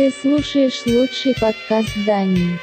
Ты 0.00 0.10
слушаешь 0.10 0.86
лучший 0.86 1.34
подкаст 1.38 1.90
Дании. 2.06 2.58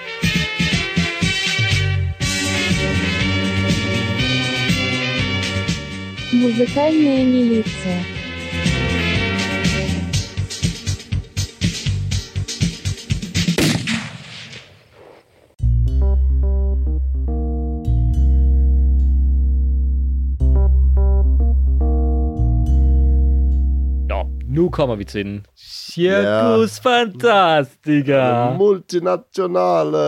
Музыкальная 6.31 7.23
милиция. 7.23 8.16
Nu 24.57 24.69
kommer 24.69 24.95
vi 24.95 25.03
til 25.03 25.25
den. 25.25 25.45
Circus 25.55 26.79
Fantastica. 26.79 28.53
Multinationale... 28.57 30.05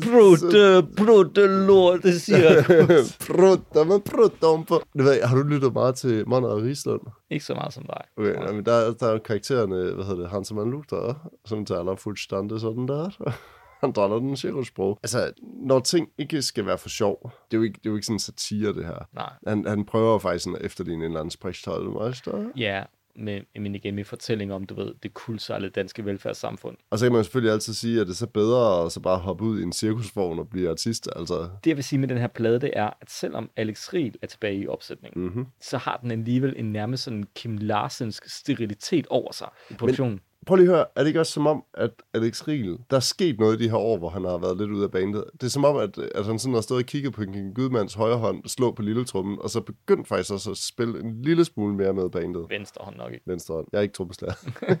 Brutte, 0.00 0.82
brutte 0.96 1.46
lorte 1.66 2.20
cirkus. 2.20 3.16
Prutter 3.26 3.84
med 3.84 4.00
prutter 4.00 4.64
på. 4.68 4.82
Du 4.98 5.02
ved, 5.02 5.22
har 5.22 5.36
du 5.36 5.42
lyttet 5.42 5.72
meget 5.72 5.94
til 5.94 6.28
Monner 6.28 6.48
og 6.48 6.62
Rigslund? 6.62 7.00
Ikke 7.30 7.44
så 7.44 7.54
meget 7.54 7.72
som 7.72 7.82
dig. 7.82 8.04
Okay, 8.16 8.34
nej, 8.34 8.52
men 8.52 8.64
der, 8.64 8.92
der 8.92 9.06
er 9.06 9.12
jo 9.12 9.18
karaktererne, 9.18 9.94
hvad 9.94 10.04
hedder 10.04 10.22
det, 10.22 10.30
Hans 10.30 10.50
og 10.50 10.66
Luther, 10.66 11.30
som 11.44 11.64
taler 11.64 11.96
fuldstændig 11.96 12.60
sådan 12.60 12.88
der. 12.88 13.10
Han 13.82 13.92
dræller 13.92 14.18
den 14.18 14.36
cirkussprog. 14.36 14.98
Altså, 15.02 15.32
når 15.42 15.80
ting 15.80 16.08
ikke 16.18 16.42
skal 16.42 16.66
være 16.66 16.78
for 16.78 16.88
sjov, 16.88 17.30
det 17.50 17.56
er 17.56 17.58
jo 17.58 17.62
ikke, 17.62 17.78
det 17.78 17.86
er 17.86 17.90
jo 17.90 17.96
ikke 17.96 18.06
sådan 18.06 18.18
satire, 18.18 18.72
det 18.72 18.86
her. 18.86 19.08
Nej. 19.12 19.30
Han, 19.46 19.64
han 19.66 19.84
prøver 19.84 20.18
faktisk 20.18 20.44
sådan 20.44 20.58
at 20.58 20.66
efterligne 20.66 21.04
en 21.04 21.10
eller 21.10 21.20
anden 21.20 21.30
sprichtold 21.30 21.88
Ja, 22.56 22.82
men, 23.16 23.42
men 23.54 23.94
med 23.94 24.04
fortælling 24.04 24.52
om, 24.52 24.66
du 24.66 24.74
ved, 24.74 24.94
det 25.02 25.14
kuldsejlede 25.14 25.70
danske 25.70 26.04
velfærdssamfund. 26.04 26.76
Og 26.90 26.98
så 26.98 27.04
kan 27.04 27.12
man 27.12 27.24
selvfølgelig 27.24 27.52
altid 27.52 27.74
sige, 27.74 28.00
at 28.00 28.06
det 28.06 28.12
er 28.12 28.16
så 28.16 28.26
bedre 28.26 28.84
at 28.84 28.92
så 28.92 29.00
bare 29.00 29.18
hoppe 29.18 29.44
ud 29.44 29.60
i 29.60 29.62
en 29.62 29.72
cirkusvogn 29.72 30.38
og 30.38 30.48
blive 30.48 30.70
artist. 30.70 31.08
Altså, 31.16 31.48
Det 31.64 31.70
jeg 31.70 31.76
vil 31.76 31.84
sige 31.84 31.98
med 31.98 32.08
den 32.08 32.18
her 32.18 32.26
plade, 32.26 32.60
det 32.60 32.70
er, 32.72 32.90
at 33.00 33.10
selvom 33.10 33.50
Alex 33.56 33.92
Riel 33.92 34.14
er 34.22 34.26
tilbage 34.26 34.56
i 34.56 34.66
opsætningen, 34.66 35.22
mm-hmm. 35.22 35.46
så 35.60 35.78
har 35.78 35.98
den 36.02 36.10
alligevel 36.10 36.54
en 36.56 36.72
nærmest 36.72 37.04
sådan 37.04 37.24
Kim 37.34 37.56
Larsensk 37.56 38.28
sterilitet 38.28 39.06
over 39.06 39.32
sig 39.32 39.48
i 39.70 39.74
produktionen. 39.74 40.20
Prøv 40.46 40.56
lige 40.56 40.68
at 40.68 40.74
høre, 40.74 40.86
er 40.96 41.00
det 41.00 41.06
ikke 41.06 41.20
også 41.20 41.32
som 41.32 41.46
om, 41.46 41.64
at 41.74 41.90
Alex 42.14 42.48
Riel, 42.48 42.78
der 42.90 42.96
er 42.96 43.00
sket 43.00 43.40
noget 43.40 43.60
i 43.60 43.64
de 43.64 43.70
her 43.70 43.76
år, 43.76 43.98
hvor 43.98 44.08
han 44.08 44.24
har 44.24 44.38
været 44.38 44.58
lidt 44.58 44.70
ude 44.70 44.84
af 44.84 44.90
bandet. 44.90 45.24
Det 45.32 45.42
er 45.42 45.50
som 45.50 45.64
om, 45.64 45.76
at, 45.76 45.98
at 45.98 46.26
han 46.26 46.38
sådan 46.38 46.54
har 46.54 46.60
stået 46.60 46.82
og 46.82 46.86
kigget 46.86 47.12
på 47.12 47.22
en 47.22 47.54
gudmands 47.54 47.94
højre 47.94 48.18
hånd, 48.18 48.44
slå 48.46 48.72
på 48.72 48.82
lille 48.82 49.04
trummen, 49.04 49.38
og 49.40 49.50
så 49.50 49.60
begyndt 49.60 50.08
faktisk 50.08 50.32
også 50.32 50.50
at 50.50 50.56
spille 50.56 51.00
en 51.00 51.22
lille 51.22 51.44
smule 51.44 51.74
mere 51.74 51.92
med 51.92 52.10
bandet. 52.10 52.46
Venstre 52.50 52.84
hånd 52.84 52.96
nok 52.96 53.12
ikke. 53.12 53.24
Venstre 53.26 53.54
hånd. 53.54 53.66
Jeg 53.72 53.78
er 53.78 53.82
ikke 53.82 53.94
trommeslager. 53.94 54.34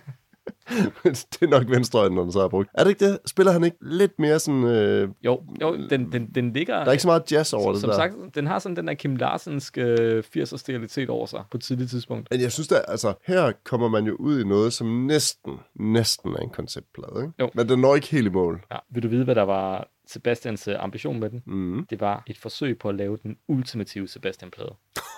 det 1.04 1.42
er 1.42 1.46
nok 1.46 1.70
venstre 1.70 2.00
hånd, 2.00 2.14
når 2.14 2.22
den 2.22 2.32
så 2.32 2.40
har 2.40 2.48
brugt. 2.48 2.68
Er 2.74 2.84
det 2.84 2.90
ikke 2.90 3.04
det? 3.08 3.18
Spiller 3.26 3.52
han 3.52 3.64
ikke 3.64 3.76
lidt 3.80 4.12
mere 4.18 4.38
sådan... 4.38 4.64
Øh, 4.64 5.08
Jo, 5.24 5.42
jo 5.62 5.76
den, 5.90 6.12
den, 6.12 6.30
den 6.34 6.52
ligger... 6.52 6.78
der 6.78 6.86
er 6.86 6.90
ikke 6.92 7.02
så 7.02 7.08
meget 7.08 7.32
jazz 7.32 7.52
over 7.52 7.62
som, 7.64 7.72
det 7.72 7.80
som 7.80 7.90
der. 7.90 7.96
sagt, 7.96 8.34
den 8.34 8.46
har 8.46 8.58
sådan 8.58 8.76
den 8.76 8.86
der 8.86 8.94
Kim 8.94 9.16
Larsensk 9.16 9.78
øh, 9.78 10.22
80'er 10.36 10.56
sterilitet 10.56 11.10
over 11.10 11.26
sig 11.26 11.44
på 11.50 11.56
et 11.56 11.62
tidligt 11.62 11.90
tidspunkt. 11.90 12.28
Men 12.30 12.40
jeg 12.40 12.52
synes 12.52 12.68
da, 12.68 12.74
altså, 12.88 13.14
her 13.26 13.52
kommer 13.64 13.88
man 13.88 14.04
jo 14.06 14.14
ud 14.14 14.40
i 14.40 14.44
noget, 14.44 14.72
som 14.72 14.86
næsten, 14.86 15.52
næsten 15.74 16.32
er 16.32 16.38
en 16.40 16.50
konceptplade, 16.50 17.22
ikke? 17.22 17.32
Jo. 17.40 17.50
Men 17.54 17.68
den 17.68 17.78
når 17.80 17.94
ikke 17.94 18.08
helt 18.08 18.26
i 18.26 18.30
mål. 18.30 18.62
Ja. 18.72 18.76
Vil 18.90 19.02
du 19.02 19.08
vide, 19.08 19.24
hvad 19.24 19.34
der 19.34 19.42
var 19.42 19.88
Sebastians 20.06 20.68
øh, 20.68 20.74
ambition 20.78 21.20
med 21.20 21.30
den? 21.30 21.42
Mm. 21.46 21.86
Det 21.90 22.00
var 22.00 22.22
et 22.26 22.38
forsøg 22.38 22.78
på 22.78 22.88
at 22.88 22.94
lave 22.94 23.18
den 23.22 23.36
ultimative 23.48 24.08
Sebastian-plade. 24.08 24.74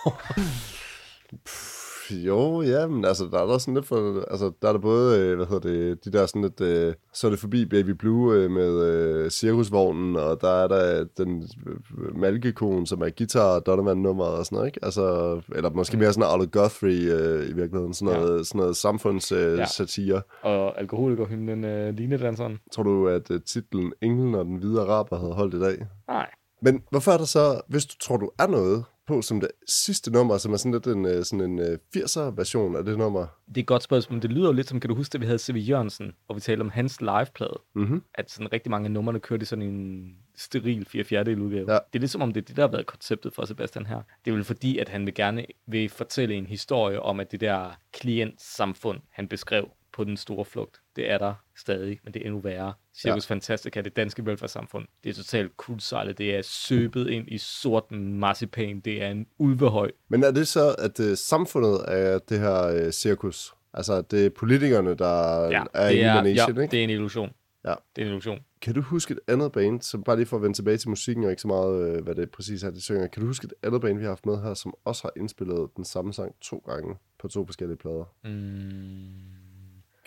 Jo, 2.28 2.62
ja, 2.62 2.86
men 2.86 3.04
altså, 3.04 3.28
der 3.32 3.38
er 3.38 3.46
der 3.46 3.58
sådan 3.58 3.74
lidt 3.74 3.86
for, 3.86 4.24
altså, 4.30 4.52
der 4.62 4.68
er 4.68 4.72
der 4.72 4.80
både, 4.80 5.20
øh, 5.20 5.36
hvad 5.36 5.46
hedder 5.46 5.68
det, 5.68 6.04
de 6.04 6.12
der 6.12 6.26
sådan 6.26 6.42
lidt, 6.42 6.60
øh, 6.60 6.94
så 7.12 7.26
er 7.26 7.30
det 7.30 7.40
forbi 7.40 7.64
Baby 7.64 7.90
Blue 7.90 8.34
øh, 8.34 8.50
med 8.50 8.82
øh, 8.82 9.30
cirkusvognen, 9.30 10.16
og 10.16 10.40
der 10.40 10.48
er 10.48 10.68
der 10.68 11.04
den 11.16 11.48
øh, 11.66 12.16
malkekonen, 12.18 12.86
som 12.86 13.02
er 13.02 13.10
guitar 13.18 13.54
og 13.54 13.66
Donovan-nummer 13.66 14.24
og 14.24 14.44
sådan 14.44 14.56
noget, 14.56 14.68
ikke? 14.68 14.80
Altså, 14.82 15.40
eller 15.54 15.70
måske 15.70 15.96
mere 15.96 16.12
sådan 16.12 16.30
Arlo 16.30 16.46
Guthrie 16.52 17.14
øh, 17.14 17.50
i 17.50 17.52
virkeligheden, 17.52 17.94
sådan 17.94 18.18
noget, 18.18 18.38
ja. 18.38 18.44
sådan 18.44 18.58
noget 18.58 18.76
samfundssatire. 18.76 20.16
Øh, 20.16 20.22
Ja. 20.44 20.48
Og 20.48 20.80
alkoholikerhymnen 20.80 21.64
øh, 21.64 21.94
linedanseren? 21.94 22.58
Tror 22.72 22.82
du, 22.82 23.08
at 23.08 23.30
øh, 23.30 23.40
titlen 23.40 23.92
Englen 24.02 24.34
og 24.34 24.44
den 24.44 24.56
hvide 24.56 24.80
araber 24.80 25.18
havde 25.18 25.32
holdt 25.32 25.54
i 25.54 25.60
dag? 25.60 25.86
Nej. 26.08 26.26
Men 26.64 26.82
hvorfor 26.90 27.12
er 27.12 27.18
der 27.18 27.24
så, 27.24 27.60
hvis 27.68 27.86
du 27.86 27.94
tror, 28.00 28.16
du 28.16 28.30
er 28.38 28.46
noget 28.46 28.84
på 29.06 29.22
som 29.22 29.40
det 29.40 29.48
sidste 29.68 30.10
nummer, 30.10 30.38
som 30.38 30.52
er 30.52 30.56
sådan 30.56 30.72
lidt 30.72 30.86
en, 30.86 31.04
øh, 31.06 31.24
sådan 31.24 31.40
en 31.50 31.58
øh, 31.58 31.78
80'er 31.96 32.20
version 32.20 32.76
af 32.76 32.84
det 32.84 32.98
nummer? 32.98 33.26
Det 33.48 33.56
er 33.56 33.60
et 33.60 33.66
godt 33.66 33.82
spørgsmål, 33.82 34.14
men 34.14 34.22
det 34.22 34.30
lyder 34.32 34.46
jo 34.46 34.52
lidt 34.52 34.68
som, 34.68 34.80
kan 34.80 34.88
du 34.88 34.94
huske, 34.96 35.14
at 35.14 35.20
vi 35.20 35.26
havde 35.26 35.38
C.V. 35.38 35.56
Jørgensen, 35.56 36.12
og 36.28 36.36
vi 36.36 36.40
talte 36.40 36.60
om 36.62 36.70
hans 36.70 37.00
liveplade, 37.00 37.60
Mhm. 37.74 38.02
at 38.14 38.30
sådan 38.30 38.52
rigtig 38.52 38.70
mange 38.70 38.84
af 38.86 38.90
numrene 38.90 39.20
kørte 39.20 39.42
i 39.42 39.46
sådan 39.46 39.62
en 39.64 40.04
steril 40.36 40.84
4 40.86 41.04
fjerdedel 41.04 41.40
udgave. 41.40 41.72
Ja. 41.72 41.78
Det 41.92 41.98
er 41.98 42.00
lidt 42.00 42.10
som 42.10 42.22
om, 42.22 42.32
det 42.32 42.40
er 42.40 42.44
det, 42.44 42.56
der 42.56 42.62
har 42.62 42.70
været 42.70 42.86
konceptet 42.86 43.34
for 43.34 43.44
Sebastian 43.44 43.86
her. 43.86 44.00
Det 44.24 44.30
er 44.30 44.34
vel 44.34 44.44
fordi, 44.44 44.78
at 44.78 44.88
han 44.88 45.06
vil 45.06 45.14
gerne 45.14 45.46
vil 45.66 45.88
fortælle 45.88 46.34
en 46.34 46.46
historie 46.46 47.00
om, 47.02 47.20
at 47.20 47.32
det 47.32 47.40
der 47.40 47.70
klientsamfund, 47.92 49.00
han 49.10 49.28
beskrev 49.28 49.68
på 49.94 50.04
den 50.04 50.16
store 50.16 50.44
flugt, 50.44 50.80
det 50.96 51.10
er 51.10 51.18
der 51.18 51.34
stadig, 51.56 52.00
men 52.04 52.14
det 52.14 52.22
er 52.22 52.26
endnu 52.26 52.40
værre. 52.40 52.72
Circus 52.94 53.30
ja. 53.30 53.34
Fantastica, 53.34 53.80
det 53.80 53.96
danske 53.96 54.26
velfærdssamfund, 54.26 54.86
det 55.04 55.10
er 55.10 55.14
totalt 55.14 55.56
kuldsejlet, 55.56 56.18
det 56.18 56.36
er 56.36 56.42
søbet 56.42 57.10
ind 57.10 57.28
i 57.28 57.38
sort 57.38 57.92
marcipan, 57.92 58.80
det 58.80 59.02
er 59.02 59.10
en 59.10 59.26
ulvehøj. 59.38 59.90
Men 60.08 60.24
er 60.24 60.30
det 60.30 60.48
så, 60.48 60.74
at 60.78 61.00
øh, 61.00 61.16
samfundet 61.16 61.84
er 61.88 62.18
det 62.18 62.40
her 62.40 62.62
øh, 62.66 62.92
cirkus? 62.92 63.54
Altså, 63.74 64.02
det 64.02 64.26
er 64.26 64.30
politikerne, 64.30 64.94
der 64.94 65.44
Ja, 65.50 65.64
er 65.74 65.88
det 65.90 65.98
i 65.98 66.02
managen, 66.04 66.36
ja, 66.36 66.48
ikke? 66.48 66.70
det 66.70 66.80
er 66.80 66.84
en 66.84 66.90
illusion. 66.90 67.30
Ja. 67.64 67.74
Det 67.96 68.02
er 68.02 68.06
en 68.06 68.12
illusion. 68.12 68.38
Kan 68.62 68.74
du 68.74 68.80
huske 68.80 69.12
et 69.12 69.20
andet 69.28 69.52
band, 69.52 69.82
som 69.82 70.02
bare 70.02 70.16
lige 70.16 70.26
for 70.26 70.36
at 70.36 70.42
vende 70.42 70.56
tilbage 70.56 70.76
til 70.76 70.88
musikken, 70.88 71.24
og 71.24 71.30
ikke 71.30 71.42
så 71.42 71.48
meget, 71.48 71.96
øh, 71.96 72.04
hvad 72.04 72.14
det 72.14 72.30
præcis 72.30 72.62
er, 72.62 72.70
de 72.70 72.80
synger. 72.80 73.06
Kan 73.06 73.20
du 73.22 73.26
huske 73.26 73.44
et 73.44 73.54
andet 73.62 73.80
band, 73.80 73.98
vi 73.98 74.04
har 74.04 74.10
haft 74.10 74.26
med 74.26 74.42
her, 74.42 74.54
som 74.54 74.74
også 74.84 75.02
har 75.02 75.12
indspillet 75.16 75.68
den 75.76 75.84
samme 75.84 76.12
sang 76.12 76.34
to 76.40 76.64
gange 76.66 76.96
på 77.18 77.28
to 77.28 77.46
forskellige 77.46 77.76
plader? 77.76 78.04
Mm, 78.24 79.43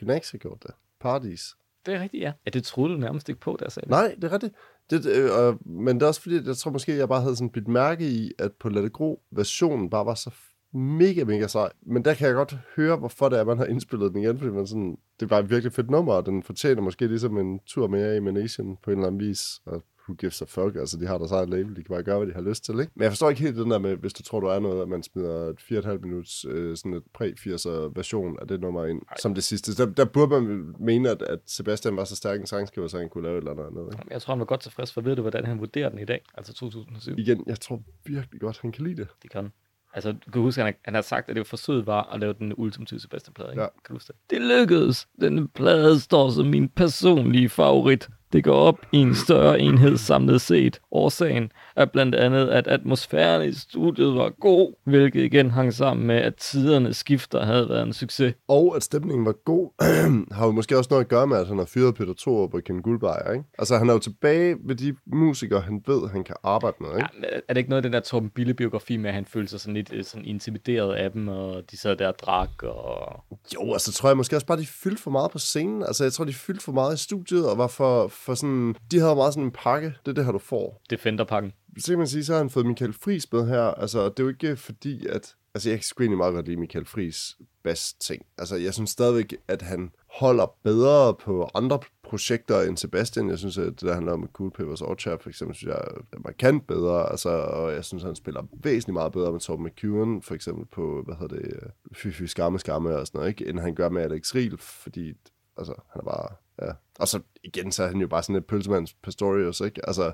Har 0.06 0.38
gjort 0.38 0.64
det. 0.64 0.72
Parties. 1.00 1.56
det 1.86 1.94
er 1.94 2.02
rigtigt, 2.02 2.24
ja. 2.24 2.34
Ja, 2.46 2.50
det 2.50 2.64
troede 2.64 2.94
du 2.94 3.00
nærmest 3.00 3.30
ikke 3.30 3.42
på, 3.42 3.58
der 3.60 3.70
sagde. 3.70 3.90
Nej, 3.90 4.16
det 4.16 4.24
er 4.24 4.32
rigtigt. 4.32 4.54
Det, 4.90 5.06
øh, 5.06 5.68
men 5.68 5.96
det 5.96 6.04
er 6.04 6.08
også 6.08 6.22
fordi, 6.22 6.48
jeg 6.48 6.58
tror 6.58 6.72
måske, 6.72 6.98
jeg 6.98 7.08
bare 7.08 7.22
havde 7.22 7.36
sådan 7.36 7.50
bidt 7.50 7.68
mærke 7.68 8.10
i, 8.10 8.32
at 8.40 8.52
på 8.54 8.70
Let 8.70 8.86
It 8.86 8.94
Gro 8.94 9.22
versionen 9.32 9.90
bare 9.90 10.06
var 10.06 10.14
så 10.14 10.32
mega, 10.74 11.24
mega 11.24 11.48
sej. 11.48 11.70
Men 11.82 12.06
der 12.06 12.14
kan 12.14 12.28
jeg 12.28 12.36
godt 12.36 12.58
høre, 12.76 12.98
hvorfor 12.98 13.30
det 13.30 13.40
er, 13.40 13.44
man 13.44 13.58
har 13.58 13.66
indspillet 13.66 14.14
den 14.14 14.24
igen, 14.24 14.38
fordi 14.38 14.52
man 14.52 14.68
sådan, 14.68 14.98
det 15.20 15.26
er 15.26 15.30
bare 15.30 15.40
et 15.40 15.50
virkelig 15.50 15.74
fedt 15.74 15.90
nummer, 15.90 16.14
og 16.14 16.26
den 16.26 16.44
fortjener 16.44 16.82
måske 16.82 17.08
ligesom 17.08 17.38
en 17.38 17.60
tur 17.66 17.88
mere 17.88 18.18
i 18.18 18.20
Manation 18.20 18.78
på 18.84 18.92
en 18.92 18.98
eller 18.98 19.08
anden 19.08 19.28
vis. 19.28 19.62
Og 19.66 19.84
who 20.08 20.16
gives 20.16 20.42
a 20.42 20.46
fuck, 20.46 20.76
altså 20.76 20.98
de 20.98 21.08
har 21.08 21.18
deres 21.18 21.32
eget 21.32 21.50
label, 21.50 21.76
de 21.76 21.84
kan 21.84 21.94
bare 21.96 22.04
gøre, 22.04 22.18
hvad 22.18 22.28
de 22.28 22.34
har 22.34 22.42
lyst 22.42 22.66
til, 22.66 22.80
ikke? 22.80 22.92
Men 22.96 23.04
jeg 23.04 23.12
forstår 23.12 23.30
ikke 23.30 23.42
helt 23.42 23.56
den 23.56 23.72
der 23.72 23.80
med, 23.80 23.96
hvis 23.96 24.14
du 24.14 24.24
tror, 24.24 24.40
du 24.40 24.48
er 24.48 24.60
noget, 24.60 24.82
at 24.82 24.88
man 24.88 25.04
smider 25.04 25.50
et 25.50 25.60
4,5 25.60 25.98
minuts, 25.98 26.46
øh, 26.50 26.78
sådan 26.78 26.94
et 26.94 27.04
præ-80'er 27.14 27.92
version 27.96 28.38
af 28.42 28.48
det 28.48 28.62
nummer 28.62 28.86
ind, 28.86 29.02
Ej. 29.10 29.18
som 29.20 29.34
det 29.36 29.44
sidste. 29.44 29.76
Der, 29.76 29.94
der 29.94 30.06
burde 30.06 30.42
man 30.42 30.76
mene, 30.80 31.10
at, 31.10 31.22
at 31.22 31.40
Sebastian 31.46 31.98
var 31.98 32.04
så 32.04 32.16
stærk 32.16 32.40
en 32.40 32.48
sangskriver, 32.48 32.88
så 32.88 32.98
han 32.98 33.10
kunne 33.10 33.24
lave 33.24 33.38
et 33.38 33.42
eller 33.42 33.68
andet 33.68 33.94
ikke? 33.94 34.06
Jeg 34.12 34.22
tror, 34.22 34.34
han 34.34 34.40
var 34.40 34.46
godt 34.46 34.62
tilfreds, 34.62 34.94
for 34.94 35.02
ved 35.02 35.16
du, 35.16 35.22
hvordan 35.22 35.46
han 35.46 35.60
vurderer 35.60 35.90
den 35.90 36.00
i 36.00 36.06
dag? 36.06 36.22
Altså 36.38 36.54
2007. 36.54 37.18
Igen, 37.18 37.44
jeg 37.48 37.60
tror 37.60 37.82
virkelig 38.06 38.42
godt, 38.42 38.60
han 38.62 38.72
kan 38.72 38.84
lide 38.84 38.96
det. 38.96 39.08
Det 39.24 39.32
kan. 39.32 39.52
Altså, 39.94 40.12
du 40.12 40.32
kan 40.32 40.42
huske, 40.42 40.62
at 40.62 40.66
han, 40.66 40.76
han 40.86 40.94
har 40.94 41.02
sagt, 41.02 41.30
at 41.30 41.36
det 41.36 41.40
var 41.40 41.46
forsøget 41.46 41.88
var 41.88 42.04
at 42.14 42.20
lave 42.20 42.34
den 42.34 42.54
ultimative 42.58 43.00
Sebastian-plade, 43.00 43.52
ikke? 43.52 43.62
Ja. 43.62 43.68
Kan 43.68 43.88
du 43.90 43.94
huske 43.94 44.14
det? 44.14 44.16
Det 44.30 44.42
lykkedes. 44.42 45.08
Denne 45.22 45.48
plade 45.48 46.00
står 46.00 46.30
som 46.30 46.46
min 46.46 46.70
personlige 46.70 47.50
favorit. 47.50 48.10
Det 48.34 48.44
går 48.44 48.54
op 48.54 48.80
i 48.92 48.98
en 48.98 49.16
større 49.16 49.60
enhed 49.60 49.98
samlet 49.98 50.42
set. 50.42 50.80
Årsagen 50.92 51.52
er 51.76 51.86
blandt 51.86 52.16
andet, 52.16 52.48
at 52.48 52.68
atmosfæren 52.68 53.50
i 53.50 53.54
studiet 53.54 54.16
var 54.16 54.30
god, 54.30 54.74
hvilket 54.84 55.24
igen 55.24 55.52
hang 55.52 55.74
sammen 55.74 56.08
med, 56.08 56.16
at 56.16 56.36
tidernes 56.36 56.98
skifter 56.98 57.46
havde 57.46 57.70
været 57.70 57.84
en 57.84 57.94
succes. 57.94 58.34
Og 58.48 58.76
at 58.76 58.84
stemningen 58.84 59.26
var 59.26 59.32
god, 59.32 59.70
har 60.36 60.46
jo 60.46 60.52
måske 60.52 60.78
også 60.78 60.88
noget 60.92 61.04
at 61.04 61.10
gøre 61.10 61.28
med, 61.28 61.38
at 61.38 61.48
han 61.48 61.58
har 61.58 61.66
fyret 61.66 61.96
Peter 61.96 62.14
Thorup 62.20 62.54
og 62.54 62.64
Ken 62.64 62.82
Guldbejer, 62.82 63.32
ikke? 63.32 63.46
Altså, 63.60 63.78
han 63.78 63.90
er 63.90 63.94
jo 63.94 64.00
tilbage 64.00 64.56
ved 64.66 64.76
de 64.76 64.96
musikere, 65.06 65.62
han 65.62 65.84
ved, 65.88 66.10
han 66.10 66.24
kan 66.24 66.36
arbejde 66.44 66.76
med, 66.80 66.90
ikke? 66.90 67.10
Ja, 67.24 67.28
er 67.48 67.54
det 67.54 67.58
ikke 67.58 67.70
noget 67.70 67.80
af 67.80 67.84
den 67.84 67.94
der 67.94 68.00
Torben 68.00 68.30
Bille-biografi 68.30 68.98
med, 68.98 69.10
at 69.10 69.14
han 69.14 69.26
følte 69.26 69.50
sig 69.50 69.60
sådan 69.60 69.74
lidt 69.74 69.94
øh, 69.94 70.04
sådan 70.04 70.26
intimideret 70.26 70.94
af 70.94 71.12
dem, 71.12 71.28
og 71.28 71.62
de 71.72 71.78
sad 71.78 71.96
der 71.96 72.08
og 72.08 72.20
drak, 72.20 72.64
og 72.64 73.24
Jo, 73.54 73.74
altså 73.74 73.94
tror 73.94 74.10
jeg 74.10 74.18
måske 74.18 74.36
også 74.36 74.48
bare, 74.48 74.60
de 74.60 74.66
fyldte 74.66 75.04
for 75.04 75.12
meget 75.12 75.32
på 75.32 75.40
scenen. 75.40 75.84
Altså, 75.84 76.04
jeg 76.04 76.14
tror, 76.14 76.26
de 76.26 76.34
fyldte 76.34 76.64
for 76.64 76.72
meget 76.72 76.96
i 76.96 77.04
studiet, 77.04 77.50
og 77.50 77.58
var 77.58 77.68
for, 77.68 78.08
for 78.26 78.36
sådan... 78.36 78.76
De 78.92 79.00
havde 79.00 79.16
meget 79.16 79.34
sådan 79.34 79.46
en 79.46 79.52
pakke. 79.52 79.88
Det 79.88 80.12
er 80.12 80.14
det 80.14 80.26
her, 80.26 80.32
du 80.32 80.40
får. 80.40 80.82
Defender-pakken. 80.90 81.54
Så 81.78 81.92
kan 81.92 81.98
man 81.98 82.08
sige, 82.08 82.26
så 82.26 82.34
har 82.34 82.38
han 82.38 82.50
fået 82.50 82.66
Michael 82.66 82.94
Friis 82.94 83.32
med 83.32 83.48
her. 83.48 83.62
Altså, 83.62 84.10
det 84.10 84.20
er 84.20 84.24
jo 84.24 84.30
ikke 84.30 84.56
fordi, 84.56 85.08
at... 85.08 85.36
Altså, 85.54 85.70
jeg 85.70 85.78
kan 85.78 85.84
sgu 85.84 86.04
egentlig 86.04 86.18
meget 86.18 86.34
godt 86.34 86.46
lide 86.46 86.58
Michael 86.58 86.86
Friis 86.86 87.38
bedst 87.64 88.02
ting. 88.02 88.26
Altså, 88.38 88.56
jeg 88.56 88.74
synes 88.74 88.90
stadigvæk, 88.90 89.36
at 89.48 89.62
han 89.62 89.92
holder 90.12 90.56
bedre 90.64 91.14
på 91.14 91.50
andre 91.56 91.80
projekter 92.04 92.62
end 92.62 92.78
Sebastian. 92.78 93.30
Jeg 93.30 93.40
synes, 93.40 93.58
at 93.58 93.66
det 93.66 93.82
der 93.82 93.94
handler 93.94 94.14
om 94.14 94.30
Cool 94.34 94.52
Peppers 94.52 94.82
Orchard, 94.82 95.20
for 95.22 95.30
eksempel, 95.30 95.56
synes 95.56 95.74
jeg 95.74 95.82
er 96.14 96.20
markant 96.20 96.68
bedre. 96.68 97.12
Altså, 97.12 97.30
og 97.30 97.74
jeg 97.74 97.86
synes, 97.86 98.04
han 98.04 98.16
spiller 98.16 98.48
væsentligt 98.64 98.94
meget 98.94 99.12
bedre 99.12 99.32
med 99.32 99.40
Torben 99.40 99.66
McEwen, 99.66 100.22
for 100.22 100.36
eksempel 100.36 100.66
på, 100.66 101.04
hvad 101.06 101.16
hedder 101.16 101.36
det, 101.36 101.72
Fy 101.94 102.08
Fy 102.08 102.24
Skamme 102.24 102.60
Skamme 102.60 102.98
og 102.98 103.08
sådan 103.08 103.20
noget, 103.20 103.30
ikke? 103.30 103.50
end 103.50 103.60
han 103.60 103.76
gør 103.76 103.90
med 103.90 104.02
Alex 104.02 104.36
Riel, 104.36 104.58
fordi 104.58 105.14
altså, 105.58 105.74
han 105.94 106.02
er 106.02 106.06
bare 106.06 106.28
Ja. 106.62 106.72
Og 107.00 107.08
så 107.08 107.20
igen, 107.44 107.72
så 107.72 107.84
er 107.84 107.88
han 107.88 107.98
jo 108.02 108.08
bare 108.08 108.24
sådan 108.24 108.36
et 108.36 108.46
pølsemands 108.46 108.94
Pastorius, 108.94 109.62
ikke? 109.62 109.82
Altså, 109.88 110.12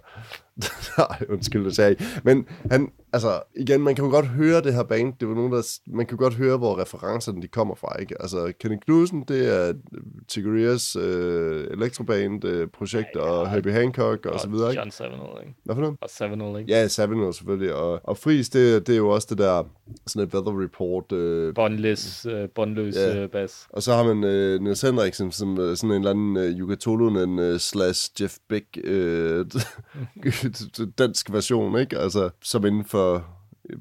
nej, 0.98 1.18
undskyld, 1.30 1.66
det 1.66 1.76
sagde. 1.76 1.96
Men 2.24 2.48
han, 2.72 2.92
altså, 3.14 3.42
igen, 3.56 3.82
man 3.82 3.96
kan 3.96 4.06
jo 4.06 4.12
godt 4.12 4.28
høre 4.28 4.62
det 4.62 4.74
her 4.74 4.84
band. 4.84 5.14
Det 5.20 5.28
var 5.28 5.36
nogen, 5.36 5.52
der, 5.52 5.80
man 5.88 6.06
kan 6.06 6.18
jo 6.18 6.24
godt 6.24 6.34
høre, 6.34 6.58
hvor 6.58 6.82
referencerne 6.82 7.42
de 7.42 7.48
kommer 7.48 7.76
fra, 7.76 8.00
ikke? 8.00 8.22
Altså, 8.22 8.54
Kenny 8.60 8.76
Knudsen, 8.86 9.24
det 9.28 9.56
er 9.56 9.74
Tigurias 10.28 10.96
øh, 10.96 11.68
elektroband 11.72 12.46
øh, 12.46 12.68
projekt, 12.68 13.08
Ja, 13.16 13.20
og 13.22 13.46
ja. 13.46 13.52
Herbie 13.52 13.72
Hancock 13.72 14.26
og, 14.26 14.34
Og 14.34 14.40
så 14.40 14.50
videre, 14.50 14.70
ikke? 14.70 14.80
John 14.80 14.92
Savino, 14.92 15.40
ikke? 15.42 15.56
Hvad 15.64 15.76
for 15.76 15.82
noget? 15.82 15.98
Og 16.02 16.10
Savino, 16.10 16.58
ikke? 16.58 16.72
Ja, 16.72 16.88
Savino 16.88 17.32
selvfølgelig. 17.32 17.74
Og, 17.76 18.00
og 18.04 18.18
Friis, 18.18 18.50
det, 18.50 18.88
det 18.88 18.94
er 18.94 18.98
jo 18.98 19.10
også 19.10 19.28
det 19.30 19.38
der, 19.38 19.64
sådan 20.08 20.28
et 20.28 20.34
weather 20.34 20.64
report. 20.64 21.12
Øh, 21.12 21.54
Bondless, 21.54 22.26
øh, 22.26 22.50
bondløs 22.50 22.96
Ja. 22.96 23.24
øh, 23.24 23.30
bas. 23.30 23.68
og 23.70 23.84
så 23.84 23.94
har 23.94 24.04
man 24.14 24.24
øh, 24.24 24.62
Niels 24.62 24.82
Henriksen, 24.82 25.32
som 25.32 25.60
øh, 25.60 25.78
sådan 25.78 25.90
en 25.92 25.98
eller 25.98 26.12
anden 26.12 26.38
øh, 26.38 26.58
Jukka 26.74 26.82
Tolunen 26.82 27.40
øh, 27.40 27.60
slash 27.60 28.22
Jeff 28.22 28.38
Beck 28.50 28.78
øh, 28.84 29.46
dansk 30.98 31.32
version, 31.32 31.80
ikke? 31.80 31.98
Altså, 31.98 32.30
som 32.42 32.66
inden 32.66 32.86
for 32.86 33.26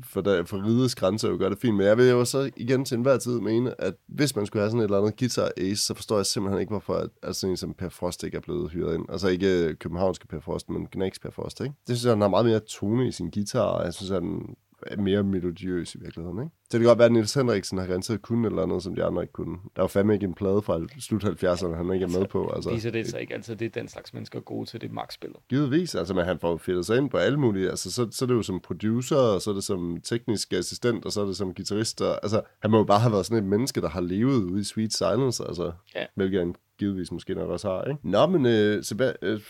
for, 0.03 0.21
der, 0.21 0.45
for 0.45 0.67
rides 0.67 0.95
grænser 0.95 1.29
jo 1.29 1.37
gør 1.37 1.49
det 1.49 1.59
fint, 1.59 1.77
men 1.77 1.87
jeg 1.87 1.99
vil 1.99 2.09
jo 2.09 2.25
så 2.25 2.51
igen 2.57 2.85
til 2.85 2.97
enhver 2.97 3.19
tid 3.19 3.41
mene, 3.41 3.81
at 3.81 3.95
hvis 4.07 4.37
man 4.37 4.47
skulle 4.47 4.61
have 4.61 4.71
sådan 4.71 4.81
et 4.81 4.85
eller 4.85 4.99
andet 4.99 5.19
guitar 5.19 5.51
ace, 5.57 5.87
så 5.87 5.95
forstår 5.95 6.17
jeg 6.17 6.27
simpelthen 6.27 6.61
ikke, 6.61 6.71
hvorfor 6.71 6.95
at, 6.95 7.11
at 7.23 7.37
sådan 7.37 7.51
en 7.51 7.57
som 7.57 7.75
Per 7.75 7.89
Frost 7.89 8.25
ikke 8.25 8.37
er 8.37 8.41
blevet 8.41 8.71
hyret 8.71 8.95
ind. 8.95 9.05
Altså 9.09 9.29
ikke 9.29 9.65
øh, 9.65 9.75
københavnske 9.75 10.27
Per 10.27 10.41
Frost, 10.41 10.71
men 10.71 10.89
Gnags 10.93 11.19
Per 11.19 11.31
Frost, 11.31 11.61
ikke? 11.61 11.75
Det 11.87 11.97
synes 11.97 12.05
jeg, 12.05 12.13
han 12.13 12.21
har 12.21 12.29
meget 12.29 12.47
mere 12.47 12.61
tone 12.61 13.09
i 13.09 13.13
sin 13.13 13.31
guitar, 13.31 13.67
og 13.67 13.85
jeg 13.85 13.95
synes, 13.95 14.11
han 14.11 14.57
er 14.87 14.97
mere 14.97 15.23
melodiøs 15.23 15.95
i 15.95 15.99
virkeligheden, 15.99 16.39
ikke? 16.39 16.57
Så 16.73 16.79
det 16.79 16.83
kan 16.85 16.89
godt 16.91 16.99
være, 16.99 17.07
at 17.07 17.13
Niels 17.13 17.35
Henriksen 17.35 17.79
har 17.79 17.87
garanteret 17.87 18.23
kunne 18.23 18.47
et 18.49 18.51
eller 18.51 18.63
andet, 18.63 18.83
som 18.83 18.95
de 18.95 19.05
andre 19.05 19.23
ikke 19.23 19.33
kunne. 19.33 19.57
Der 19.77 19.83
var 19.83 19.87
fandme 19.89 20.15
ikke 20.15 20.25
en 20.25 20.35
plade 20.35 20.63
fra 20.63 20.81
slut 21.01 21.25
70'erne, 21.25 21.75
han 21.75 21.93
ikke 21.93 22.05
er 22.05 22.19
med 22.19 22.27
på. 22.27 22.53
Altså, 22.57 22.71
Viser 22.71 22.91
det 22.91 23.07
sig 23.11 23.21
ikke 23.21 23.35
altid, 23.35 23.57
det 23.57 23.65
er 23.77 23.81
den 23.81 23.89
slags 23.89 24.15
mennesker 24.15 24.39
er 24.39 24.43
gode 24.43 24.67
til 24.69 24.81
det 24.81 24.93
magtspillet. 24.93 25.37
Givetvis, 25.49 25.95
altså, 25.95 26.15
men 26.15 26.25
han 26.25 26.39
får 26.39 26.57
fedtet 26.57 26.87
sig 26.87 26.97
ind 26.97 27.11
på 27.11 27.17
alle 27.17 27.41
mulige, 27.41 27.71
altså, 27.71 27.91
så, 27.93 28.09
så 28.11 28.25
er 28.25 28.27
det 28.27 28.35
jo 28.35 28.43
som 28.43 28.61
producer, 28.61 29.17
og 29.17 29.43
så 29.43 29.51
er 29.51 29.55
det 29.55 29.65
som 29.65 30.01
teknisk 30.05 30.53
assistent, 30.53 31.05
og 31.05 31.13
så 31.13 31.21
er 31.23 31.27
det 31.27 31.37
som 31.37 31.55
guitarist, 31.55 32.01
og, 32.03 32.19
altså, 32.23 32.43
han 32.63 32.71
må 32.71 32.79
jo 32.79 32.85
bare 32.85 33.01
have 33.01 33.13
været 33.13 33.27
sådan 33.27 33.45
et 33.45 33.51
menneske, 33.51 33.81
der 33.81 33.89
har 33.89 34.01
levet 34.01 34.43
ude 34.45 34.61
i 34.61 34.65
Sweet 34.65 34.93
Silence, 34.93 35.45
altså, 35.45 35.73
Ja. 35.95 36.05
hvilket 36.15 36.41
han 36.41 36.55
givetvis 36.79 37.13
måske 37.13 37.35
nok 37.35 37.51
også 37.51 37.69
har, 37.69 37.85
ikke? 37.85 38.09
Nå, 38.11 38.27
men 38.27 38.47
øh, 38.47 38.79
Seba- 38.79 39.17
øh, 39.23 39.41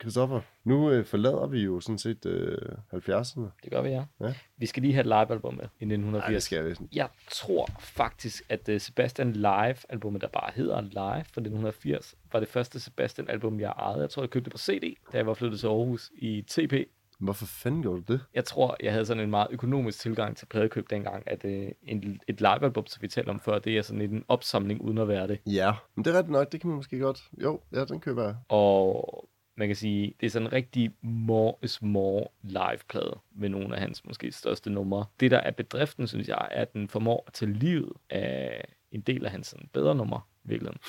Christoffer, 0.00 0.40
nu 0.64 0.90
øh, 0.90 1.04
forlader 1.04 1.46
vi 1.46 1.60
jo 1.60 1.80
sådan 1.80 1.98
set 1.98 2.26
øh, 2.26 2.56
70'erne. 2.94 3.40
Det 3.64 3.70
gør 3.70 3.82
vi, 3.82 3.88
ja. 3.88 4.04
Ja. 4.20 4.34
Vi 4.58 4.66
skal 4.66 4.82
lige 4.82 4.92
have 4.94 5.00
et 5.00 5.06
livealbum 5.06 5.54
med 5.54 5.64
i 5.80 5.84
Nej, 5.84 5.94
1980. 5.94 6.44
det 6.44 6.49
skal 6.50 6.70
vi. 6.70 6.74
Jeg 6.92 7.08
tror 7.30 7.68
faktisk, 7.80 8.42
at 8.48 8.68
uh, 8.68 8.78
Sebastian 8.78 9.32
Live-albumet, 9.32 10.22
der 10.22 10.28
bare 10.28 10.50
hedder 10.54 10.80
Live 10.80 11.24
fra 11.24 11.40
1980, 11.40 12.14
var 12.32 12.40
det 12.40 12.48
første 12.48 12.80
Sebastian-album, 12.80 13.60
jeg 13.60 13.70
ejede. 13.70 14.00
Jeg 14.00 14.10
tror, 14.10 14.22
jeg 14.22 14.30
købte 14.30 14.44
det 14.44 14.52
på 14.52 14.58
CD, 14.58 14.96
da 15.12 15.16
jeg 15.16 15.26
var 15.26 15.34
flyttet 15.34 15.60
til 15.60 15.66
Aarhus 15.66 16.10
i 16.14 16.44
TP. 16.48 16.74
Hvorfor 17.18 17.46
fanden 17.46 17.82
gjorde 17.82 18.02
du 18.02 18.12
det? 18.12 18.20
Jeg 18.34 18.44
tror, 18.44 18.76
jeg 18.82 18.92
havde 18.92 19.06
sådan 19.06 19.22
en 19.22 19.30
meget 19.30 19.48
økonomisk 19.50 20.00
tilgang 20.00 20.36
til 20.36 20.46
pladekøb 20.46 20.90
dengang, 20.90 21.22
at 21.26 21.44
uh, 21.44 21.50
en, 21.82 22.20
et 22.28 22.40
livealbum, 22.40 22.86
som 22.86 23.02
vi 23.02 23.08
talte 23.08 23.28
om 23.28 23.40
før, 23.40 23.58
det 23.58 23.78
er 23.78 23.82
sådan 23.82 24.02
en 24.02 24.24
opsamling 24.28 24.82
uden 24.82 24.98
at 24.98 25.08
være 25.08 25.28
det. 25.28 25.38
Ja, 25.46 25.72
men 25.94 26.04
det 26.04 26.14
er 26.14 26.18
rigtigt 26.18 26.32
nok, 26.32 26.52
det 26.52 26.60
kan 26.60 26.68
man 26.68 26.76
måske 26.76 26.98
godt. 26.98 27.22
Jo, 27.42 27.60
ja, 27.72 27.84
den 27.84 28.00
køber 28.00 28.24
jeg. 28.24 28.36
Og 28.48 29.28
man 29.56 29.68
kan 29.68 29.76
sige, 29.76 30.14
det 30.20 30.26
er 30.26 30.30
sådan 30.30 30.46
en 30.48 30.52
rigtig 30.52 30.90
more 31.02 31.54
is 31.62 31.82
more 31.82 32.24
live-plade 32.42 33.18
med 33.32 33.48
nogle 33.48 33.74
af 33.74 33.80
hans 33.80 34.04
måske 34.04 34.32
største 34.32 34.70
numre. 34.70 35.04
Det, 35.20 35.30
der 35.30 35.38
er 35.38 35.50
bedriften, 35.50 36.06
synes 36.06 36.28
jeg, 36.28 36.48
er, 36.50 36.62
at 36.62 36.72
den 36.72 36.88
formår 36.88 37.24
at 37.26 37.32
tage 37.32 37.52
livet 37.52 37.92
af 38.10 38.64
en 38.92 39.00
del 39.00 39.24
af 39.24 39.30
hans 39.30 39.46
sådan, 39.46 39.68
bedre 39.72 39.94
numre, 39.94 40.20
i 40.44 40.48
virkeligheden. 40.48 40.80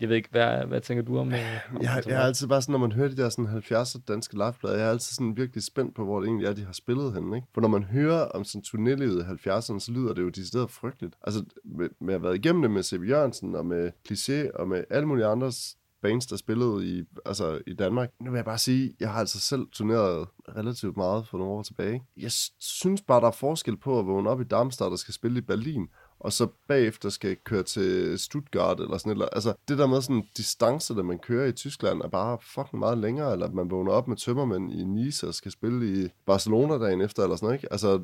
Jeg 0.00 0.08
ved 0.08 0.16
ikke, 0.16 0.28
hvad, 0.30 0.66
hvad 0.66 0.80
tænker 0.80 1.04
du 1.04 1.18
om, 1.18 1.32
øh, 1.32 1.38
om 1.74 1.82
Jeg, 1.82 2.02
jeg 2.06 2.16
er 2.16 2.20
altid 2.26 2.46
bare 2.46 2.62
sådan, 2.62 2.72
når 2.72 2.78
man 2.78 2.92
hører 2.92 3.08
de 3.08 3.16
der 3.16 3.28
sådan 3.28 3.46
70'er 3.46 4.00
danske 4.08 4.34
liveplader, 4.34 4.76
jeg 4.76 4.86
er 4.86 4.90
altid 4.90 5.14
sådan 5.14 5.36
virkelig 5.36 5.64
spændt 5.64 5.94
på, 5.94 6.04
hvor 6.04 6.20
det 6.20 6.26
egentlig 6.26 6.46
er, 6.46 6.52
de 6.52 6.64
har 6.64 6.72
spillet 6.72 7.14
henne, 7.14 7.36
ikke? 7.36 7.48
For 7.54 7.60
når 7.60 7.68
man 7.68 7.84
hører 7.84 8.24
om 8.24 8.44
sådan 8.44 8.62
turnélivet 8.66 9.20
i 9.20 9.48
70'erne, 9.48 9.78
så 9.78 9.90
lyder 9.94 10.14
det 10.14 10.22
jo 10.22 10.28
decideret 10.28 10.70
frygteligt. 10.70 11.16
Altså, 11.22 11.44
med, 11.64 11.88
med 12.00 12.14
at 12.14 12.20
have 12.20 12.22
været 12.22 12.36
igennem 12.36 12.62
det 12.62 12.70
med 12.70 12.82
C.V. 12.82 13.08
Jørgensen 13.08 13.54
og 13.54 13.66
med 13.66 13.90
Cliché 14.08 14.58
og 14.60 14.68
med 14.68 14.84
alle 14.90 15.06
mulige 15.06 15.26
andre 15.26 15.52
bands, 16.02 16.26
der 16.26 16.36
spillede 16.36 16.98
i, 16.98 17.04
altså, 17.26 17.60
i 17.66 17.74
Danmark. 17.74 18.10
Nu 18.20 18.30
vil 18.30 18.38
jeg 18.38 18.44
bare 18.44 18.58
sige, 18.58 18.94
jeg 19.00 19.12
har 19.12 19.20
altså 19.20 19.40
selv 19.40 19.66
turneret 19.72 20.28
relativt 20.56 20.96
meget 20.96 21.28
for 21.28 21.38
nogle 21.38 21.52
år 21.52 21.62
tilbage. 21.62 21.92
ikke? 21.92 22.06
Jeg 22.16 22.32
synes 22.58 23.02
bare, 23.02 23.20
der 23.20 23.26
er 23.26 23.30
forskel 23.30 23.76
på 23.76 23.98
at 23.98 24.06
vågne 24.06 24.30
op 24.30 24.40
i 24.40 24.44
Darmstadt 24.44 24.92
og 24.92 24.98
skal 24.98 25.14
spille 25.14 25.38
i 25.38 25.42
Berlin, 25.42 25.88
og 26.20 26.32
så 26.32 26.48
bagefter 26.68 27.08
skal 27.08 27.36
køre 27.44 27.62
til 27.62 28.18
Stuttgart 28.18 28.80
eller 28.80 28.98
sådan 28.98 29.16
noget. 29.16 29.28
Altså, 29.32 29.54
det 29.68 29.78
der 29.78 29.86
med 29.86 30.00
sådan 30.00 30.24
distance, 30.36 30.94
der 30.94 31.02
man 31.02 31.18
kører 31.18 31.46
i 31.46 31.52
Tyskland, 31.52 32.02
er 32.02 32.08
bare 32.08 32.38
fucking 32.42 32.78
meget 32.78 32.98
længere, 32.98 33.32
eller 33.32 33.46
at 33.46 33.54
man 33.54 33.70
vågner 33.70 33.92
op 33.92 34.08
med 34.08 34.16
tømmermænd 34.16 34.72
i 34.72 34.84
Nice 34.84 35.28
og 35.28 35.34
skal 35.34 35.52
spille 35.52 36.04
i 36.04 36.08
Barcelona 36.26 36.78
dagen 36.78 37.00
efter, 37.00 37.22
eller 37.22 37.36
sådan 37.36 37.46
noget, 37.46 37.58
ikke? 37.58 37.72
Altså, 37.72 38.00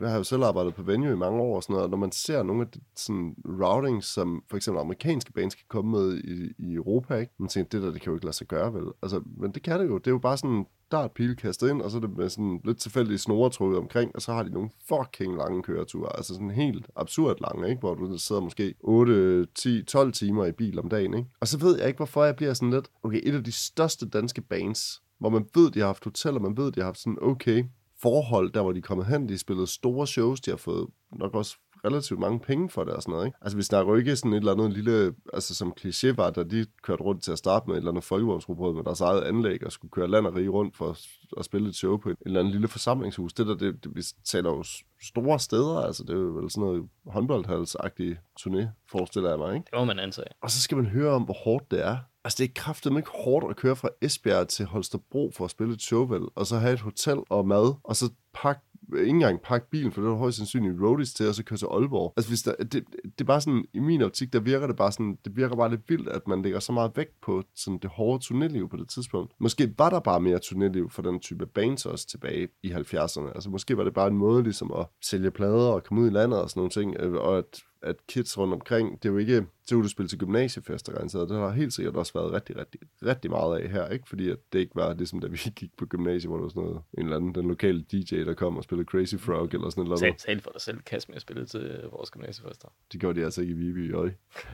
jeg 0.00 0.10
har 0.10 0.16
jo 0.16 0.24
selv 0.24 0.42
arbejdet 0.42 0.74
på 0.74 0.82
venue 0.82 1.12
i 1.12 1.16
mange 1.16 1.40
år 1.40 1.56
og 1.56 1.62
sådan 1.62 1.74
noget, 1.74 1.84
og 1.84 1.90
når 1.90 1.98
man 1.98 2.12
ser 2.12 2.42
nogle 2.42 2.62
af 2.62 2.68
de 2.68 2.80
sådan 2.96 3.34
routings, 3.44 4.06
som 4.06 4.42
for 4.50 4.56
eksempel 4.56 4.80
amerikanske 4.80 5.32
bands 5.32 5.54
kan 5.54 5.66
komme 5.68 5.90
med 5.90 6.18
i, 6.18 6.52
i 6.58 6.74
Europa, 6.74 7.14
ikke? 7.14 7.32
Man 7.38 7.48
tænker, 7.48 7.70
det 7.70 7.82
der, 7.82 7.92
det 7.92 8.00
kan 8.00 8.10
jo 8.10 8.16
ikke 8.16 8.26
lade 8.26 8.36
sig 8.36 8.46
gøre, 8.46 8.74
vel? 8.74 8.84
Altså, 9.02 9.22
men 9.36 9.52
det 9.52 9.62
kan 9.62 9.80
det 9.80 9.86
jo. 9.86 9.98
Det 9.98 10.06
er 10.06 10.10
jo 10.10 10.18
bare 10.18 10.36
sådan 10.36 10.66
dartpil 10.92 11.36
kastet 11.36 11.70
ind, 11.70 11.82
og 11.82 11.90
så 11.90 11.96
er 11.96 12.00
det 12.00 12.16
med 12.16 12.28
sådan 12.28 12.60
lidt 12.64 12.78
tilfældige 12.78 13.18
snore 13.18 13.50
trukket 13.50 13.78
omkring, 13.78 14.10
og 14.14 14.22
så 14.22 14.32
har 14.32 14.42
de 14.42 14.50
nogle 14.50 14.70
fucking 14.88 15.36
lange 15.36 15.62
køreture, 15.62 16.16
altså 16.16 16.34
sådan 16.34 16.50
helt 16.50 16.86
absurd 16.96 17.36
lange, 17.40 17.68
ikke? 17.68 17.80
hvor 17.80 17.94
du 17.94 18.18
sidder 18.18 18.42
måske 18.42 18.74
8, 18.80 19.46
10, 19.46 19.82
12 19.82 20.12
timer 20.12 20.46
i 20.46 20.52
bil 20.52 20.78
om 20.78 20.88
dagen. 20.88 21.14
Ikke? 21.14 21.28
Og 21.40 21.48
så 21.48 21.58
ved 21.58 21.78
jeg 21.78 21.86
ikke, 21.86 21.96
hvorfor 21.96 22.24
jeg 22.24 22.36
bliver 22.36 22.54
sådan 22.54 22.70
lidt, 22.70 22.88
okay, 23.02 23.20
et 23.22 23.34
af 23.34 23.44
de 23.44 23.52
største 23.52 24.08
danske 24.08 24.40
bands, 24.40 25.02
hvor 25.18 25.28
man 25.28 25.46
ved, 25.54 25.70
de 25.70 25.78
har 25.78 25.86
haft 25.86 26.04
hoteller, 26.04 26.40
man 26.40 26.56
ved, 26.56 26.72
de 26.72 26.80
har 26.80 26.84
haft 26.84 26.98
sådan 26.98 27.18
okay 27.22 27.64
forhold, 28.02 28.52
der 28.52 28.62
hvor 28.62 28.72
de 28.72 28.78
er 28.78 28.82
kommet 28.82 29.06
hen, 29.06 29.28
de 29.28 29.32
har 29.32 29.38
spillet 29.38 29.68
store 29.68 30.06
shows, 30.06 30.40
de 30.40 30.50
har 30.50 30.56
fået 30.56 30.86
nok 31.12 31.34
også 31.34 31.56
relativt 31.84 32.20
mange 32.20 32.40
penge 32.40 32.70
for 32.70 32.84
det 32.84 32.94
og 32.94 33.02
sådan 33.02 33.12
noget, 33.12 33.26
ikke? 33.26 33.38
Altså, 33.42 33.56
vi 33.56 33.62
snakker 33.62 33.92
jo 33.92 33.98
ikke 33.98 34.16
sådan 34.16 34.32
et 34.32 34.36
eller 34.36 34.52
andet 34.52 34.72
lille, 34.72 35.14
altså 35.32 35.54
som 35.54 35.72
kliché 35.80 36.14
var, 36.16 36.30
da 36.30 36.42
de 36.42 36.66
kørte 36.82 37.02
rundt 37.02 37.22
til 37.22 37.32
at 37.32 37.38
starte 37.38 37.66
med 37.66 37.74
et 37.74 37.78
eller 37.78 37.90
andet 37.90 38.04
folkevognsrugbrød 38.04 38.74
med 38.74 38.84
deres 38.84 39.00
eget 39.00 39.22
anlæg 39.22 39.66
og 39.66 39.72
skulle 39.72 39.90
køre 39.90 40.08
land 40.08 40.26
og 40.26 40.34
rige 40.34 40.48
rundt 40.48 40.76
for 40.76 40.90
at, 40.90 40.98
at 41.38 41.44
spille 41.44 41.68
et 41.68 41.74
show 41.74 41.96
på 41.96 42.10
et 42.10 42.16
eller 42.26 42.40
andet 42.40 42.52
lille 42.52 42.68
forsamlingshus. 42.68 43.32
Det 43.32 43.46
der, 43.46 43.54
det, 43.54 43.84
det, 43.84 43.96
vi 43.96 44.02
taler 44.24 44.50
jo 44.50 44.64
store 45.02 45.38
steder, 45.38 45.80
altså 45.80 46.02
det 46.02 46.10
er 46.10 46.18
jo 46.18 46.26
vel 46.40 46.50
sådan 46.50 46.64
noget 46.64 46.88
håndboldhalsagtig 47.06 48.16
turné, 48.40 48.66
forestiller 48.90 49.30
jeg 49.30 49.38
mig, 49.38 49.54
ikke? 49.54 49.66
Det 49.70 49.78
må 49.78 49.84
man 49.84 49.98
antage. 49.98 50.28
Og 50.42 50.50
så 50.50 50.62
skal 50.62 50.76
man 50.76 50.86
høre 50.86 51.14
om, 51.14 51.22
hvor 51.22 51.34
hårdt 51.34 51.70
det 51.70 51.84
er. 51.86 51.96
Altså, 52.24 52.36
det 52.42 52.48
er 52.48 52.52
kraftedeme 52.54 52.98
ikke 52.98 53.10
hårdt 53.24 53.50
at 53.50 53.56
køre 53.56 53.76
fra 53.76 53.88
Esbjerg 54.02 54.48
til 54.48 54.66
Holstebro 54.66 55.30
for 55.36 55.44
at 55.44 55.50
spille 55.50 55.74
et 55.74 55.82
show, 55.82 56.06
vel? 56.06 56.22
Og 56.34 56.46
så 56.46 56.58
have 56.58 56.72
et 56.72 56.80
hotel 56.80 57.18
og 57.30 57.46
mad, 57.46 57.74
og 57.84 57.96
så 57.96 58.10
pakke 58.34 58.62
ikke 58.98 59.08
engang 59.08 59.40
pakke 59.40 59.70
bilen, 59.70 59.92
for 59.92 60.02
det 60.02 60.10
er 60.10 60.14
højst 60.14 60.36
sandsynligt 60.36 60.82
roadies 60.82 61.14
til, 61.14 61.28
og 61.28 61.34
så 61.34 61.44
køre 61.44 61.56
til 61.56 61.66
Aalborg. 61.70 62.12
Altså, 62.16 62.30
hvis 62.30 62.42
der, 62.42 62.54
det, 62.54 62.72
det, 62.72 63.20
er 63.20 63.24
bare 63.24 63.40
sådan, 63.40 63.64
i 63.72 63.78
min 63.78 64.02
optik, 64.02 64.32
der 64.32 64.40
virker 64.40 64.66
det 64.66 64.76
bare 64.76 64.92
sådan, 64.92 65.18
det 65.24 65.36
virker 65.36 65.56
bare 65.56 65.70
lidt 65.70 65.88
vildt, 65.88 66.08
at 66.08 66.28
man 66.28 66.42
lægger 66.42 66.60
så 66.60 66.72
meget 66.72 66.92
vægt 66.96 67.20
på 67.22 67.42
sådan 67.54 67.78
det 67.78 67.90
hårde 67.90 68.24
turnéliv 68.24 68.68
på 68.68 68.76
det 68.76 68.88
tidspunkt. 68.88 69.32
Måske 69.38 69.74
var 69.78 69.90
der 69.90 70.00
bare 70.00 70.20
mere 70.20 70.40
turnéliv 70.44 70.88
for 70.88 71.02
den 71.02 71.20
type 71.20 71.46
bands 71.46 71.86
også 71.86 72.06
tilbage 72.06 72.48
i 72.62 72.72
70'erne. 72.72 73.34
Altså, 73.34 73.50
måske 73.50 73.76
var 73.76 73.84
det 73.84 73.94
bare 73.94 74.08
en 74.08 74.16
måde 74.16 74.42
ligesom 74.42 74.72
at 74.72 74.86
sælge 75.02 75.30
plader 75.30 75.70
og 75.72 75.84
komme 75.84 76.02
ud 76.02 76.10
i 76.10 76.12
landet 76.12 76.42
og 76.42 76.50
sådan 76.50 76.60
nogle 76.60 76.70
ting, 76.70 76.96
øh, 77.00 77.12
og 77.12 77.38
at 77.38 77.62
at 77.82 78.06
kids 78.06 78.38
rundt 78.38 78.54
omkring, 78.54 79.02
det 79.02 79.08
er 79.08 79.12
jo 79.12 79.18
ikke, 79.18 79.46
så 79.66 79.76
vil 79.76 79.84
du 79.84 79.88
spille 79.88 80.08
til 80.08 80.18
gymnasiefester, 80.18 80.92
garanteret. 80.92 81.28
Det 81.28 81.38
har 81.38 81.50
helt 81.50 81.72
sikkert 81.72 81.96
også 81.96 82.12
været 82.12 82.32
rigtig, 82.32 82.56
rigtig, 82.56 82.80
rigtig 83.02 83.30
meget 83.30 83.60
af 83.60 83.70
her, 83.70 83.88
ikke? 83.88 84.08
Fordi 84.08 84.30
at 84.30 84.38
det 84.52 84.58
ikke 84.58 84.76
var 84.76 84.94
ligesom, 84.94 85.20
da 85.20 85.26
vi 85.26 85.38
gik 85.56 85.76
på 85.76 85.86
gymnasiet, 85.86 86.30
hvor 86.30 86.36
der 86.36 86.42
var 86.42 86.48
sådan 86.48 86.62
noget, 86.62 86.82
en 86.98 87.04
eller 87.04 87.16
anden, 87.16 87.34
den 87.34 87.48
lokale 87.48 87.84
DJ, 87.92 88.24
der 88.24 88.34
kom 88.34 88.56
og 88.56 88.64
spillede 88.64 88.88
Crazy 88.88 89.14
Frog, 89.14 89.48
eller 89.52 89.70
sådan 89.70 89.84
noget. 89.84 90.00
Tal, 90.00 90.14
tal 90.16 90.40
for 90.40 90.50
dig 90.50 90.60
selv, 90.60 90.80
jeg 91.12 91.20
spillede 91.20 91.46
til 91.46 91.80
vores 91.90 92.10
gymnasiefester. 92.10 92.68
Det 92.92 93.00
gjorde 93.00 93.20
de 93.20 93.24
altså 93.24 93.42
ikke 93.42 93.52
i 93.52 93.56
Viby, 93.56 93.94
øj. 93.94 94.10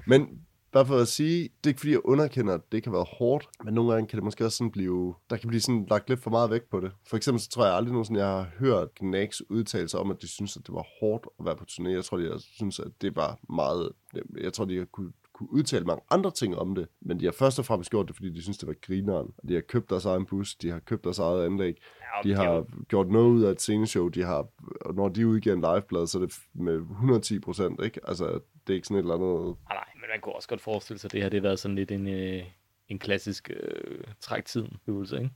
Men 0.07 0.47
bare 0.77 0.87
for 0.87 0.97
at 0.97 1.09
sige, 1.09 1.43
det 1.43 1.67
er 1.67 1.69
ikke 1.69 1.81
fordi, 1.81 1.93
jeg 1.93 2.01
underkender, 2.05 2.55
at 2.55 2.73
det 2.73 2.83
kan 2.83 2.93
være 2.93 3.07
hårdt, 3.19 3.49
men 3.65 3.75
nogle 3.75 3.93
gange 3.93 4.09
kan 4.09 4.17
det 4.17 4.25
måske 4.25 4.45
også 4.45 4.57
sådan 4.57 4.71
blive, 4.71 5.15
der 5.31 5.37
kan 5.37 5.49
blive 5.49 5.61
sådan 5.61 5.87
lagt 5.91 6.09
lidt 6.09 6.23
for 6.23 6.31
meget 6.31 6.51
vægt 6.51 6.71
på 6.71 6.81
det. 6.81 6.93
For 7.09 7.17
eksempel 7.17 7.41
så 7.41 7.49
tror 7.49 7.65
jeg 7.65 7.75
aldrig 7.75 7.93
nogensinde, 7.93 8.21
jeg 8.21 8.29
har 8.29 8.49
hørt 8.59 8.95
Gnags 8.95 9.51
udtalelser 9.51 9.99
om, 9.99 10.11
at 10.11 10.23
de 10.23 10.29
synes, 10.29 10.57
at 10.57 10.67
det 10.67 10.75
var 10.75 10.87
hårdt 11.01 11.27
at 11.39 11.45
være 11.47 11.57
på 11.57 11.65
turné. 11.71 11.89
Jeg 11.89 12.05
tror, 12.05 12.17
de 12.17 12.31
jeg 12.31 12.41
synes, 12.41 12.81
at 12.81 12.93
det 13.01 13.17
var 13.17 13.39
meget, 13.51 13.93
jeg 14.41 14.53
tror, 14.53 14.65
de 14.65 14.79
har 14.79 14.85
kunne 14.85 15.13
kunne 15.37 15.53
udtale 15.53 15.85
mange 15.85 16.03
andre 16.11 16.31
ting 16.31 16.57
om 16.57 16.75
det, 16.75 16.89
men 17.01 17.21
de 17.21 17.25
har 17.25 17.33
først 17.33 17.59
og 17.59 17.65
fremmest 17.65 17.91
gjort 17.91 18.09
det, 18.09 18.17
fordi 18.17 18.31
de 18.31 18.43
synes, 18.43 18.59
det 18.59 18.69
var 18.69 18.75
grineren. 18.83 19.27
De 19.49 19.55
har 19.55 19.61
købt 19.61 19.91
deres 19.91 20.05
egen 20.05 20.27
bus, 20.27 20.55
de 20.55 20.71
har 20.71 20.79
købt 20.79 21.05
deres 21.05 21.19
eget 21.19 21.45
anlæg, 21.45 21.77
Ja, 22.25 22.29
de 22.29 22.35
har 22.35 22.65
gjort 22.89 23.09
noget 23.09 23.31
ud 23.31 23.43
af 23.43 23.51
et 23.51 23.61
sceneshow, 23.61 24.09
de 24.09 24.23
har, 24.23 24.47
og 24.81 24.95
når 24.95 25.09
de 25.09 25.27
udgiver 25.27 25.57
en 25.57 25.61
liveblad, 25.61 26.07
så 26.07 26.19
er 26.19 26.23
det 26.23 26.35
med 26.55 26.75
110 26.75 27.39
procent, 27.39 27.85
ikke? 27.85 28.01
Altså, 28.09 28.41
det 28.67 28.73
er 28.73 28.75
ikke 28.75 28.87
sådan 28.87 28.97
et 28.97 29.03
eller 29.03 29.15
andet... 29.15 29.57
Nej, 29.69 29.77
nej, 29.77 29.89
men 29.95 30.05
man 30.13 30.21
kunne 30.21 30.35
også 30.35 30.49
godt 30.49 30.61
forestille 30.61 30.99
sig, 30.99 31.09
at 31.09 31.13
det 31.13 31.23
her 31.23 31.29
det 31.29 31.41
har 31.41 31.49
været 31.49 31.59
sådan 31.59 31.75
lidt 31.75 31.91
en, 31.91 32.09
øh, 32.09 32.43
en 32.89 32.99
klassisk 32.99 33.51
øh, 33.51 34.05
træk-tiden 34.21 34.77
øvelse, 34.87 35.17
ikke? 35.17 35.31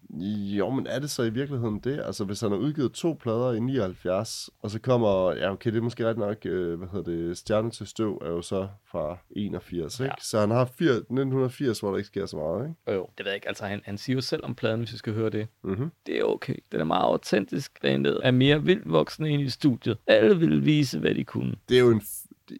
Jo, 0.56 0.70
men 0.70 0.86
er 0.86 0.98
det 0.98 1.10
så 1.10 1.22
i 1.22 1.30
virkeligheden 1.30 1.80
det? 1.80 2.00
Altså, 2.04 2.24
hvis 2.24 2.40
han 2.40 2.50
har 2.50 2.58
udgivet 2.58 2.92
to 2.92 3.16
plader 3.20 3.52
i 3.52 3.60
79, 3.60 4.50
og 4.58 4.70
så 4.70 4.80
kommer, 4.80 5.32
ja 5.32 5.52
okay, 5.52 5.70
det 5.70 5.78
er 5.78 5.82
måske 5.82 6.08
ret 6.08 6.18
nok, 6.18 6.46
øh, 6.46 6.78
hvad 6.78 6.88
hedder 6.88 7.10
det, 7.10 7.38
Stjerne 7.38 7.70
til 7.70 7.86
støv 7.86 8.18
er 8.22 8.28
jo 8.28 8.42
så 8.42 8.68
fra 8.84 9.18
81, 9.30 10.00
ikke? 10.00 10.04
Ja. 10.04 10.14
Så 10.20 10.40
han 10.40 10.50
har 10.50 10.64
4, 10.64 10.88
1980, 10.88 11.80
hvor 11.80 11.90
der 11.90 11.96
ikke 11.96 12.06
sker 12.06 12.26
så 12.26 12.36
meget, 12.36 12.68
ikke? 12.68 12.74
Jo, 12.88 12.92
jo. 12.92 13.08
Det 13.18 13.24
ved 13.24 13.32
jeg 13.32 13.36
ikke. 13.36 13.48
Altså, 13.48 13.64
han, 13.64 13.80
han 13.84 13.98
siger 13.98 14.14
jo 14.14 14.20
selv 14.20 14.44
om 14.44 14.54
pladen, 14.54 14.80
hvis 14.80 14.92
vi 14.92 14.98
skal 14.98 15.12
høre 15.14 15.30
det. 15.30 15.48
Mhm. 15.64 15.90
Det 16.06 16.18
er 16.18 16.24
okay. 16.24 16.56
Den 16.72 16.80
er 16.80 16.84
meget 16.84 17.04
autentisk. 17.04 17.82
Bandet 17.82 18.20
er 18.22 18.30
mere 18.30 18.62
vildt 18.62 18.90
voksne 18.90 19.30
ind 19.30 19.42
i 19.42 19.48
studiet. 19.50 19.98
Alle 20.06 20.38
vil 20.38 20.64
vise, 20.64 20.98
hvad 20.98 21.14
de 21.14 21.24
kunne. 21.24 21.54
Det 21.68 21.76
er 21.76 21.80
jo 21.80 21.90
en... 21.90 22.02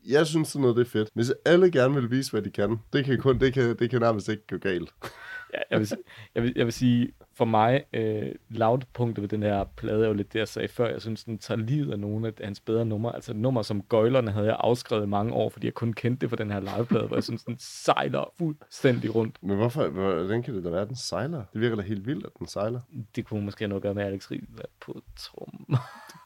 Jeg 0.06 0.26
synes 0.26 0.48
sådan 0.48 0.62
noget, 0.62 0.76
det 0.76 0.86
er 0.86 0.90
fedt. 0.90 1.08
Hvis 1.14 1.32
alle 1.44 1.70
gerne 1.70 1.94
vil 1.94 2.10
vise, 2.10 2.30
hvad 2.30 2.42
de 2.42 2.50
kan, 2.50 2.78
det 2.92 3.04
kan, 3.04 3.18
kun, 3.18 3.40
det 3.40 3.54
kan, 3.54 3.76
det 3.78 3.90
kan 3.90 4.00
nærmest 4.00 4.28
ikke 4.28 4.46
gå 4.50 4.56
galt. 4.56 4.94
Ja, 5.54 5.58
jeg, 5.70 5.80
vil, 5.80 5.90
jeg, 6.34 6.42
vil, 6.42 6.52
jeg 6.56 6.64
vil 6.64 6.72
sige, 6.72 7.12
for 7.40 7.44
mig, 7.44 7.84
øh, 7.92 8.32
lavpunktet 8.48 9.22
ved 9.22 9.28
den 9.28 9.42
her 9.42 9.64
plade 9.76 10.04
er 10.04 10.08
jo 10.08 10.12
lidt 10.12 10.32
det, 10.32 10.38
jeg 10.38 10.48
sagde 10.48 10.68
før. 10.68 10.88
Jeg 10.88 11.00
synes, 11.00 11.24
den 11.24 11.38
tager 11.38 11.58
livet 11.58 11.92
af 11.92 11.98
nogle 11.98 12.26
af 12.26 12.32
hans 12.44 12.60
bedre 12.60 12.84
numre. 12.84 13.14
Altså 13.14 13.32
et 13.32 13.36
nummer 13.36 13.62
som 13.62 13.82
Gøjlerne 13.82 14.30
havde 14.30 14.46
jeg 14.46 14.56
afskrevet 14.58 15.02
i 15.02 15.06
mange 15.06 15.32
år, 15.32 15.48
fordi 15.50 15.66
jeg 15.66 15.74
kun 15.74 15.92
kendte 15.92 16.20
det 16.20 16.28
for 16.28 16.36
den 16.36 16.50
her 16.50 16.60
liveplade, 16.60 17.06
hvor 17.06 17.16
jeg 17.16 17.24
synes, 17.24 17.44
den 17.44 17.56
sejler 17.58 18.32
fuldstændig 18.38 19.14
rundt. 19.14 19.38
Men 19.42 19.56
hvorfor, 19.56 19.88
hvordan 19.88 20.42
kan 20.42 20.54
det 20.54 20.64
da 20.64 20.70
være, 20.70 20.82
at 20.82 20.88
den 20.88 20.96
sejler? 20.96 21.44
Det 21.52 21.60
virker 21.60 21.76
da 21.76 21.82
helt 21.82 22.06
vildt, 22.06 22.26
at 22.26 22.32
den 22.38 22.46
sejler. 22.46 22.80
Det 23.16 23.26
kunne 23.26 23.44
måske 23.44 23.60
have 23.60 23.68
noget 23.68 23.80
at 23.80 23.82
gøre 23.82 23.94
med 23.94 24.04
Alex 24.04 24.30
Riel 24.30 24.46
på 24.80 25.00
trum. 25.16 25.78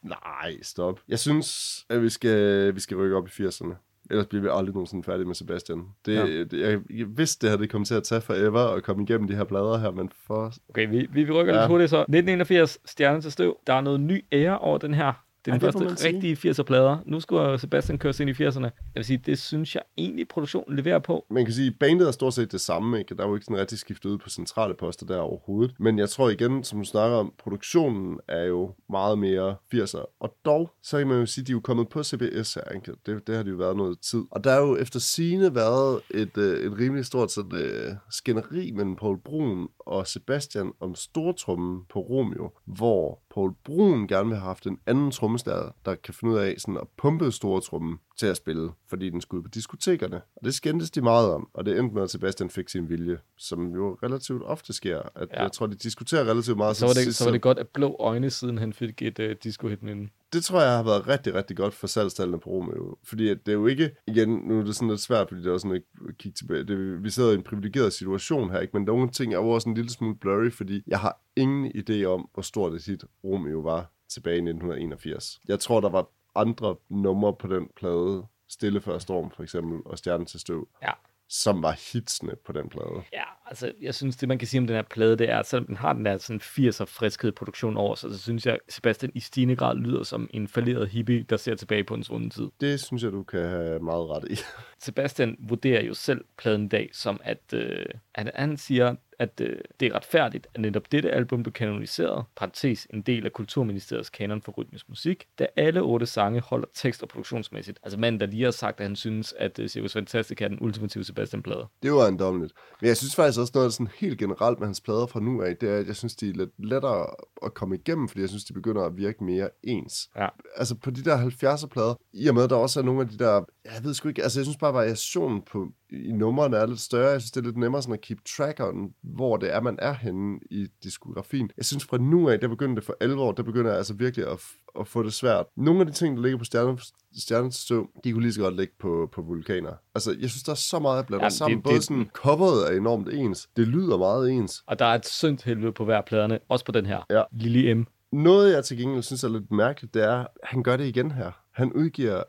Nej, 0.03 0.61
stop. 0.61 0.99
Jeg 1.07 1.19
synes, 1.19 1.79
at 1.89 2.01
vi 2.01 2.09
skal, 2.09 2.75
vi 2.75 2.79
skal 2.79 2.97
rykke 2.97 3.15
op 3.15 3.27
i 3.27 3.31
80'erne. 3.31 3.75
Ellers 4.09 4.27
bliver 4.27 4.41
vi 4.41 4.49
aldrig 4.51 4.73
nogensinde 4.73 5.03
færdige 5.03 5.25
med 5.25 5.35
Sebastian. 5.35 5.83
Det, 6.05 6.15
Ja. 6.15 6.25
det, 6.25 6.53
jeg, 6.53 6.79
jeg 6.89 7.05
vidste, 7.17 7.41
det 7.41 7.49
her 7.49 7.57
det 7.57 7.69
kom 7.69 7.83
til 7.85 7.95
at 7.95 8.03
tage 8.03 8.21
forever 8.21 8.59
at 8.59 8.83
komme 8.83 9.03
igennem 9.03 9.27
de 9.27 9.35
her 9.35 9.43
plader 9.43 9.77
her, 9.77 9.91
men 9.91 10.09
for... 10.27 10.53
Okay, 10.69 10.89
vi, 10.89 11.07
vi, 11.11 11.31
rykker 11.31 11.53
ja. 11.53 11.59
Lidt 11.59 11.69
hurtigt 11.69 11.89
så. 11.89 11.97
1981, 11.97 12.79
Stjerne 12.85 13.21
til 13.21 13.31
støv. 13.31 13.57
Der 13.67 13.73
er 13.73 13.81
noget 13.81 13.99
ny 13.99 14.25
ære 14.31 14.59
over 14.59 14.77
den 14.77 14.93
her. 14.93 15.24
Det 15.45 15.51
er 15.51 15.53
Ej, 15.53 15.71
den 15.71 15.79
man 15.79 15.89
første 15.89 16.07
rigtige 16.07 16.49
80'er-plader. 16.49 16.97
Nu 17.05 17.19
skulle 17.19 17.59
Sebastian 17.59 17.97
køres 17.97 18.19
ind 18.19 18.29
i 18.29 18.33
80'erne. 18.33 18.63
Jeg 18.63 18.71
vil 18.95 19.05
sige, 19.05 19.17
det 19.25 19.39
synes 19.39 19.75
jeg 19.75 19.83
egentlig, 19.97 20.27
produktionen 20.27 20.75
leverer 20.75 20.99
på. 20.99 21.25
Man 21.29 21.45
kan 21.45 21.53
sige, 21.53 21.67
at 21.67 21.73
bandet 21.79 22.07
er 22.07 22.11
stort 22.11 22.33
set 22.33 22.51
det 22.51 22.61
samme, 22.61 22.99
ikke? 22.99 23.15
Der 23.15 23.23
er 23.23 23.27
jo 23.27 23.35
ikke 23.35 23.45
sådan 23.45 23.59
rigtig 23.59 23.79
skiftet 23.79 24.09
ud 24.09 24.17
på 24.17 24.29
centrale 24.29 24.73
poster 24.73 25.05
der 25.05 25.17
overhovedet. 25.17 25.75
Men 25.79 25.99
jeg 25.99 26.09
tror 26.09 26.29
igen, 26.29 26.63
som 26.63 26.79
du 26.79 26.85
snakker 26.85 27.17
om, 27.17 27.33
produktionen 27.37 28.19
er 28.27 28.43
jo 28.43 28.73
meget 28.89 29.19
mere 29.19 29.55
80'er. 29.73 30.15
Og 30.19 30.35
dog, 30.45 30.71
så 30.83 30.97
kan 30.97 31.07
man 31.07 31.19
jo 31.19 31.25
sige, 31.25 31.43
at 31.43 31.47
de 31.47 31.51
er 31.51 31.55
jo 31.55 31.59
kommet 31.59 31.89
på 31.89 32.03
CBS 32.03 32.53
her, 32.53 32.75
ikke? 32.75 32.91
Det, 33.05 33.27
det 33.27 33.35
har 33.35 33.43
de 33.43 33.49
jo 33.49 33.55
været 33.55 33.77
noget 33.77 33.99
tid. 33.99 34.23
Og 34.31 34.43
der 34.43 34.51
er 34.51 34.61
jo 34.61 34.77
efter 34.77 34.99
sine 34.99 35.55
været 35.55 36.01
et, 36.11 36.37
øh, 36.37 36.65
et 36.65 36.79
rimelig 36.79 37.05
stort 37.05 37.31
sådan, 37.31 37.59
øh, 37.59 37.91
skænderi 38.11 38.71
mellem 38.71 38.95
Paul 38.95 39.17
Brun 39.17 39.67
og 39.79 40.07
Sebastian 40.07 40.71
om 40.79 40.95
stortrummen 40.95 41.81
på 41.89 41.99
Romeo, 41.99 42.51
hvor 42.65 43.19
Paul 43.33 43.53
Brun 43.65 44.07
gerne 44.07 44.29
vil 44.29 44.37
have 44.37 44.47
haft 44.47 44.67
en 44.67 44.77
anden 44.85 45.11
trommeslager, 45.37 45.71
der 45.85 45.95
kan 45.95 46.13
finde 46.13 46.33
ud 46.33 46.39
af 46.39 46.55
sådan 46.57 46.77
at 46.77 46.87
pumpe 46.97 47.31
stortrummen 47.31 47.99
til 48.17 48.27
at 48.27 48.37
spille, 48.37 48.69
fordi 48.87 49.09
den 49.09 49.21
skulle 49.21 49.43
på 49.43 49.49
diskotekerne. 49.49 50.21
Og 50.35 50.45
det 50.45 50.53
skændtes 50.53 50.91
de 50.91 51.01
meget 51.01 51.33
om, 51.33 51.49
og 51.53 51.65
det 51.65 51.79
endte 51.79 51.95
med, 51.95 52.03
at 52.03 52.09
Sebastian 52.09 52.49
fik 52.49 52.69
sin 52.69 52.89
vilje, 52.89 53.17
som 53.37 53.73
jo 53.73 53.97
relativt 54.03 54.43
ofte 54.43 54.73
sker. 54.73 55.01
At 55.15 55.27
Ja. 55.33 55.41
Jeg 55.41 55.51
tror, 55.51 55.67
de 55.67 55.75
diskuterer 55.75 56.25
relativt 56.25 56.57
meget. 56.57 56.77
Så 56.77 56.85
var, 56.85 56.93
det, 56.93 57.03
sidst, 57.03 57.17
så 57.17 57.25
var 57.25 57.31
det 57.31 57.41
godt 57.41 57.59
at 57.59 57.67
blå 57.67 57.95
øjne, 57.99 58.29
siden 58.29 58.57
han 58.57 58.73
fik 58.73 59.01
et 59.01 59.19
uh, 59.19 59.25
disco-hit 59.43 59.83
med 59.83 59.95
den. 59.95 60.09
det 60.33 60.43
tror 60.43 60.61
jeg 60.61 60.75
har 60.75 60.83
været 60.83 61.07
rigtig, 61.07 61.33
rigtig 61.33 61.57
godt 61.57 61.73
for 61.73 61.87
salgstallene 61.87 62.39
på 62.39 62.49
Romeo. 62.49 62.97
Fordi 63.03 63.29
at 63.29 63.45
det 63.45 63.51
er 63.51 63.55
jo 63.55 63.67
ikke, 63.67 63.91
igen, 64.07 64.29
nu 64.29 64.59
er 64.59 64.63
det 64.63 64.75
sådan 64.75 64.89
lidt 64.89 65.01
svært, 65.01 65.27
fordi 65.27 65.41
det 65.41 65.47
er 65.47 65.53
også 65.53 65.67
sådan 65.67 65.83
at 66.09 66.17
kigge 66.17 66.35
tilbage. 66.35 66.63
Det, 66.63 67.03
vi 67.03 67.09
sidder 67.09 67.31
i 67.31 67.35
en 67.35 67.43
privilegeret 67.43 67.93
situation 67.93 68.51
her, 68.51 68.59
ikke? 68.59 68.77
men 68.77 68.83
nogle 68.83 69.09
ting 69.09 69.33
er 69.33 69.37
jo 69.37 69.49
også 69.49 69.69
en 69.69 69.75
lille 69.75 69.89
smule 69.89 70.15
blurry, 70.15 70.51
fordi 70.51 70.83
jeg 70.87 70.99
har 70.99 71.21
ingen 71.35 71.71
idé 71.71 72.03
om, 72.03 72.29
hvor 72.33 72.41
stort 72.41 72.73
et 72.73 72.85
hit 72.85 73.03
Romeo 73.23 73.59
var 73.59 73.94
tilbage 74.09 74.35
i 74.35 74.39
1981. 74.39 75.39
Jeg 75.47 75.59
tror, 75.59 75.79
der 75.81 75.89
var 75.89 76.07
andre 76.35 76.75
numre 76.89 77.33
på 77.35 77.47
den 77.47 77.69
plade, 77.75 78.25
Stille 78.49 78.81
før 78.81 78.97
storm 78.99 79.31
for 79.31 79.43
eksempel, 79.43 79.81
og 79.85 79.97
Stjernen 79.97 80.25
til 80.25 80.39
støv, 80.39 80.67
Ja. 80.81 80.91
som 81.29 81.63
var 81.63 81.71
hitsene 81.93 82.35
på 82.45 82.51
den 82.53 82.69
plade. 82.69 83.03
Ja, 83.13 83.23
altså, 83.45 83.71
jeg 83.81 83.95
synes, 83.95 84.15
det 84.15 84.29
man 84.29 84.37
kan 84.37 84.47
sige 84.47 84.61
om 84.61 84.67
den 84.67 84.75
her 84.75 84.83
plade, 84.83 85.17
det 85.17 85.29
er, 85.29 85.39
at 85.39 85.47
selvom 85.47 85.65
den 85.65 85.75
har 85.75 85.93
den 85.93 86.05
der 86.05 86.17
sådan 86.17 86.41
80'er 86.41 86.85
friskhed 86.85 87.31
produktion 87.31 87.77
over 87.77 87.95
sig, 87.95 88.11
så 88.11 88.17
synes 88.17 88.45
jeg, 88.45 88.59
Sebastian 88.69 89.11
i 89.15 89.19
stigende 89.19 89.55
grad 89.55 89.75
lyder 89.75 90.03
som 90.03 90.29
en 90.33 90.47
falderet 90.47 90.89
hippie, 90.89 91.25
der 91.29 91.37
ser 91.37 91.55
tilbage 91.55 91.83
på 91.83 91.93
en 91.93 92.03
svunden 92.03 92.29
tid. 92.29 92.47
Det 92.61 92.79
synes 92.79 93.03
jeg, 93.03 93.11
du 93.11 93.23
kan 93.23 93.39
have 93.39 93.79
meget 93.79 94.09
ret 94.09 94.27
i. 94.31 94.35
Sebastian 94.85 95.37
vurderer 95.39 95.83
jo 95.83 95.93
selv 95.93 96.25
pladen 96.37 96.65
i 96.65 96.67
dag 96.67 96.89
som, 96.93 97.19
at, 97.23 97.53
øh, 97.53 97.85
at 98.15 98.31
han 98.35 98.57
siger, 98.57 98.95
at 99.19 99.41
øh, 99.41 99.57
det 99.79 99.85
er 99.85 99.95
retfærdigt, 99.95 100.47
at 100.53 100.61
netop 100.61 100.91
dette 100.91 101.11
album 101.11 101.43
blev 101.43 101.53
kanoniseret, 101.53 102.25
parentes 102.35 102.87
en 102.93 103.01
del 103.01 103.25
af 103.25 103.33
Kulturministeriets 103.33 104.09
kanon 104.09 104.41
for 104.41 104.51
rytmisk 104.51 104.89
musik, 104.89 105.27
da 105.39 105.47
alle 105.55 105.81
otte 105.81 106.05
sange 106.05 106.41
holder 106.41 106.67
tekst- 106.73 107.03
og 107.03 107.09
produktionsmæssigt. 107.09 107.79
Altså 107.83 107.99
manden, 107.99 108.19
der 108.19 108.25
lige 108.25 108.43
har 108.43 108.51
sagt, 108.51 108.79
at 108.79 108.85
han 108.85 108.95
synes, 108.95 109.33
at 109.37 109.59
øh, 109.59 109.69
Circus 109.69 109.93
Fantastic 109.93 110.41
er 110.41 110.47
den 110.47 110.57
ultimative 110.61 111.03
Sebastian-plade. 111.03 111.67
Det 111.83 111.91
var 111.91 112.01
ejendommeligt. 112.01 112.53
Men 112.81 112.87
jeg 112.87 112.97
synes 112.97 113.15
faktisk 113.15 113.34
også 113.37 113.51
noget 113.55 113.73
sådan 113.73 113.91
helt 113.99 114.19
generelt 114.19 114.59
med 114.59 114.67
hans 114.67 114.81
plader 114.81 115.05
fra 115.07 115.19
nu 115.19 115.41
af, 115.41 115.57
det 115.57 115.69
er, 115.69 115.77
at 115.77 115.87
jeg 115.87 115.95
synes, 115.95 116.15
de 116.15 116.29
er 116.29 116.33
lidt 116.33 116.51
lettere 116.57 117.07
at 117.45 117.53
komme 117.53 117.75
igennem, 117.75 118.07
fordi 118.07 118.21
jeg 118.21 118.29
synes, 118.29 118.45
de 118.45 118.53
begynder 118.53 118.83
at 118.83 118.97
virke 118.97 119.23
mere 119.23 119.49
ens. 119.63 120.09
Ja. 120.15 120.27
Altså 120.55 120.75
på 120.75 120.91
de 120.91 121.03
der 121.03 121.17
70'er 121.17 121.67
plader, 121.67 121.95
i 122.13 122.27
og 122.27 122.35
med, 122.35 122.43
at 122.43 122.49
der 122.49 122.55
også 122.55 122.79
er 122.79 122.83
nogle 122.83 123.01
af 123.01 123.07
de 123.07 123.17
der, 123.17 123.45
jeg 123.65 123.83
ved 123.83 123.93
sgu 123.93 124.07
ikke, 124.09 124.23
altså 124.23 124.39
jeg 124.39 124.45
synes 124.45 124.57
bare, 124.57 124.73
variationen 124.73 125.41
på, 125.41 125.67
i 125.91 126.11
numrene 126.11 126.57
er 126.57 126.65
lidt 126.65 126.79
større. 126.79 127.09
Jeg 127.11 127.21
synes, 127.21 127.31
det 127.31 127.41
er 127.41 127.45
lidt 127.45 127.57
nemmere 127.57 127.81
sådan 127.81 127.93
at 127.93 128.01
keep 128.01 128.19
track 128.37 128.59
on, 128.59 128.93
hvor 129.03 129.37
det 129.37 129.53
er, 129.53 129.61
man 129.61 129.75
er 129.81 129.93
henne 129.93 130.39
i 130.51 130.67
diskografien. 130.83 131.49
Jeg 131.57 131.65
synes 131.65 131.85
fra 131.85 131.97
nu 131.97 132.29
af, 132.29 132.39
der 132.39 132.47
begynder 132.47 132.75
det 132.75 132.83
for 132.83 132.95
alvor, 133.01 133.31
der 133.31 133.43
begynder 133.43 133.69
jeg 133.69 133.77
altså 133.77 133.93
virkelig 133.93 134.27
at, 134.31 134.39
at 134.79 134.87
få 134.87 135.03
det 135.03 135.13
svært. 135.13 135.45
Nogle 135.57 135.79
af 135.79 135.85
de 135.85 135.91
ting, 135.91 136.15
der 136.17 136.23
ligger 136.23 136.37
på 136.37 136.43
stjerne, 136.45 136.77
stjernens 137.17 137.55
støv, 137.55 137.89
de 138.03 138.11
kunne 138.11 138.21
lige 138.23 138.33
så 138.33 138.41
godt 138.41 138.55
ligge 138.55 138.73
på, 138.79 139.09
på 139.13 139.21
vulkaner. 139.21 139.71
Altså, 139.95 140.15
jeg 140.19 140.29
synes, 140.29 140.43
der 140.43 140.51
er 140.51 140.55
så 140.55 140.79
meget, 140.79 140.95
jeg 140.97 141.05
blander 141.05 141.23
Jamen, 141.23 141.31
ja, 141.31 141.35
sammen. 141.37 141.57
det- 141.57 141.63
Både 141.63 141.75
det- 141.75 141.83
sådan, 141.83 142.09
coveret 142.13 142.71
er 142.73 142.77
enormt 142.77 143.09
ens. 143.13 143.49
Det 143.57 143.67
lyder 143.67 143.97
meget 143.97 144.31
ens. 144.31 144.63
Og 144.67 144.79
der 144.79 144.85
er 144.85 144.95
et 144.95 145.05
syndt 145.07 145.43
helvede 145.43 145.71
på 145.71 145.85
hver 145.85 146.01
pladerne, 146.01 146.39
også 146.49 146.65
på 146.65 146.71
den 146.71 146.85
her. 146.85 147.01
Ja. 147.09 147.23
Lili 147.31 147.73
M. 147.73 147.85
Noget, 148.11 148.53
jeg 148.53 148.65
til 148.65 148.77
gengæld 148.77 149.03
synes 149.03 149.23
er 149.23 149.29
lidt 149.29 149.51
mærkeligt, 149.51 149.93
det 149.93 150.03
er, 150.03 150.15
at 150.19 150.27
han 150.43 150.63
gør 150.63 150.77
det 150.77 150.85
igen 150.85 151.11
her. 151.11 151.31
Han 151.51 151.73
udgiver, 151.73 152.23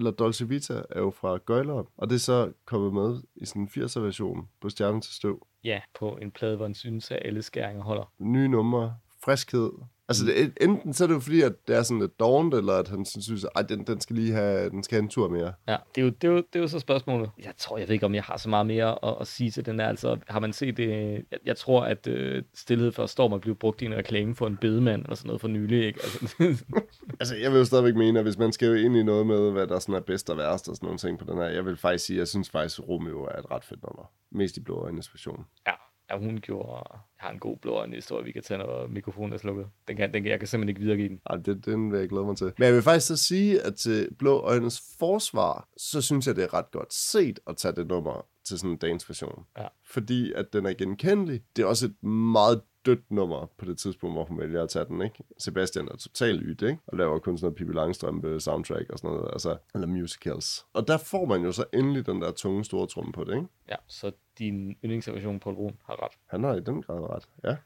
La 0.00 0.10
Dolce 0.10 0.48
Vita 0.48 0.82
er 0.90 1.00
jo 1.00 1.10
fra 1.10 1.36
Gøjler, 1.36 1.84
og 1.96 2.10
det 2.10 2.14
er 2.14 2.20
så 2.20 2.52
kommet 2.64 2.92
med 2.92 3.22
i 3.36 3.46
sådan 3.46 3.62
en 3.62 3.68
80'er 3.68 4.00
version 4.00 4.48
på 4.60 4.68
Stjernen 4.68 5.00
til 5.00 5.14
Støv. 5.14 5.46
Ja, 5.64 5.80
på 5.98 6.18
en 6.22 6.30
plade, 6.30 6.56
hvor 6.56 6.64
han 6.64 6.74
synes, 6.74 7.10
at 7.10 7.18
alle 7.24 7.42
skæringer 7.42 7.82
holder. 7.82 8.12
Nye 8.18 8.48
numre, 8.48 8.96
friskhed. 9.24 9.70
Altså, 10.10 10.24
det, 10.26 10.42
er- 10.42 10.48
enten 10.60 10.94
så 10.94 11.04
er 11.04 11.08
det 11.08 11.14
jo 11.14 11.20
fordi, 11.20 11.40
at 11.42 11.52
det 11.68 11.76
er 11.76 11.82
sådan 11.82 12.00
lidt 12.00 12.20
dovent, 12.20 12.54
eller 12.54 12.72
at 12.72 12.88
han 12.88 13.04
synes, 13.04 13.46
at 13.56 13.68
den, 13.68 13.86
den, 13.86 14.00
skal 14.00 14.16
lige 14.16 14.32
have, 14.32 14.70
den 14.70 14.82
skal 14.82 14.96
have 14.96 15.02
en 15.02 15.08
tur 15.08 15.28
mere. 15.28 15.52
Ja, 15.68 15.76
det 15.94 16.00
er, 16.00 16.04
jo, 16.04 16.08
det, 16.08 16.24
er 16.28 16.32
jo, 16.32 16.36
det 16.36 16.56
er 16.56 16.60
jo 16.60 16.68
så 16.68 16.78
spørgsmålet. 16.78 17.30
Jeg 17.44 17.52
tror, 17.58 17.78
jeg 17.78 17.88
ved 17.88 17.94
ikke, 17.94 18.06
om 18.06 18.14
jeg 18.14 18.22
har 18.22 18.36
så 18.36 18.48
meget 18.48 18.66
mere 18.66 19.04
at, 19.04 19.16
at 19.20 19.26
sige 19.26 19.50
til 19.50 19.66
den 19.66 19.80
her. 19.80 19.88
Altså, 19.88 20.16
har 20.28 20.40
man 20.40 20.52
set 20.52 20.76
det? 20.76 20.88
Jeg, 21.30 21.38
jeg 21.44 21.56
tror, 21.56 21.82
at 21.84 22.06
øh, 22.06 22.42
Stilhed 22.54 22.92
for 22.92 23.06
Storm 23.06 23.32
er 23.32 23.38
blevet 23.38 23.58
brugt 23.58 23.82
i 23.82 23.84
en 23.84 23.94
reklame 23.94 24.34
for 24.34 24.46
en 24.46 24.56
bedemand, 24.56 25.02
eller 25.02 25.16
sådan 25.16 25.26
noget 25.26 25.40
for 25.40 25.48
nylig, 25.48 25.86
ikke? 25.86 26.00
Altså, 26.02 26.36
Altså, 27.20 27.36
jeg 27.36 27.50
vil 27.52 27.58
jo 27.58 27.64
stadigvæk 27.64 27.94
mene, 27.96 28.18
at 28.18 28.24
hvis 28.24 28.38
man 28.38 28.52
skal 28.52 28.68
jo 28.68 28.74
ind 28.74 28.96
i 28.96 29.02
noget 29.02 29.26
med, 29.26 29.50
hvad 29.52 29.66
der 29.66 29.78
sådan 29.78 29.94
er 29.94 30.00
bedst 30.00 30.30
og 30.30 30.36
værst 30.36 30.68
og 30.68 30.76
sådan 30.76 30.86
nogle 30.86 30.98
ting 30.98 31.18
på 31.18 31.24
den 31.24 31.38
her, 31.38 31.44
jeg 31.44 31.64
vil 31.66 31.76
faktisk 31.76 32.04
sige, 32.04 32.16
at 32.16 32.18
jeg 32.18 32.28
synes 32.28 32.50
faktisk, 32.50 32.78
at 32.78 32.88
Romeo 32.88 33.22
er 33.24 33.38
et 33.38 33.50
ret 33.50 33.64
fedt 33.64 33.82
nummer. 33.82 34.10
Mest 34.32 34.56
i 34.56 34.60
blå 34.60 34.74
øjnes 34.84 35.14
version. 35.14 35.44
ja, 35.66 35.72
ja, 36.10 36.18
hun 36.18 36.38
gjorde... 36.40 36.82
Jeg 36.92 37.26
har 37.26 37.30
en 37.30 37.38
god 37.38 37.56
blå 37.56 37.86
historie, 37.86 38.24
vi 38.24 38.32
kan 38.32 38.42
tage, 38.42 38.58
når 38.58 38.86
mikrofonen 38.86 39.32
er 39.32 39.38
slukket. 39.38 39.66
Den 39.88 39.96
kan, 39.96 40.14
den 40.14 40.22
kan, 40.22 40.30
jeg 40.30 40.38
kan 40.38 40.48
simpelthen 40.48 40.68
ikke 40.68 40.80
videregive 40.80 41.08
den. 41.08 41.20
Ej, 41.30 41.36
det, 41.36 41.64
den 41.64 41.92
vil 41.92 42.00
jeg 42.00 42.08
glæde 42.08 42.24
mig 42.24 42.36
til. 42.36 42.52
Men 42.58 42.66
jeg 42.66 42.74
vil 42.74 42.82
faktisk 42.82 43.06
så 43.06 43.16
sige, 43.16 43.60
at 43.62 43.74
til 43.74 44.08
Blå 44.18 44.40
Øjnes 44.40 44.82
forsvar, 44.98 45.68
så 45.76 46.00
synes 46.00 46.26
jeg, 46.26 46.36
det 46.36 46.44
er 46.44 46.54
ret 46.54 46.70
godt 46.70 46.94
set 46.94 47.40
at 47.46 47.56
tage 47.56 47.74
det 47.74 47.86
nummer 47.86 48.26
til 48.44 48.58
sådan 48.58 48.70
en 48.70 48.76
dagens 48.76 49.08
version. 49.08 49.44
Ja. 49.58 49.66
Fordi 49.90 50.32
at 50.32 50.52
den 50.52 50.66
er 50.66 50.72
genkendelig. 50.72 51.40
Det 51.56 51.62
er 51.62 51.66
også 51.66 51.86
et 51.86 52.02
meget 52.02 52.62
dødt 52.86 53.10
nummer 53.10 53.50
på 53.58 53.64
det 53.64 53.78
tidspunkt, 53.78 54.16
hvor 54.16 54.24
hun 54.24 54.38
vælger 54.38 54.62
at 54.62 54.68
tage 54.68 54.84
den, 54.84 55.02
ikke? 55.02 55.24
Sebastian 55.38 55.88
er 55.88 55.96
totalt 55.96 56.42
ydt, 56.44 56.62
ikke? 56.62 56.78
Og 56.86 56.98
laver 56.98 57.18
kun 57.18 57.38
sådan 57.38 57.46
noget 57.46 57.56
Pippi 57.56 57.72
Langstrømpe 57.72 58.40
soundtrack 58.40 58.90
og 58.90 58.98
sådan 58.98 59.16
noget, 59.16 59.30
altså, 59.32 59.56
eller 59.74 59.86
musicals. 59.86 60.66
Og 60.72 60.88
der 60.88 60.96
får 60.96 61.24
man 61.24 61.42
jo 61.42 61.52
så 61.52 61.64
endelig 61.74 62.06
den 62.06 62.22
der 62.22 62.32
tunge 62.32 62.64
store 62.64 62.86
tromme 62.86 63.12
på 63.12 63.24
det, 63.24 63.34
ikke? 63.34 63.46
Ja, 63.68 63.76
så 63.86 64.12
din 64.38 64.76
yndlingsversion, 64.84 65.40
Paul 65.40 65.54
Brun, 65.54 65.76
har 65.86 66.04
ret. 66.04 66.12
Han 66.26 66.44
har 66.44 66.54
i 66.54 66.60
den 66.60 66.82
grad 66.82 67.00
ret, 67.10 67.28
ja. 67.44 67.56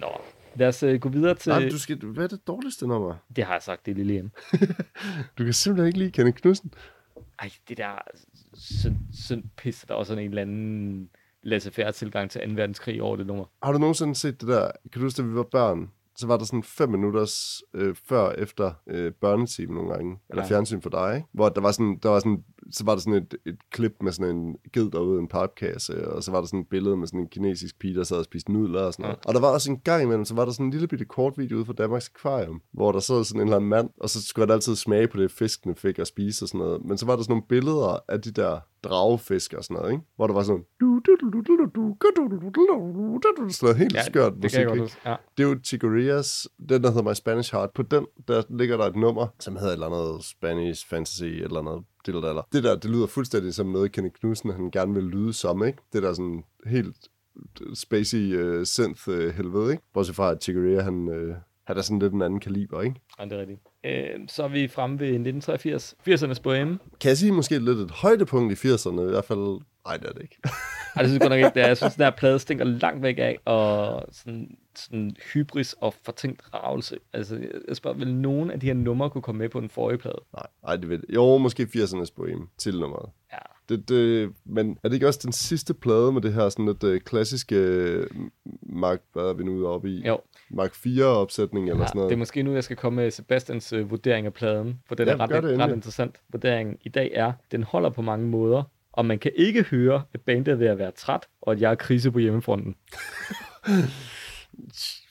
Nå, 0.00 0.20
lad 0.54 0.68
os 0.68 0.82
øh, 0.82 1.00
gå 1.00 1.08
videre 1.08 1.34
til... 1.34 1.50
Nej, 1.50 1.68
du 1.68 1.78
skal, 1.78 1.96
hvad 1.96 2.24
er 2.24 2.28
det 2.28 2.46
dårligste 2.46 2.86
nummer? 2.86 3.16
Det 3.36 3.44
har 3.44 3.52
jeg 3.52 3.62
sagt, 3.62 3.86
det 3.86 3.92
er 3.92 3.96
Lille 3.96 4.22
M. 4.22 4.30
Du 5.38 5.44
kan 5.44 5.52
simpelthen 5.52 5.86
ikke 5.86 5.98
lide 5.98 6.10
Kenneth 6.10 6.40
Knudsen. 6.40 6.72
Ej, 7.38 7.50
det 7.68 7.76
der 7.76 7.98
synd, 8.54 8.96
synd 9.12 9.44
pis, 9.56 9.84
der 9.88 9.94
er 9.94 9.98
også 9.98 10.10
sådan 10.10 10.24
en 10.24 10.30
eller 10.30 10.42
anden 10.42 11.10
laissez-faire 11.48 11.92
tilgang 11.92 12.30
til 12.30 12.40
2. 12.48 12.52
verdenskrig 12.54 13.02
over 13.02 13.16
det 13.16 13.26
nummer. 13.26 13.44
Har 13.62 13.72
du 13.72 13.78
nogensinde 13.78 14.14
set 14.14 14.40
det 14.40 14.48
der, 14.48 14.70
kan 14.92 15.00
du 15.00 15.06
huske, 15.06 15.22
da 15.22 15.26
vi 15.28 15.34
var 15.34 15.46
børn, 15.52 15.90
så 16.16 16.26
var 16.26 16.36
der 16.36 16.44
sådan 16.44 16.62
fem 16.62 16.88
minutters 16.88 17.62
øh, 17.74 17.94
før 18.08 18.30
efter 18.32 18.72
øh, 18.86 19.12
børnetime 19.20 19.74
nogle 19.74 19.90
gange, 19.90 20.18
eller 20.30 20.42
Ja. 20.42 20.48
fjernsyn 20.48 20.80
for 20.80 20.90
dig, 20.90 21.16
ikke? 21.16 21.28
hvor 21.32 21.48
der 21.48 21.60
var 21.60 21.70
sådan, 21.72 21.98
der 22.02 22.08
var 22.08 22.18
sådan 22.18 22.44
så 22.70 22.84
var 22.84 22.92
der 22.94 23.00
sådan 23.00 23.22
et, 23.22 23.34
et 23.46 23.58
klip 23.70 23.92
med 24.02 24.12
sådan 24.12 24.36
en 24.36 24.56
ged 24.72 24.90
derude 24.90 25.16
i 25.16 25.20
en 25.20 25.28
papkasse, 25.28 26.08
og 26.08 26.22
så 26.22 26.30
var 26.30 26.40
der 26.40 26.46
sådan 26.46 26.60
et 26.60 26.68
billede 26.68 26.96
med 26.96 27.06
sådan 27.06 27.20
en 27.20 27.28
kinesisk 27.28 27.78
pige, 27.78 27.94
der 27.94 28.04
sad 28.04 28.16
og 28.16 28.24
spiste 28.24 28.52
nudler 28.52 28.82
og 28.82 28.92
sådan 28.92 29.02
noget. 29.02 29.18
Og 29.26 29.34
der 29.34 29.40
var 29.40 29.48
også 29.48 29.70
en 29.70 29.78
gang 29.78 30.02
imellem, 30.02 30.24
så 30.24 30.34
var 30.34 30.44
der 30.44 30.52
sådan 30.52 30.66
en 30.66 30.72
lille 30.72 30.88
bitte 30.88 31.04
kort 31.04 31.38
video 31.38 31.56
ude 31.56 31.64
fra 31.64 31.72
Danmarks 31.72 32.10
Akvarium, 32.14 32.62
hvor 32.72 32.92
der 32.92 33.00
sad 33.00 33.24
sådan 33.24 33.40
en 33.40 33.46
eller 33.46 33.56
anden 33.56 33.70
mand, 33.70 33.90
og 34.00 34.10
så 34.10 34.22
skulle 34.22 34.46
han 34.46 34.54
altid 34.54 34.76
smage 34.76 35.08
på 35.08 35.16
det, 35.20 35.30
fiskene 35.30 35.74
fik 35.74 35.98
at 35.98 36.06
spise 36.06 36.44
og 36.44 36.48
sådan 36.48 36.58
noget. 36.58 36.84
Men 36.84 36.98
så 36.98 37.06
var 37.06 37.16
der 37.16 37.22
sådan 37.22 37.32
nogle 37.32 37.46
billeder 37.48 37.98
af 38.08 38.20
de 38.20 38.30
der 38.30 38.60
dragefisk 38.84 39.52
og 39.52 39.64
sådan 39.64 39.74
noget, 39.76 39.92
ikke? 39.92 40.04
Hvor 40.16 40.26
der 40.26 40.34
var 40.34 40.42
sådan 40.42 40.64
sådan 43.50 43.66
noget 43.66 43.78
helt 43.78 43.94
Ja, 43.94 44.04
skørt 44.04 44.32
det 44.32 44.42
musik, 44.42 44.60
ikke? 44.60 44.96
Ja. 45.06 45.16
Det 45.36 45.44
er 45.44 45.48
jo 45.48 45.56
Chigorias, 45.64 46.48
den 46.68 46.82
der 46.82 46.88
hedder 46.88 47.10
My 47.10 47.14
Spanish 47.14 47.54
Heart. 47.54 47.70
På 47.74 47.82
den, 47.82 48.06
der 48.28 48.42
ligger 48.50 48.76
der 48.76 48.84
et 48.84 48.96
nummer, 48.96 49.26
som 49.38 49.56
hedder 49.56 49.68
et 49.68 49.72
eller 49.72 49.86
andet 49.86 50.24
Spanish 50.24 50.88
Fantasy, 50.88 51.24
et 51.24 51.42
eller 51.42 51.60
andet 51.60 51.84
det 52.06 52.14
eller 52.14 52.32
det, 52.32 52.52
det 52.52 52.64
der, 52.64 52.76
det 52.76 52.90
lyder 52.90 53.06
fuldstændig 53.06 53.54
som 53.54 53.66
noget, 53.66 53.92
Kenny 53.92 54.08
Knudsen, 54.08 54.50
han 54.50 54.70
gerne 54.70 54.94
vil 54.94 55.04
lyde 55.04 55.32
som, 55.32 55.64
ikke? 55.64 55.78
Det 55.92 56.02
der 56.02 56.12
sådan 56.12 56.44
helt 56.66 56.96
spacey 57.74 58.42
uh, 58.42 58.64
synth 58.64 59.08
uh, 59.08 59.28
helvede, 59.28 59.70
ikke? 59.72 59.82
Bortset 59.92 60.16
fra, 60.16 60.30
at 60.30 60.42
Chigoria, 60.42 60.80
han, 60.82 61.08
uh, 61.08 61.34
han 61.64 61.76
er 61.76 61.82
sådan 61.82 61.98
lidt 61.98 62.12
en 62.12 62.22
anden 62.22 62.40
kaliber, 62.40 62.82
ikke? 62.82 63.00
Ja, 63.18 63.24
det 63.24 63.32
er 63.32 63.38
rigtigt. 63.40 63.60
Øh, 63.84 64.10
så 64.28 64.42
er 64.44 64.48
vi 64.48 64.68
fremme 64.68 65.00
ved 65.00 65.06
1983. 65.06 65.94
80'ernes 66.08 66.42
boheme. 66.42 66.78
Kan 67.00 67.08
jeg 67.08 67.16
sige 67.18 67.32
måske 67.32 67.58
lidt 67.58 67.78
et 67.78 67.90
højdepunkt 67.90 68.64
i 68.64 68.68
80'erne, 68.68 69.00
i 69.00 69.10
hvert 69.10 69.24
fald... 69.24 69.60
Nej, 69.86 69.96
det 69.96 70.08
er 70.08 70.12
det 70.12 70.22
ikke. 70.22 70.36
Ej, 70.96 71.02
det 71.02 71.10
synes 71.10 71.12
jeg 71.12 71.20
godt 71.20 71.30
nok 71.30 71.36
ikke, 71.36 71.50
det 71.54 71.62
er. 71.62 71.66
Jeg 71.66 71.76
synes, 71.76 71.94
den 71.94 72.04
her 72.04 72.10
plade 72.10 72.38
stinker 72.38 72.64
langt 72.64 73.02
væk 73.02 73.18
af, 73.18 73.38
og 73.44 74.04
sådan, 74.12 74.56
sådan 74.76 75.16
hybris 75.34 75.72
og 75.72 75.94
fortænkt 76.04 76.42
ravelse. 76.54 76.96
Altså, 77.12 77.36
jeg- 77.68 77.76
spørger, 77.76 77.96
vil 77.98 78.14
nogen 78.14 78.50
af 78.50 78.60
de 78.60 78.66
her 78.66 78.74
numre 78.74 79.10
kunne 79.10 79.22
komme 79.22 79.38
med 79.38 79.48
på 79.48 79.60
den 79.60 79.68
forrige 79.68 79.98
plade? 79.98 80.20
Nej, 80.32 80.46
nej, 80.62 80.76
det 80.76 80.90
jeg. 80.90 81.14
Jo, 81.14 81.38
måske 81.38 81.62
80'ernes 81.76 82.12
boheme 82.16 82.46
til 82.58 82.78
nummeret. 82.80 83.10
Ja. 83.32 83.38
Det, 83.68 83.88
det, 83.88 84.32
men 84.44 84.78
er 84.82 84.88
det 84.88 84.94
ikke 84.94 85.06
også 85.06 85.20
den 85.22 85.32
sidste 85.32 85.74
plade 85.74 86.12
med 86.12 86.22
det 86.22 86.32
her 86.32 86.48
sådan 86.48 86.66
lidt 86.66 86.84
øh, 86.84 87.00
klassiske 87.00 87.56
øh, 87.56 88.06
Mark, 88.62 89.00
hvad 89.12 89.22
er 89.22 89.32
vi 89.32 89.44
nu 89.44 89.66
oppe 89.66 89.90
i? 89.90 90.06
Jo, 90.06 90.20
Mark 90.50 90.72
4-opsætning 90.72 91.68
eller 91.68 91.80
ja, 91.80 91.86
sådan 91.86 91.98
noget. 91.98 92.10
det 92.10 92.14
er 92.14 92.18
måske 92.18 92.42
nu, 92.42 92.54
jeg 92.54 92.64
skal 92.64 92.76
komme 92.76 93.02
med 93.02 93.10
Sebastians 93.10 93.72
øh, 93.72 93.90
vurdering 93.90 94.26
af 94.26 94.32
pladen, 94.32 94.80
for 94.86 94.94
den 94.94 95.08
Ja, 95.08 95.12
er 95.12 95.20
ret, 95.20 95.42
det 95.42 95.58
ret 95.58 95.72
interessant. 95.72 96.16
Vurderingen 96.32 96.76
i 96.84 96.88
dag 96.88 97.10
er, 97.14 97.32
den 97.52 97.62
holder 97.62 97.90
på 97.90 98.02
mange 98.02 98.26
måder, 98.28 98.62
og 98.92 99.06
man 99.06 99.18
kan 99.18 99.32
ikke 99.34 99.62
høre, 99.62 100.02
at 100.14 100.20
bandet 100.20 100.52
er 100.52 100.56
ved 100.56 100.66
at 100.66 100.78
være 100.78 100.90
træt, 100.90 101.26
og 101.42 101.52
at 101.52 101.60
jeg 101.60 101.70
er 101.70 101.74
krise 101.74 102.10
på 102.10 102.18
hjemmefronten. 102.18 102.74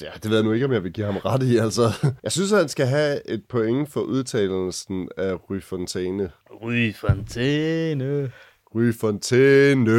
Ja, 0.00 0.10
det 0.22 0.30
ved 0.30 0.36
jeg 0.36 0.44
nu 0.44 0.52
ikke, 0.52 0.66
om 0.66 0.72
jeg 0.72 0.84
vil 0.84 0.92
give 0.92 1.06
ham 1.06 1.16
ret 1.16 1.42
i, 1.42 1.56
altså. 1.56 1.82
Jeg 2.22 2.32
synes, 2.32 2.52
at 2.52 2.58
han 2.58 2.68
skal 2.68 2.86
have 2.86 3.30
et 3.30 3.44
point 3.48 3.92
for 3.92 4.00
udtalelsen 4.00 5.08
af 5.16 5.50
Ry 5.50 5.60
Fontaine. 5.60 6.30
Ry 6.50 6.92
Fontæne. 6.94 8.30
Ry 8.74 8.92
Fontaine! 8.92 9.90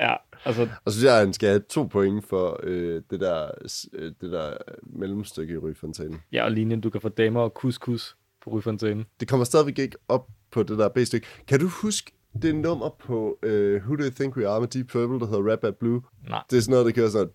Ja, 0.00 0.14
altså, 0.44 0.68
Og 0.84 0.92
så 0.92 0.98
synes 0.98 1.04
jeg, 1.04 1.14
at 1.14 1.20
han 1.20 1.32
skal 1.32 1.48
have 1.48 1.62
to 1.70 1.84
point 1.84 2.28
for 2.28 2.60
øh, 2.62 3.02
det, 3.10 3.20
der, 3.20 3.50
øh, 3.92 4.12
det 4.20 4.32
der 4.32 4.52
mellemstykke 4.82 5.54
i 5.54 5.56
Ry 5.56 5.74
Fontaine. 5.80 6.18
ja, 6.32 6.44
og 6.44 6.50
linjen, 6.52 6.80
du 6.80 6.90
kan 6.90 7.00
få 7.00 7.08
damer 7.08 7.40
og 7.40 7.50
couscous 7.50 8.16
på 8.44 8.50
Ry 8.50 8.60
Fontæne. 8.62 9.04
Det 9.20 9.28
kommer 9.28 9.44
stadigvæk 9.44 9.78
ikke 9.78 9.96
op 10.08 10.26
på 10.50 10.62
det 10.62 10.78
der 10.78 10.88
B-stykke. 10.88 11.26
Kan 11.48 11.60
du 11.60 11.68
huske 11.68 12.12
det 12.42 12.54
nummer 12.54 12.90
på 13.06 13.38
uh, 13.46 13.50
Who 13.50 13.96
Do 13.96 14.04
You 14.04 14.10
Think 14.10 14.36
We 14.36 14.48
Are 14.48 14.60
med 14.60 14.68
Deep 14.68 14.88
Purple, 14.88 15.20
der 15.20 15.26
hedder 15.26 15.50
Rap 15.52 15.58
Bad 15.60 15.72
Blue? 15.72 16.02
Nej. 16.28 16.42
Det 16.50 16.56
er 16.56 16.60
sådan 16.60 16.72
noget, 16.72 16.86
der 16.86 16.92
kører 16.92 17.08
sådan. 17.08 17.28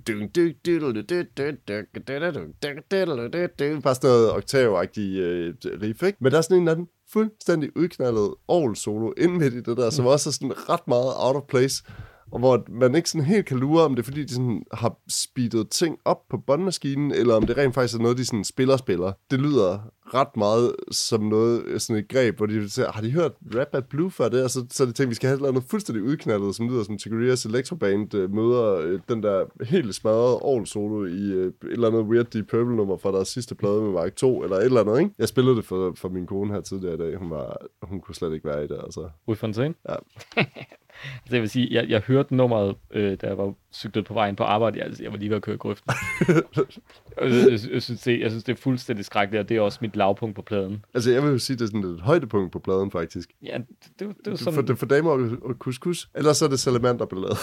Bare 3.82 3.96
sådan 3.96 4.10
noget 4.10 4.32
oktavagtigt 4.32 5.20
øh, 5.20 5.54
riff, 5.82 6.04
ikke? 6.04 6.18
Men 6.22 6.32
der 6.32 6.38
er 6.38 6.42
sådan 6.42 6.58
en 6.58 6.64
eller 6.64 6.72
anden 6.72 6.88
fuldstændig 7.14 7.78
udknaldet 7.78 8.34
solo 8.76 9.12
inden 9.18 9.38
midt 9.38 9.54
i 9.54 9.62
det 9.62 9.78
der, 9.78 9.90
som 9.90 10.06
også 10.06 10.30
er 10.30 10.32
sådan 10.32 10.70
ret 10.70 10.88
meget 10.88 11.14
out 11.18 11.36
of 11.36 11.44
place. 11.50 11.84
Og 12.32 12.40
hvor 12.40 12.66
man 12.70 12.96
ikke 12.96 13.10
sådan 13.10 13.26
helt 13.26 13.46
kan 13.46 13.58
lure, 13.58 13.84
om 13.84 13.96
det 13.96 14.02
er 14.02 14.06
fordi, 14.06 14.24
de 14.24 14.34
sådan 14.34 14.64
har 14.74 14.96
speedet 15.10 15.70
ting 15.70 15.98
op 16.06 16.30
på 16.30 16.38
båndmaskinen, 16.38 17.12
eller 17.12 17.36
om 17.36 17.46
det 17.46 17.58
rent 17.58 17.74
faktisk 17.74 18.00
er 18.00 18.02
noget, 18.02 18.18
de 18.18 18.26
sådan 18.26 18.44
spiller-spiller. 18.44 19.12
Det 19.32 19.40
lyder 19.40 19.80
ret 20.14 20.38
meget 20.38 20.76
som 20.92 21.24
noget, 21.24 21.82
sådan 21.82 21.96
et 21.96 22.08
greb, 22.08 22.38
hvor 22.38 22.46
de 22.46 22.70
siger, 22.70 22.92
har 22.92 23.02
de 23.02 23.12
hørt 23.12 23.32
Rap 23.56 23.68
at 23.72 23.86
Blue 23.86 24.12
før 24.12 24.30
det? 24.30 24.44
Og 24.44 24.50
så, 24.50 24.66
så 24.70 24.86
de 24.86 24.92
tænkt, 24.92 25.10
vi 25.10 25.16
skal 25.16 25.28
have 25.30 25.40
noget 25.40 25.64
fuldstændig 25.64 26.04
udknaldet, 26.04 26.56
som 26.56 26.70
lyder 26.70 26.84
som 26.84 26.98
Tigurias 26.98 27.46
Electroband 27.46 28.14
øh, 28.14 28.34
møder 28.34 28.76
øh, 28.76 29.00
den 29.10 29.24
der 29.24 29.46
helt 29.66 29.96
smadrede 29.96 30.40
all 30.46 30.68
solo 30.68 31.06
i 31.06 31.32
øh, 31.32 31.48
et 31.48 31.54
eller 31.62 31.88
andet 31.88 32.04
weird 32.04 32.26
Deep 32.26 32.48
Purple 32.48 32.76
nummer 32.76 32.98
fra 32.98 33.12
deres 33.12 33.28
sidste 33.28 33.56
plade 33.56 33.82
med 33.82 33.92
Mark 33.92 34.16
2, 34.16 34.44
eller 34.44 34.58
et 34.58 34.66
eller 34.66 34.82
andet, 34.82 35.00
ikke? 35.00 35.12
Jeg 35.20 35.28
spillede 35.28 35.56
det 35.56 35.66
for, 35.66 35.94
for 35.96 36.10
min 36.10 36.26
kone 36.26 36.54
her 36.54 36.62
tidligere 36.62 36.94
i 36.94 36.98
dag. 36.98 37.18
Hun, 37.18 37.30
var, 37.30 37.58
hun 37.82 38.00
kunne 38.00 38.16
slet 38.16 38.34
ikke 38.34 38.48
være 38.48 38.64
i 38.64 38.68
det, 38.68 38.80
altså. 38.84 39.10
Ry 39.28 39.36
Fontæne? 39.36 39.74
Ja. 39.90 39.96
Altså, 41.22 41.36
jeg 41.36 41.42
vil 41.42 41.50
sige, 41.50 41.68
jeg, 41.72 41.90
jeg 41.90 42.00
hørte 42.00 42.36
nummeret, 42.36 42.76
øh, 42.92 43.18
da 43.22 43.28
jeg 43.28 43.38
var 43.38 43.54
cyklet 43.74 44.06
på 44.06 44.14
vejen 44.14 44.36
på 44.36 44.44
arbejde. 44.44 44.78
Jeg, 44.78 44.86
altså, 44.86 45.04
jeg 45.04 45.12
var 45.12 45.18
lige 45.18 45.30
ved 45.30 45.36
at 45.38 45.42
køre 45.42 45.56
i 45.56 45.58
grøften. 45.58 45.94
jeg, 46.28 47.32
jeg, 47.32 47.60
jeg, 47.72 47.82
synes, 47.82 48.02
det, 48.02 48.20
jeg 48.20 48.30
synes, 48.32 48.44
det 48.44 48.54
er 48.54 48.62
fuldstændig 48.62 49.06
skrækkeligt, 49.06 49.40
og 49.44 49.50
det 49.50 49.58
er 49.58 49.62
også 49.62 49.80
mit 49.82 49.96
lavpunkt 49.96 50.36
på 50.36 50.42
pladen. 50.42 50.86
Altså, 50.94 51.12
jeg 51.12 51.24
vil 51.24 51.32
jo 51.32 51.38
sige, 51.38 51.58
det 51.58 51.64
er 51.64 51.68
sådan 51.68 51.84
et 51.84 52.02
højdepunkt 52.02 52.52
på 52.52 52.60
pladen, 52.60 52.92
faktisk. 52.92 53.30
Ja, 53.44 53.58
det, 53.58 54.00
det, 54.00 54.08
det 54.18 54.26
Du, 54.26 54.38
sådan... 54.38 54.68
for, 54.68 54.76
for 54.76 54.86
damer 54.86 55.12
og, 55.12 55.30
og 55.42 55.56
couscous, 55.60 56.10
ellers 56.16 56.38
så 56.38 56.46
er 56.46 56.50
det 56.50 56.60
salamanderballade. 56.60 57.36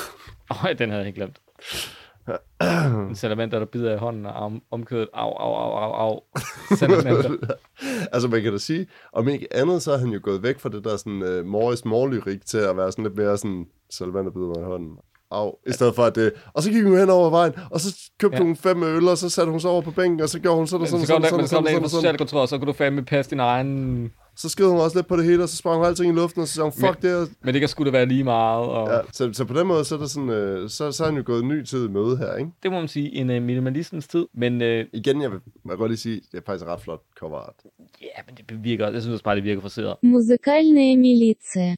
Øj, 0.64 0.72
den 0.72 0.90
havde 0.90 1.00
jeg 1.00 1.06
ikke 1.06 1.16
glemt. 1.16 1.40
En 3.08 3.14
salamander, 3.22 3.58
der 3.58 3.66
bider 3.66 3.94
i 3.94 3.96
hånden 3.96 4.26
og 4.26 4.44
arm, 4.44 4.62
omkødet. 4.70 5.08
Au, 5.14 5.30
au, 5.30 5.54
au, 5.54 5.72
au, 5.78 5.92
au. 5.92 6.20
Salamander. 6.76 7.30
altså, 8.12 8.28
man 8.28 8.42
kan 8.42 8.52
da 8.52 8.58
sige, 8.58 8.86
om 9.12 9.28
ikke 9.28 9.46
andet, 9.54 9.82
så 9.82 9.92
er 9.92 9.98
han 9.98 10.08
jo 10.08 10.20
gået 10.22 10.42
væk 10.42 10.58
fra 10.60 10.68
det 10.68 10.84
der 10.84 10.96
sådan 10.96 11.22
uh, 11.22 11.46
Morris 11.46 11.84
Morlyrik 11.84 12.46
til 12.46 12.58
at 12.58 12.76
være 12.76 12.92
sådan 12.92 13.04
lidt 13.04 13.16
mere 13.16 13.38
sådan, 13.38 13.66
salamander 13.90 14.30
bider 14.30 14.46
mig 14.46 14.60
i 14.60 14.64
hånden. 14.64 14.96
Au, 15.30 15.54
i 15.66 15.72
stedet 15.72 15.94
for 15.94 16.02
at 16.04 16.14
det... 16.14 16.32
Og 16.52 16.62
så 16.62 16.70
gik 16.70 16.84
hun 16.84 16.98
hen 16.98 17.10
over 17.10 17.30
vejen, 17.30 17.52
og 17.70 17.80
så 17.80 18.10
købte 18.20 18.36
Ja. 18.36 18.42
hun 18.42 18.56
fem 18.56 18.82
øl, 18.82 19.08
og 19.08 19.18
så 19.18 19.30
satte 19.30 19.50
hun 19.50 19.60
sig 19.60 19.70
over 19.70 19.82
på 19.82 19.90
bænken, 19.90 20.20
og 20.20 20.28
så 20.28 20.38
gjorde 20.38 20.56
hun 20.56 20.66
sådan 20.66 20.82
og 20.82 20.88
sådan, 20.88 21.06
så 21.06 21.12
kom 21.12 21.22
sådan, 21.22 21.36
men 21.40 21.48
sådan, 21.48 21.48
så 21.48 21.56
kom 21.56 21.64
der 21.64 21.70
sådan, 21.70 21.88
sådan. 21.88 22.00
socialkontoret, 22.02 22.48
så 22.48 22.58
kunne 22.58 22.66
du 22.66 22.72
fandme 22.72 23.04
passe 23.04 23.30
din 23.30 23.40
egen 23.40 24.12
så 24.38 24.48
skrev 24.48 24.70
hun 24.70 24.81
også 24.81 24.98
lidt 24.98 25.07
på 25.07 25.16
det 25.16 25.24
hele, 25.24 25.42
og 25.42 25.48
så 25.48 25.57
sprang 25.57 25.77
hun 25.77 25.87
alting 25.87 26.12
i 26.12 26.16
luften, 26.16 26.42
og 26.42 26.48
så 26.48 26.55
sagde 26.55 26.64
hun, 26.64 26.72
fuck 26.72 27.03
men, 27.03 27.12
det. 27.12 27.31
Men 27.42 27.55
det 27.55 27.61
kan 27.61 27.68
sgu 27.68 27.85
da 27.85 27.90
være 27.90 28.07
lige 28.07 28.24
meget. 28.24 28.66
Og... 28.66 28.88
Ja, 28.88 29.01
så, 29.12 29.31
så 29.33 29.44
på 29.44 29.55
den 29.59 29.66
måde, 29.66 29.85
så 29.85 29.94
er, 29.94 29.98
der 29.98 30.07
sådan, 30.07 30.29
øh, 30.29 30.70
så, 30.70 30.92
så 30.92 31.05
er 31.05 31.09
han 31.09 31.16
jo 31.16 31.22
gået 31.27 31.42
en 31.42 31.48
ny 31.48 31.64
tid 31.64 31.88
med 31.88 32.16
her, 32.16 32.37
ikke? 32.37 32.51
Det 32.62 32.70
må 32.70 32.79
man 32.79 32.88
sige, 32.88 33.14
en 33.14 33.31
øh, 33.31 33.42
minimalismens 33.42 34.09
tid, 34.09 34.27
men... 34.35 34.62
Øh... 34.62 34.87
Igen, 34.92 35.22
jeg 35.22 35.31
vil, 35.31 35.40
jeg 35.64 35.70
vil 35.70 35.77
godt 35.77 35.90
lige 35.90 35.98
sige, 35.98 36.20
det 36.33 36.38
er 36.38 36.42
faktisk 36.46 36.66
ret 36.66 36.81
flot 36.81 37.03
coverart. 37.18 37.55
Ja, 38.03 38.22
men 38.27 38.35
det 38.37 38.64
virker, 38.64 38.90
jeg 38.90 39.03
synes 39.03 39.12
også 39.12 39.24
bare, 39.24 39.37
det 39.37 39.44
virker 39.44 39.61
forseret. 39.61 39.96
Musikalne 40.03 40.96
militia. 40.96 41.74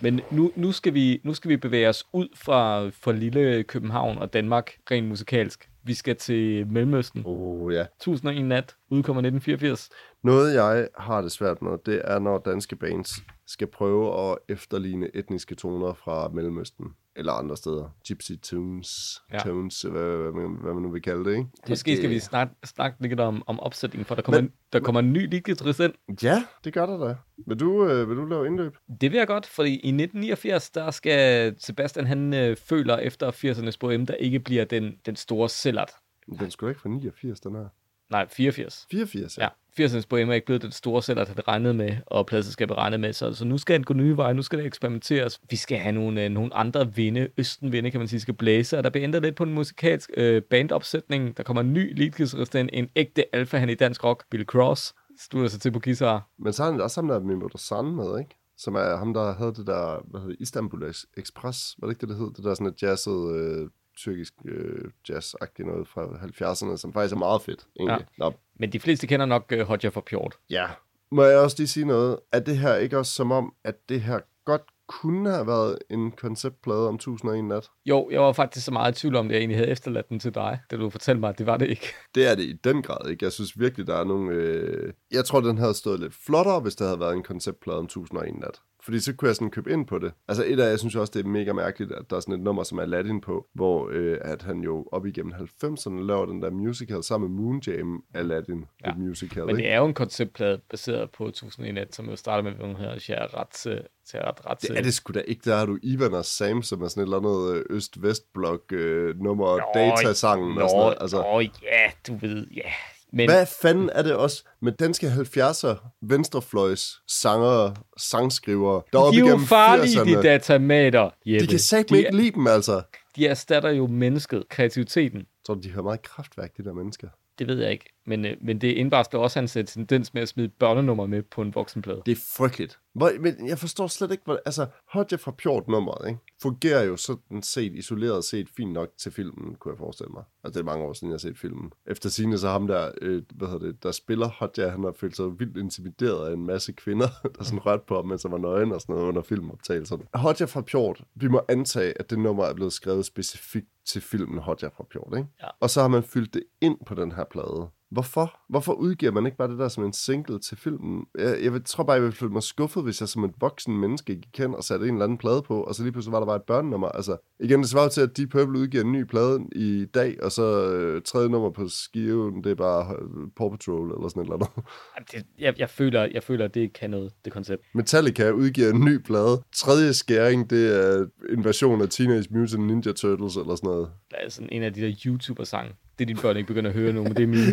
Men 0.00 0.20
nu, 0.30 0.52
nu, 0.56 0.72
skal 0.72 0.94
vi, 0.94 1.20
nu 1.24 1.34
skal 1.34 1.48
vi 1.48 1.56
bevæge 1.56 1.88
os 1.88 2.04
ud 2.12 2.28
fra, 2.36 2.88
fra 2.88 3.12
lille 3.12 3.62
København 3.62 4.18
og 4.18 4.32
Danmark 4.32 4.72
rent 4.90 5.08
musikalsk. 5.08 5.68
Vi 5.88 5.94
skal 5.94 6.16
til 6.16 6.66
Mellemøsten. 6.66 7.22
Oh, 7.26 7.74
ja. 7.74 7.82
1001 7.82 8.44
nat 8.44 8.76
udkommer 8.90 9.20
1984. 9.20 9.88
Noget, 10.22 10.54
jeg 10.54 10.88
har 10.98 11.22
det 11.22 11.32
svært 11.32 11.62
med, 11.62 11.78
det 11.86 12.02
er, 12.04 12.18
når 12.18 12.38
danske 12.38 12.76
bands 12.76 13.10
skal 13.50 13.66
prøve 13.66 14.30
at 14.30 14.38
efterligne 14.48 15.08
etniske 15.16 15.54
toner 15.54 15.94
fra 15.94 16.28
Mellemøsten 16.28 16.86
eller 17.16 17.32
andre 17.32 17.56
steder. 17.56 17.96
Gypsy 18.08 18.32
tunes, 18.42 19.22
Ja. 19.32 19.38
tones, 19.38 19.82
hvad, 19.82 20.16
hvad, 20.16 20.32
man, 20.32 20.56
hvad 20.62 20.72
man 20.74 20.82
nu 20.82 20.90
vil 20.90 21.02
kalde 21.02 21.24
det, 21.24 21.30
ikke? 21.36 21.48
Måske 21.68 21.96
skal 21.96 22.10
vi 22.10 22.18
snakke, 22.18 22.54
snakke 22.64 23.02
lidt 23.08 23.20
om, 23.20 23.42
om 23.46 23.60
opsætningen, 23.60 24.04
for 24.04 24.14
der 24.14 24.22
kommer, 24.22 24.40
Men- 24.40 24.52
der 24.72 24.80
kommer 24.80 24.98
en 25.00 25.12
ny 25.12 25.30
leadguitarist 25.30 25.80
ind. 25.80 25.92
Ja, 26.22 26.44
det 26.64 26.72
gør 26.72 26.86
der 26.86 27.06
da. 27.08 27.14
Vil 27.46 27.60
du, 27.60 27.86
øh, 27.86 28.08
vil 28.08 28.16
du 28.16 28.24
lave 28.24 28.46
indløb? 28.46 28.76
Det 29.00 29.10
vil 29.12 29.18
jeg 29.18 29.26
godt, 29.26 29.46
fordi 29.46 29.70
i 29.70 29.90
1989, 29.90 30.70
der 30.70 30.90
skal 30.90 31.54
Sebastian, 31.58 32.06
han 32.06 32.34
øh, 32.34 32.56
føler 32.56 32.96
efter 32.96 33.30
80'ernes 33.30 33.76
bohem, 33.80 34.06
der 34.06 34.14
ikke 34.14 34.40
bliver 34.40 34.64
den, 34.64 34.96
den 35.06 35.16
store 35.16 35.48
sælgert. 35.48 35.90
Den 36.38 36.50
skulle 36.50 36.70
ikke 36.70 36.80
fra 36.80 36.88
89, 36.88 37.40
den 37.40 37.54
her. 37.54 37.66
Nej, 38.10 38.28
84. 38.28 38.86
84, 38.90 39.38
Ja, 39.38 39.48
80'ernes 39.80 40.06
bohem 40.08 40.30
er 40.30 40.34
ikke 40.34 40.46
blevet 40.46 40.62
den 40.62 40.72
store 40.72 41.02
sælgert, 41.02 41.28
han 41.28 41.48
regnede 41.48 41.74
med, 41.74 41.96
og 42.06 42.26
pladselskabet 42.26 42.76
regnede 42.76 43.00
med. 43.00 43.12
Så, 43.12 43.34
så 43.34 43.44
nu 43.44 43.58
skal 43.58 43.74
han 43.74 43.82
gå 43.82 43.94
nye 43.94 44.16
veje, 44.16 44.34
nu 44.34 44.42
skal 44.42 44.58
det 44.58 44.66
eksperimenteres. 44.66 45.40
Vi 45.50 45.56
skal 45.56 45.78
have 45.78 45.92
nogle, 45.92 46.24
øh, 46.24 46.30
nogle 46.30 46.54
andre 46.54 46.94
vinde, 46.94 47.28
østenvinde, 47.38 47.90
kan 47.90 48.00
man 48.00 48.08
sige, 48.08 48.20
skal 48.20 48.34
blæse, 48.34 48.78
og 48.78 48.84
der 48.84 48.90
bliver 48.90 49.04
ændret 49.04 49.22
lidt 49.22 49.36
på 49.36 49.44
den 49.44 49.54
musikalsk 49.54 50.10
øh, 50.16 50.42
bandopsætning. 50.42 51.36
Der 51.36 51.42
kommer 51.42 51.60
en 51.60 51.72
ny 51.72 51.98
leadguitarist 51.98 52.54
en 52.54 52.88
ægte 52.96 53.34
alfa 53.34 53.58
han 53.58 53.70
i 53.70 53.74
dansk 53.74 54.04
rock, 54.04 54.24
Bill 54.30 54.44
Cross, 54.44 54.94
studer 55.20 55.48
sig 55.48 55.60
til 55.60 55.70
på 55.72 55.80
guitar. 55.80 56.28
Men 56.38 56.52
så 56.52 56.62
har 56.62 56.70
han 56.70 56.80
også 56.80 57.00
ham 57.00 57.08
der 57.08 57.20
med 57.20 57.48
Sand 57.56 57.86
med, 57.86 58.18
ikke? 58.18 58.34
Som 58.56 58.74
er 58.74 58.96
ham, 58.96 59.14
der 59.14 59.32
havde 59.32 59.54
det 59.54 59.66
der, 59.66 60.06
hvad 60.10 60.20
hedder 60.20 60.34
det, 60.34 60.40
Istanbul 60.40 60.94
Express, 61.16 61.76
var 61.78 61.88
det 61.88 61.92
ikke 61.92 62.00
det, 62.00 62.08
det 62.08 62.16
hed? 62.16 62.34
Det 62.36 62.44
der 62.44 62.54
sådan 62.54 62.66
et 62.66 62.82
jazzet, 62.82 63.36
øh, 63.36 63.68
tyrkisk 63.98 64.34
øh, 64.44 64.90
jazz-agtigt 65.08 65.66
noget 65.66 65.88
fra 65.88 66.04
70'erne, 66.04 66.76
som 66.76 66.92
faktisk 66.92 67.14
er 67.14 67.18
meget 67.18 67.42
fedt, 67.42 67.66
egentlig. 67.80 68.06
Ja. 68.20 68.30
Men 68.58 68.72
de 68.72 68.80
fleste 68.80 69.06
kender 69.06 69.26
nok 69.26 69.44
øh, 69.50 69.66
Hodja 69.66 69.88
for 69.88 70.00
Pjort. 70.00 70.38
ja. 70.50 70.66
Må 71.10 71.24
jeg 71.24 71.38
også 71.38 71.56
lige 71.58 71.68
sige 71.68 71.86
noget? 71.86 72.18
Er 72.32 72.40
det 72.40 72.58
her 72.58 72.76
ikke 72.76 72.98
også 72.98 73.12
som 73.12 73.32
om, 73.32 73.54
at 73.64 73.88
det 73.88 74.00
her 74.00 74.20
godt 74.44 74.62
kunne 74.88 75.30
have 75.30 75.46
været 75.46 75.78
en 75.90 76.10
konceptplade 76.10 76.88
om 76.88 76.94
1001 76.94 77.44
nat. 77.44 77.70
Jo, 77.86 78.08
jeg 78.10 78.20
var 78.20 78.32
faktisk 78.32 78.66
så 78.66 78.72
meget 78.72 78.96
i 78.96 79.00
tvivl 79.00 79.16
om, 79.16 79.26
at 79.26 79.32
jeg 79.32 79.38
egentlig 79.38 79.56
havde 79.56 79.70
efterladt 79.70 80.08
den 80.08 80.20
til 80.20 80.34
dig, 80.34 80.60
da 80.70 80.76
du 80.76 80.90
fortalte 80.90 81.20
mig, 81.20 81.28
at 81.28 81.38
det 81.38 81.46
var 81.46 81.56
det 81.56 81.68
ikke. 81.68 81.86
Det 82.14 82.30
er 82.30 82.34
det 82.34 82.42
i 82.42 82.52
den 82.52 82.82
grad, 82.82 83.10
ikke? 83.10 83.24
Jeg 83.24 83.32
synes 83.32 83.60
virkelig, 83.60 83.86
der 83.86 83.96
er 83.96 84.04
nogle... 84.04 84.32
Øh... 84.32 84.92
Jeg 85.10 85.24
tror, 85.24 85.40
den 85.40 85.58
havde 85.58 85.74
stået 85.74 86.00
lidt 86.00 86.14
flottere, 86.14 86.60
hvis 86.60 86.74
det 86.76 86.86
havde 86.86 87.00
været 87.00 87.14
en 87.14 87.22
konceptplade 87.22 87.78
om 87.78 87.84
1001 87.84 88.34
nat. 88.34 88.60
Fordi 88.88 89.00
så 89.00 89.12
kunne 89.12 89.28
jeg 89.28 89.36
sådan 89.36 89.50
købe 89.50 89.72
ind 89.72 89.86
på 89.86 89.98
det. 89.98 90.12
Altså 90.28 90.44
et 90.46 90.60
af, 90.60 90.70
jeg 90.70 90.78
synes 90.78 90.96
også, 90.96 91.12
det 91.14 91.24
er 91.24 91.28
mega 91.28 91.52
mærkeligt, 91.52 91.92
at 91.92 92.10
der 92.10 92.16
er 92.16 92.20
sådan 92.20 92.34
et 92.34 92.40
nummer, 92.40 92.62
som 92.62 92.78
er 92.78 92.82
Aladdin 92.82 93.20
på, 93.20 93.46
hvor 93.54 93.88
øh, 93.92 94.18
at 94.20 94.42
han 94.42 94.60
jo 94.60 94.88
op 94.92 95.06
igennem 95.06 95.32
90'erne 95.32 96.00
laver 96.00 96.26
den 96.26 96.42
der 96.42 96.50
musical 96.50 97.02
sammen 97.02 97.30
med 97.30 97.42
Moon 97.42 97.62
Jam 97.66 98.04
Aladdin, 98.14 98.64
ja. 98.84 98.90
et 98.90 98.98
musical. 98.98 99.46
Men 99.46 99.56
det 99.56 99.70
er 99.70 99.76
jo 99.76 99.86
en 99.86 99.94
konceptplade 99.94 100.60
baseret 100.70 101.10
på 101.10 101.26
1001, 101.26 101.94
som 101.94 102.08
jo 102.10 102.16
starter 102.16 102.42
med, 102.42 102.52
hvad 102.52 102.66
hun 102.66 102.76
hedder, 102.76 102.98
Sharatse. 102.98 103.82
Sharat 104.06 104.60
Det 104.62 104.78
er 104.78 104.82
det 104.82 104.94
sgu 104.94 105.12
da 105.12 105.20
ikke. 105.20 105.50
Der 105.50 105.56
har 105.56 105.66
du 105.66 105.78
Ivan 105.82 106.14
og 106.14 106.24
Sam, 106.24 106.62
som 106.62 106.82
er 106.82 106.88
sådan 106.88 107.02
et 107.02 107.06
eller 107.06 107.18
andet 107.18 107.56
øh, 107.56 107.64
øst-vest-blok 107.70 108.72
øh, 108.72 109.20
nummer, 109.20 109.60
datasangen 109.74 110.58
og 110.58 110.70
sådan 110.70 110.80
noget. 110.80 110.96
Altså, 111.00 111.16
Nå, 111.16 111.40
ja, 111.40 111.90
du 112.06 112.16
ved, 112.16 112.46
ja. 112.56 112.70
Men 113.12 113.28
Hvad 113.28 113.46
fanden 113.46 113.90
er 113.92 114.02
det 114.02 114.14
også 114.14 114.44
med 114.62 114.72
danske 114.72 115.06
70'er 115.06 115.98
venstrefløjs 116.02 117.00
sanger, 117.08 117.74
sangskrivere, 117.96 118.82
der 118.92 118.98
de 118.98 119.04
oppe 119.04 119.18
er 119.18 119.26
jo 119.26 119.38
farlige, 119.38 120.00
80'erne? 120.00 120.16
de 120.16 120.22
datamater, 120.22 121.10
Jeppe. 121.26 121.46
De 121.46 121.58
kan 121.70 121.84
de, 121.88 121.98
ikke 121.98 122.16
lide 122.16 122.30
dem, 122.30 122.46
altså. 122.46 122.82
de 123.16 123.26
erstatter 123.26 123.70
jo 123.70 123.86
mennesket, 123.86 124.48
kreativiteten. 124.48 125.26
Tror, 125.46 125.54
de 125.54 125.72
har 125.72 125.82
meget 125.82 126.02
kraftværk, 126.02 126.56
de 126.56 126.64
der 126.64 126.72
mennesker. 126.72 127.08
Det 127.38 127.46
ved 127.46 127.62
jeg 127.62 127.72
ikke. 127.72 127.97
Men, 128.08 128.24
øh, 128.24 128.36
men 128.40 128.60
det 128.60 128.68
indvarsler 128.72 129.20
også 129.20 129.38
hans 129.38 129.56
øh, 129.56 129.64
tendens 129.64 130.14
med 130.14 130.22
at 130.22 130.28
smide 130.28 130.48
børnenummer 130.48 131.06
med 131.06 131.22
på 131.22 131.42
en 131.42 131.54
voksenplade. 131.54 132.02
Det 132.06 132.12
er 132.12 132.22
frygteligt. 132.36 132.78
Hvor, 132.94 133.10
men 133.20 133.48
jeg 133.48 133.58
forstår 133.58 133.86
slet 133.86 134.10
ikke, 134.10 134.22
hvor... 134.24 134.40
Altså, 134.46 134.66
Hodja 134.92 135.16
fra 135.16 135.30
Pjort 135.30 135.68
nummeret, 135.68 136.08
ikke? 136.08 136.20
Fungerer 136.42 136.84
jo 136.84 136.96
sådan 136.96 137.42
set, 137.42 137.72
isoleret 137.74 138.24
set, 138.24 138.48
fint 138.56 138.72
nok 138.72 138.88
til 138.98 139.12
filmen, 139.12 139.54
kunne 139.54 139.72
jeg 139.72 139.78
forestille 139.78 140.12
mig. 140.12 140.22
Altså, 140.44 140.58
det 140.58 140.66
er 140.66 140.70
mange 140.70 140.84
år 140.84 140.92
siden, 140.92 141.08
jeg 141.08 141.14
har 141.14 141.18
set 141.18 141.38
filmen. 141.38 141.72
Efter 141.86 142.08
sine 142.08 142.38
så 142.38 142.48
ham 142.48 142.66
der, 142.66 142.90
øh, 143.02 143.22
hvad 143.34 143.48
hedder 143.48 143.66
det, 143.66 143.82
der 143.82 143.92
spiller 143.92 144.28
Hodja, 144.28 144.68
han 144.68 144.84
har 144.84 144.94
følt 145.00 145.16
sig 145.16 145.26
vildt 145.38 145.56
intimideret 145.56 146.28
af 146.28 146.32
en 146.32 146.46
masse 146.46 146.72
kvinder, 146.72 147.08
der 147.38 147.44
sådan 147.44 147.66
rørte 147.66 147.82
på 147.88 147.94
ham, 147.94 148.06
mens 148.06 148.22
han 148.22 148.32
var 148.32 148.38
nøgen 148.38 148.72
og 148.72 148.80
sådan 148.80 148.94
noget 148.94 149.08
under 149.08 149.22
filmoptagelserne. 149.22 150.02
Hodja 150.14 150.44
fra 150.44 150.60
Pjort, 150.60 151.04
vi 151.14 151.28
må 151.28 151.40
antage, 151.48 151.98
at 151.98 152.10
det 152.10 152.18
nummer 152.18 152.44
er 152.44 152.54
blevet 152.54 152.72
skrevet 152.72 153.06
specifikt 153.06 153.68
til 153.86 154.02
filmen 154.02 154.38
Hodja 154.38 154.68
fra 154.68 154.84
Pjort, 154.92 155.18
ikke? 155.18 155.28
Ja. 155.42 155.48
Og 155.60 155.70
så 155.70 155.80
har 155.80 155.88
man 155.88 156.02
fyldt 156.02 156.34
det 156.34 156.42
ind 156.60 156.76
på 156.86 156.94
den 156.94 157.12
her 157.12 157.24
plade. 157.30 157.68
Hvorfor? 157.90 158.40
Hvorfor 158.48 158.72
udgiver 158.72 159.12
man 159.12 159.26
ikke 159.26 159.38
bare 159.38 159.50
det 159.50 159.58
der 159.58 159.68
som 159.68 159.84
en 159.84 159.92
single 159.92 160.38
til 160.38 160.56
filmen? 160.56 161.06
Jeg, 161.18 161.38
jeg 161.42 161.64
tror 161.64 161.84
bare, 161.84 161.94
jeg 161.94 162.02
ville 162.02 162.16
føle 162.16 162.32
mig 162.32 162.42
skuffet, 162.42 162.82
hvis 162.82 163.00
jeg 163.00 163.08
som 163.08 163.24
et 163.24 163.30
voksen 163.40 163.78
menneske 163.78 164.14
gik 164.14 164.38
hen 164.38 164.54
og 164.54 164.64
satte 164.64 164.88
en 164.88 164.94
eller 164.94 165.04
anden 165.04 165.18
plade 165.18 165.42
på, 165.42 165.62
og 165.62 165.74
så 165.74 165.82
lige 165.82 165.92
pludselig 165.92 166.12
var 166.12 166.18
der 166.18 166.26
bare 166.26 166.36
et 166.36 166.42
børnenummer. 166.42 166.88
Altså, 166.88 167.16
igen, 167.40 167.60
det 167.60 167.68
svarer 167.68 167.88
til, 167.88 168.00
at 168.00 168.16
Deep 168.16 168.30
Purple 168.30 168.58
udgiver 168.58 168.84
en 168.84 168.92
ny 168.92 169.04
plade 169.04 169.40
i 169.52 169.86
dag, 169.94 170.22
og 170.22 170.32
så 170.32 170.72
øh, 170.72 171.02
tredje 171.02 171.28
nummer 171.28 171.50
på 171.50 171.68
skiven, 171.68 172.44
det 172.44 172.50
er 172.50 172.54
bare 172.54 172.96
øh, 172.96 173.28
Paw 173.36 173.50
Patrol 173.50 173.90
eller 173.90 174.08
sådan 174.08 174.22
et 174.22 174.26
eller 174.26 174.34
andet. 174.34 174.50
Jamen, 174.96 175.06
det, 175.12 175.26
jeg, 175.38 175.54
jeg, 175.58 175.70
føler, 175.70 176.08
jeg 176.12 176.22
føler, 176.22 176.48
det 176.48 176.72
kan 176.72 176.90
noget, 176.90 177.12
det 177.24 177.32
koncept. 177.32 177.62
Metallica 177.74 178.30
udgiver 178.30 178.70
en 178.70 178.80
ny 178.80 179.02
plade. 179.02 179.42
Tredje 179.54 179.94
skæring, 179.94 180.50
det 180.50 180.76
er 180.76 181.06
en 181.28 181.44
version 181.44 181.82
af 181.82 181.88
Teenage 181.88 182.26
Mutant 182.30 182.66
Ninja 182.66 182.92
Turtles 182.92 183.36
eller 183.36 183.54
sådan 183.54 183.68
noget. 183.70 183.90
Der 184.10 184.16
er 184.16 184.28
sådan 184.28 184.48
en 184.52 184.62
af 184.62 184.74
de 184.74 184.80
der 184.80 184.94
YouTuber-sange. 185.06 185.74
Det 185.98 186.04
er 186.04 186.06
dine 186.06 186.20
børn 186.20 186.36
ikke 186.36 186.46
begynder 186.46 186.70
at 186.70 186.76
høre 186.76 186.92
nu, 186.92 187.02
men 187.02 187.16
det 187.16 187.22
er 187.22 187.26
min 187.26 187.44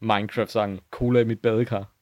Minecraft-sang. 0.18 0.80
Cola 0.90 1.20
i 1.20 1.24
mit 1.24 1.40
badekar. 1.40 1.92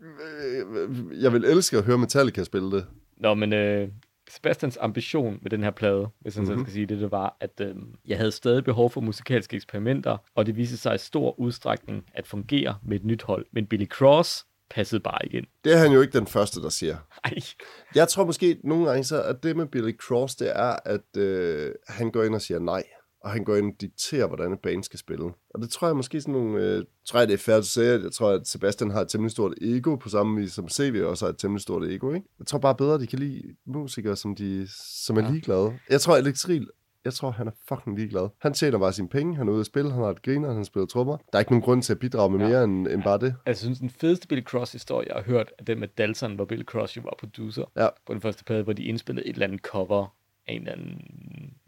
Jeg 1.21 1.33
vil 1.33 1.45
elske 1.45 1.79
at 1.79 1.85
høre 1.85 1.99
Metallica 1.99 2.45
spille 2.45 2.71
det. 2.71 2.87
Nå, 3.17 3.35
men 3.35 3.53
øh, 3.53 3.89
Sebastians 4.31 4.79
ambition 4.81 5.39
med 5.43 5.51
den 5.51 5.63
her 5.63 5.71
plade, 5.71 6.09
hvis 6.21 6.35
han 6.35 6.45
mm-hmm. 6.45 6.65
skal 6.65 6.73
sige 6.73 6.87
det, 6.87 7.01
det 7.01 7.11
var, 7.11 7.37
at 7.41 7.61
øh, 7.61 7.75
jeg 8.09 8.19
havde 8.19 8.33
stadig 8.33 8.65
behov 8.65 8.91
for 8.91 9.01
musikalske 9.01 9.57
eksperimenter, 9.57 10.17
og 10.35 10.47
det 10.47 10.57
viste 10.57 10.77
sig 10.77 10.95
i 10.95 10.99
stor 10.99 11.41
udstrækning 11.41 12.05
at 12.15 12.27
fungere 12.27 12.79
med 12.83 12.97
et 12.97 13.05
nyt 13.05 13.23
hold. 13.23 13.47
Men 13.53 13.67
Billy 13.67 13.87
Cross 13.87 14.47
passede 14.71 15.01
bare 15.01 15.27
igen. 15.27 15.45
Det 15.65 15.73
er 15.73 15.77
han 15.77 15.93
jo 15.93 16.01
ikke 16.01 16.19
den 16.19 16.27
første, 16.27 16.63
der 16.63 16.69
siger. 16.69 16.97
Ej, 17.25 17.35
Jeg 17.95 18.09
tror 18.09 18.25
måske 18.25 18.59
nogle 18.65 18.87
gange 18.87 19.05
så, 19.05 19.23
at 19.23 19.43
det 19.43 19.57
med 19.57 19.67
Billy 19.67 19.97
Cross, 19.97 20.35
det 20.35 20.51
er, 20.59 20.77
at 20.85 21.17
øh, 21.17 21.73
han 21.89 22.11
går 22.11 22.23
ind 22.23 22.35
og 22.35 22.43
siger 22.43 22.59
nej. 22.59 22.83
Og 23.27 23.33
han 23.33 23.45
går 23.45 23.57
ind 23.57 23.67
og 23.73 23.81
dikterer, 23.81 24.27
hvordan 24.27 24.53
et 24.53 24.59
band 24.61 24.83
skal 24.85 24.99
spille. 24.99 25.25
Og 25.25 25.61
det 25.62 25.71
tror 25.71 25.87
jeg 25.87 25.97
måske 25.97 26.21
sådan 26.21 26.35
nogle... 26.35 26.62
Øh, 26.65 26.85
tror 27.07 27.19
jeg, 27.19 27.29
det 27.29 27.35
er 27.35 27.39
fair 27.39 27.57
at 27.57 27.65
sige, 27.65 27.91
at 27.91 28.03
jeg 28.03 28.12
tror, 28.12 28.31
at 28.31 28.47
Sebastian 28.49 28.91
har 28.91 29.01
et 29.01 29.09
temmelig 29.09 29.31
stort 29.31 29.55
ego, 29.61 29.97
på 29.97 30.09
samme 30.09 30.41
vis 30.41 30.53
som 30.53 30.69
CV 30.69 31.03
også 31.05 31.25
har 31.25 31.31
et 31.31 31.39
temmelig 31.39 31.62
stort 31.62 31.85
ego, 31.91 32.12
ikke? 32.12 32.27
Jeg 32.39 32.47
tror 32.47 32.59
bare 32.59 32.75
bedre, 32.75 32.95
at 32.95 33.01
de 33.01 33.07
kan 33.07 33.19
lide 33.19 33.43
musikere, 33.67 34.17
som, 34.17 34.35
de, 34.35 34.69
som 35.07 35.17
er 35.17 35.23
Ja. 35.23 35.31
ligeglade. 35.31 35.79
Jeg 35.91 36.01
tror, 36.01 36.17
Alex 36.17 36.49
Riel, 36.49 36.69
jeg 37.05 37.15
tror, 37.15 37.31
han 37.31 37.47
er 37.47 37.53
fucking 37.69 37.97
ligeglad. 37.99 38.29
Han 38.41 38.53
tjener 38.55 38.79
bare 38.79 38.93
sine 38.93 39.09
penge, 39.09 39.37
han 39.37 39.49
er 39.49 39.53
ude 39.53 39.61
at 39.61 39.67
spille, 39.67 39.91
han 39.93 40.03
har 40.03 40.11
et 40.11 40.23
griner, 40.23 40.53
han 40.55 40.65
spiller 40.65 40.87
trommer. 40.87 41.17
Der 41.17 41.39
er 41.39 41.39
ikke 41.39 41.53
nogen 41.53 41.62
grund 41.62 41.83
til 41.83 41.93
at 41.93 41.99
bidrage 41.99 42.31
med 42.31 42.39
Ja. 42.41 42.49
mere 42.49 42.65
end, 42.65 42.89
end 42.89 43.03
bare 43.03 43.19
det. 43.19 43.35
jeg 43.47 43.57
synes, 43.57 43.79
den 43.79 43.91
fedeste 43.91 44.29
Billy 44.29 44.43
Cross-historie, 44.43 45.07
jeg 45.09 45.17
har 45.17 45.23
hørt, 45.33 45.53
er 45.59 45.65
den 45.65 45.81
med 45.81 45.89
Dalton, 45.99 46.35
hvor 46.35 46.45
Billy 46.45 46.65
Cross 46.65 46.97
jo 46.97 47.03
var 47.05 47.15
producer 47.19 47.65
Ja. 47.77 47.89
på 48.07 48.12
den 48.12 48.21
første 48.21 48.45
plade, 48.45 48.62
hvor 48.62 48.73
de 48.73 48.85
indspillede 48.85 49.27
et 49.27 49.33
eller 49.33 49.47
andet 49.47 49.61
cover 49.61 50.16
en 50.49 50.61
eller 50.61 50.73
anden, 50.73 51.03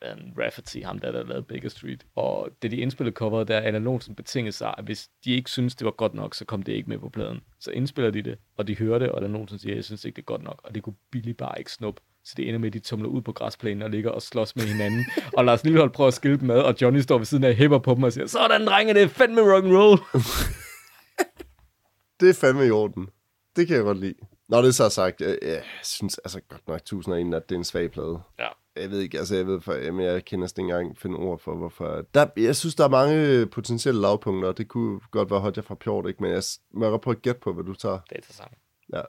en 0.03 0.35
Rafferty, 0.39 0.79
ham 0.79 0.99
der, 0.99 1.13
der 1.13 1.25
lavede 1.25 1.43
Baker 1.43 1.69
Street. 1.69 2.07
Og 2.15 2.49
da 2.63 2.69
de 2.69 2.77
indspillede 2.77 3.15
coveret, 3.15 3.49
der 3.49 3.57
er 3.57 3.69
Anna 3.69 3.79
Lonsen 3.79 4.15
betinget 4.15 4.55
sig, 4.55 4.75
at 4.79 4.85
hvis 4.85 5.09
de 5.25 5.33
ikke 5.33 5.51
synes, 5.51 5.75
det 5.75 5.85
var 5.85 5.91
godt 5.91 6.15
nok, 6.15 6.35
så 6.35 6.45
kom 6.45 6.63
det 6.63 6.73
ikke 6.73 6.89
med 6.89 6.99
på 6.99 7.09
pladen. 7.09 7.41
Så 7.61 7.71
indspiller 7.71 8.11
de 8.11 8.23
det, 8.23 8.39
og 8.57 8.69
de 8.69 8.77
hører 8.77 8.99
det, 8.99 9.09
og 9.09 9.25
Anna 9.25 9.39
Lonsen 9.39 9.59
siger, 9.59 9.75
jeg 9.75 9.85
synes 9.85 10.05
ikke, 10.05 10.17
det 10.17 10.23
er 10.23 10.27
godt 10.27 10.43
nok. 10.43 10.61
Og 10.65 10.75
det 10.75 10.83
kunne 10.83 10.97
Billy 11.11 11.31
bare 11.31 11.59
ikke 11.59 11.73
snuppe. 11.73 12.01
Så 12.25 12.35
det 12.37 12.49
ender 12.49 12.59
med, 12.59 12.67
at 12.67 12.73
de 12.73 12.79
tumler 12.79 13.09
ud 13.09 13.23
på 13.23 13.33
græsplænen 13.33 13.83
og 13.83 13.91
ligger 13.91 14.11
og 14.11 14.23
slås 14.23 14.57
med 14.57 14.65
hinanden. 14.65 15.05
og 15.37 15.45
Lars 15.45 15.65
Lillehold 15.65 15.91
prøver 15.91 16.09
at 16.09 16.15
skille 16.15 16.41
dem 16.41 16.51
ad, 16.51 16.61
og 16.61 16.75
Johnny 16.83 17.01
står 17.01 17.19
ved 17.19 17.27
siden 17.27 17.45
af 17.45 17.49
og 17.49 17.55
hæpper 17.55 17.79
på 17.79 17.95
dem 17.95 18.03
og 18.03 18.13
siger, 18.13 18.27
sådan 18.27 18.67
drenge, 18.67 18.95
det 18.95 19.03
er 19.03 19.09
fandme 19.09 19.41
rock'n'roll. 19.41 19.99
Det 22.21 22.31
er 22.31 22.35
fandme 22.35 22.67
i 22.67 22.71
orden. 22.71 23.09
Det 23.57 23.67
kan 23.67 23.77
jeg 23.77 23.85
godt 23.85 23.99
lide. 23.99 24.15
Når 24.49 24.61
det 24.63 24.69
er 24.69 24.73
så 24.73 24.89
sagt, 24.89 25.21
jeg, 25.21 25.39
jeg 25.43 25.63
synes 25.83 26.19
altså 26.19 26.41
godt 26.49 26.69
nok 26.69 26.77
1001, 26.77 27.35
at 27.35 27.49
det 27.49 27.55
er 27.55 27.59
en 27.59 27.65
svag 27.65 27.91
plade. 27.91 28.21
ja. 28.39 28.49
Jeg 28.81 28.91
ved 28.91 29.01
ikke, 29.01 29.19
altså 29.19 29.37
jeg 29.37 29.47
ved, 29.47 29.61
for, 29.61 29.73
jamen, 29.75 30.07
jeg 30.07 30.25
kender 30.25 30.43
næsten 30.43 30.65
ikke 30.65 30.75
engang 30.75 30.99
finde 30.99 31.17
ord 31.17 31.39
for, 31.39 31.57
hvorfor. 31.57 32.05
Der, 32.15 32.27
jeg 32.37 32.57
synes, 32.57 32.75
der 32.75 32.85
er 32.85 32.89
mange 32.89 33.47
potentielle 33.47 34.01
lavpunkter, 34.01 34.49
og 34.49 34.59
det 34.59 34.69
kunne 34.69 35.01
godt 35.11 35.31
være 35.31 35.41
Hodja 35.41 35.63
fra 35.63 35.75
Pjort, 35.75 36.09
ikke? 36.09 36.23
Men 36.23 36.33
jeg 36.33 36.43
må 36.73 36.97
prøve 36.97 37.17
at 37.17 37.23
gætte 37.23 37.41
på, 37.41 37.53
hvad 37.53 37.65
du 37.65 37.75
tager. 37.75 37.99
Datasang. 38.11 38.51
Ja. 38.93 39.03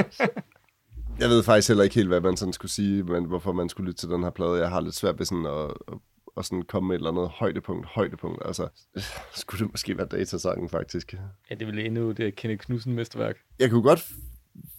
jeg 1.22 1.28
ved 1.28 1.42
faktisk 1.42 1.68
heller 1.68 1.84
ikke 1.84 1.94
helt, 1.94 2.08
hvad 2.08 2.20
man 2.20 2.36
sådan 2.36 2.52
skulle 2.52 2.72
sige, 2.72 3.02
men 3.02 3.24
hvorfor 3.24 3.52
man 3.52 3.68
skulle 3.68 3.86
lytte 3.86 4.00
til 4.00 4.08
den 4.08 4.22
her 4.22 4.30
plade. 4.30 4.54
Jeg 4.54 4.70
har 4.70 4.80
lidt 4.80 4.94
svært 4.94 5.18
ved 5.18 5.26
sådan 5.26 5.46
at, 5.46 5.70
at, 5.88 5.98
at 6.36 6.44
sådan 6.44 6.62
komme 6.62 6.88
med 6.88 6.96
et 6.96 6.98
eller 6.98 7.10
andet 7.10 7.28
højdepunkt. 7.28 7.86
Højdepunkt, 7.86 8.42
altså. 8.44 8.68
Skulle 9.40 9.64
det 9.64 9.72
måske 9.72 9.98
være 9.98 10.06
datasangen, 10.06 10.68
faktisk. 10.68 11.14
Ja, 11.50 11.54
det 11.54 11.66
ville 11.66 11.84
endnu 11.84 12.12
det 12.12 12.36
Kenneth 12.36 12.64
Knudsen 12.64 12.94
mesterværk. 12.94 13.36
jeg 13.58 13.70
kunne 13.70 13.82
godt 13.82 14.12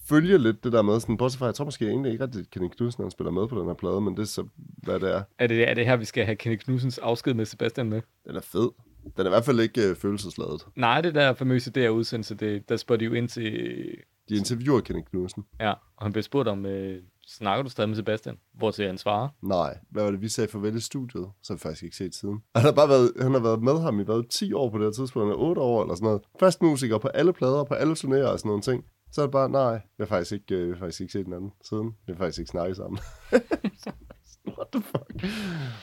følge 0.09 0.37
lidt 0.37 0.63
det 0.63 0.71
der 0.71 0.81
med, 0.81 0.99
sådan, 0.99 1.17
bortset 1.17 1.39
fra, 1.39 1.45
jeg 1.45 1.55
tror 1.55 1.65
måske 1.65 1.87
egentlig 1.87 2.11
ikke 2.11 2.23
rigtig, 2.23 2.41
at 2.41 2.49
Kenny 2.49 2.67
Knudsen 2.67 3.03
han 3.03 3.11
spiller 3.11 3.31
med 3.31 3.47
på 3.47 3.59
den 3.59 3.67
her 3.67 3.73
plade, 3.73 4.01
men 4.01 4.17
det 4.17 4.21
er 4.21 4.25
så, 4.25 4.47
hvad 4.57 4.99
det 4.99 5.15
er. 5.15 5.23
Er 5.39 5.47
det, 5.47 5.69
er 5.69 5.73
det 5.73 5.85
her, 5.85 5.95
vi 5.95 6.05
skal 6.05 6.25
have 6.25 6.35
Kenneth 6.35 6.63
Knudsens 6.63 6.97
afsked 6.97 7.33
med 7.33 7.45
Sebastian 7.45 7.89
med? 7.89 8.01
Den 8.27 8.35
er 8.35 8.41
fed. 8.41 8.69
Den 9.03 9.25
er 9.25 9.25
i 9.25 9.29
hvert 9.29 9.45
fald 9.45 9.59
ikke 9.59 9.89
øh, 9.89 9.95
følelsesladet. 9.95 10.67
Nej, 10.75 11.01
det 11.01 11.15
der 11.15 11.33
famøse 11.33 11.71
der 11.71 11.89
udsendelse, 11.89 12.35
det, 12.35 12.69
der 12.69 12.77
spørger 12.77 12.97
de 12.97 13.05
jo 13.05 13.13
ind 13.13 13.29
til... 13.29 13.51
De 14.29 14.35
interviewer 14.35 14.81
Kenny 14.81 15.01
Knudsen. 15.01 15.45
Ja, 15.59 15.71
og 15.71 16.05
han 16.05 16.11
bliver 16.11 16.23
spurgt 16.23 16.47
om, 16.47 16.65
øh, 16.65 17.01
snakker 17.27 17.63
du 17.63 17.69
stadig 17.69 17.89
med 17.89 17.95
Sebastian? 17.95 18.37
Hvor 18.53 18.71
til 18.71 18.85
han 18.85 18.97
svarer. 18.97 19.29
Nej, 19.41 19.77
hvad 19.89 20.03
var 20.03 20.11
det, 20.11 20.21
vi 20.21 20.29
sagde 20.29 20.51
farvel 20.51 20.75
i 20.75 20.79
studiet? 20.79 21.27
Så 21.43 21.53
har 21.53 21.55
vi 21.55 21.59
faktisk 21.59 21.83
ikke 21.83 21.95
set 21.95 22.15
siden. 22.15 22.39
Han 22.55 22.65
har 22.65 22.71
bare 22.71 22.89
været, 22.89 23.11
han 23.21 23.31
har 23.31 23.39
været 23.39 23.61
med 23.61 23.81
ham 23.81 23.99
i 23.99 24.03
hvad, 24.03 24.29
10 24.29 24.53
år 24.53 24.69
på 24.69 24.77
det 24.77 24.85
her 24.85 24.91
tidspunkt, 24.91 25.25
eller 25.25 25.43
8 25.43 25.61
år 25.61 25.81
eller 25.81 25.95
sådan 25.95 26.05
noget. 26.05 26.21
Fast 26.39 26.61
musiker 26.61 26.97
på 26.97 27.07
alle 27.07 27.33
plader, 27.33 27.63
på 27.63 27.73
alle 27.73 27.93
turnéer 27.93 28.27
og 28.31 28.39
sådan 28.39 28.49
nogle 28.49 28.61
ting. 28.61 28.85
Så 29.17 29.21
er 29.21 29.25
det 29.25 29.31
bare, 29.31 29.49
nej, 29.49 29.73
vi 29.73 29.79
har 29.99 30.05
faktisk 30.05 30.31
ikke, 30.31 30.55
øh, 30.55 30.67
vi 30.67 30.73
har 30.73 30.79
faktisk 30.79 31.01
ikke 31.01 31.13
set 31.13 31.25
den 31.25 31.33
anden 31.33 31.51
siden. 31.63 31.95
Vi 32.05 32.13
har 32.13 32.17
faktisk 32.17 32.39
ikke 32.39 32.49
snakket 32.49 32.77
sammen. 32.77 32.99
What 34.57 34.67
the 34.71 34.81
fuck? 34.81 35.33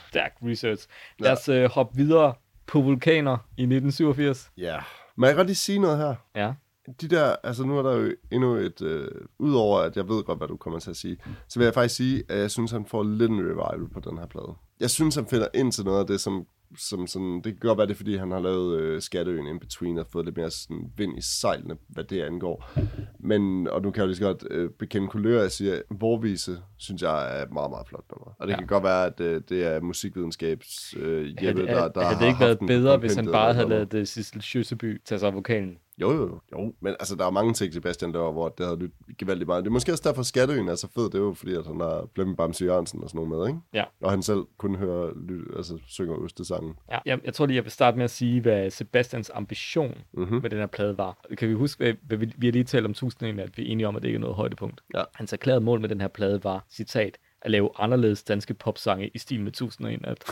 Stærk 0.09 0.33
research. 0.43 0.87
Lad 1.19 1.33
os 1.33 1.49
øh, 1.49 1.71
hoppe 1.71 1.97
videre 1.97 2.35
på 2.67 2.81
vulkaner 2.81 3.33
i 3.57 3.63
1987. 3.63 4.51
Ja. 4.57 4.63
Yeah. 4.63 4.83
Må 5.17 5.27
jeg 5.27 5.37
godt 5.37 5.47
lige 5.47 5.57
sige 5.57 5.79
noget 5.79 5.99
her? 5.99 6.15
Ja. 6.35 6.55
de 7.01 7.09
der, 7.09 7.37
altså 7.45 7.65
nu 7.65 7.79
er 7.79 7.83
der 7.83 7.97
jo 7.97 8.13
endnu 8.33 8.55
et, 8.55 8.83
øh, 8.83 9.09
udover 9.39 9.79
at 9.81 9.97
jeg 9.97 10.09
ved 10.09 10.25
godt, 10.25 10.39
hvad 10.39 10.49
du 10.49 10.57
kommer 10.57 10.79
til 10.79 10.91
at 10.91 10.97
sige, 10.97 11.17
så 11.49 11.59
vil 11.59 11.65
jeg 11.65 11.75
faktisk 11.75 11.97
sige, 11.97 12.23
at 12.29 12.39
jeg 12.39 12.51
synes, 12.51 12.71
han 12.71 12.87
får 12.87 13.03
lidt 13.03 13.31
en 13.31 13.41
revival 13.41 13.89
på 13.89 14.01
den 14.01 14.19
her 14.19 14.27
plade. 14.27 14.55
Jeg 14.81 14.91
synes, 14.91 15.15
han 15.15 15.27
finder 15.27 15.49
ind 15.55 15.73
til 15.73 15.85
noget 15.85 16.01
af 16.01 16.07
det, 16.07 16.21
som, 16.21 16.47
som 16.77 17.07
sådan, 17.07 17.37
det 17.37 17.45
kan 17.45 17.57
godt 17.57 17.79
være 17.79 17.87
det, 17.87 17.93
er, 17.93 17.97
fordi 17.97 18.17
han 18.17 18.31
har 18.31 18.41
lavet 18.41 18.81
øh, 18.81 19.03
Skatteøen 19.03 19.47
in 19.47 19.61
between 19.61 19.99
og 19.99 20.07
fået 20.07 20.25
lidt 20.25 20.37
mere 20.37 20.51
sådan 20.51 20.93
vind 20.97 21.19
i 21.19 21.21
sejlene, 21.21 21.77
hvad 21.89 22.05
det 22.05 22.23
angår. 22.23 22.71
Men, 23.19 23.69
og 23.69 23.83
nu 23.83 23.91
kan 23.91 24.01
jeg 24.01 24.03
jo 24.03 24.07
lige 24.07 24.17
så 24.17 24.25
godt 24.25 24.45
øh, 24.51 24.71
bekende 24.71 25.09
kulør, 25.09 25.41
jeg 25.41 25.53
siger, 25.53 25.83
Vorvise, 25.91 26.63
synes 26.77 27.03
jeg 27.03 27.39
er 27.39 27.43
et 27.43 27.53
meget, 27.53 27.71
meget 27.71 27.89
flot 27.89 28.05
nummer. 28.11 28.24
Og 28.45 28.49
det 28.49 28.53
Ja. 28.55 28.59
kan 28.59 28.67
godt 28.67 28.85
være, 28.85 29.07
at 29.07 29.21
øh, 29.21 29.43
det 29.49 29.65
er 29.67 29.81
musikvidenskabs 29.81 30.95
øh, 30.97 31.45
Jeppe, 31.45 31.67
der, 31.67 31.89
der 31.89 32.01
havde 32.03 32.15
har 32.15 32.21
det 32.21 32.27
ikke 32.29 32.41
været 32.41 32.59
bedre, 32.67 32.97
hvis 32.97 33.15
han 33.15 33.27
bare 33.33 33.55
havde 33.55 33.69
lavet 33.69 33.93
det 33.93 34.09
Sissel 34.09 34.43
Sjøseby 34.43 35.03
tage 35.05 35.19
sig 35.19 35.27
af 35.27 35.35
vokalen? 35.35 35.79
Jo, 36.01 36.13
jo, 36.13 36.41
jo. 36.53 36.75
Men 36.81 36.95
altså, 37.01 37.17
der 37.17 37.27
er 37.27 37.31
mange 37.31 37.53
ting, 37.53 37.73
Sebastian 37.75 38.13
laver, 38.13 38.33
hvor 38.33 38.49
det 38.49 38.67
havde 38.67 38.79
lyttet 38.79 38.97
gevaldigt 39.19 39.47
meget. 39.49 39.65
Det 39.65 39.69
er 39.71 39.73
måske 39.73 39.93
også 39.93 40.09
derfor, 40.09 40.23
Skatteøen 40.23 40.69
er 40.69 40.75
så 40.75 40.89
fed. 40.95 41.05
Det 41.05 41.15
er 41.15 41.19
jo 41.19 41.33
fordi, 41.35 41.55
at 41.55 41.67
han 41.67 41.81
har 41.81 42.09
Flemming 42.15 42.37
Bamse 42.37 42.65
Jørgensen 42.65 43.03
og 43.03 43.09
sådan 43.11 43.27
noget 43.29 43.41
med, 43.41 43.49
ikke? 43.49 43.61
Ja. 43.75 43.85
Og 44.03 44.11
han 44.11 44.23
selv 44.23 44.39
kun 44.59 44.75
hører, 44.77 45.11
ly- 45.29 45.57
altså, 45.57 45.79
synger 45.87 46.25
Østesangen. 46.25 46.75
Ja. 46.91 46.99
Jeg, 47.07 47.19
jeg 47.25 47.35
tror 47.35 47.47
lige, 47.47 47.57
jeg 47.57 47.65
vil 47.65 47.73
starte 47.73 47.97
med 47.97 48.05
at 48.05 48.11
sige, 48.11 48.41
hvad 48.41 48.71
Sebastians 48.71 49.31
ambition 49.35 49.95
Mm-hmm. 50.13 50.43
med 50.43 50.51
den 50.51 50.59
her 50.59 50.67
plade 50.67 50.99
var. 50.99 51.25
Kan 51.39 51.49
vi 51.49 51.55
huske, 51.55 51.85
hvad, 51.85 51.95
hvad 52.03 52.17
vi, 52.19 52.33
vi 52.37 52.47
har 52.47 52.53
lige 52.53 52.65
talt 52.65 52.87
om 52.87 52.95
tusind 52.95 53.41
at 53.41 53.59
vi 53.59 53.63
er 53.69 53.73
enige 53.73 53.89
om, 53.89 53.97
at 53.97 54.03
det 54.03 54.09
ikke 54.09 54.17
er 54.17 54.21
noget 54.21 54.37
højdepunkt. 54.37 54.81
Ja. 54.95 55.03
Hans 55.15 55.33
erklærede 55.33 55.61
mål 55.61 55.81
med 55.81 55.89
den 55.89 56.01
her 56.01 56.09
plade 56.09 56.45
var, 56.45 56.65
citat, 56.71 57.19
at 57.45 57.51
lave 57.51 57.71
anderledes 57.77 58.23
danske 58.23 58.55
popsange 58.55 59.11
i 59.15 59.19
stil 59.19 59.41
med 59.41 59.49
1001 59.49 60.03
nat. 60.03 60.25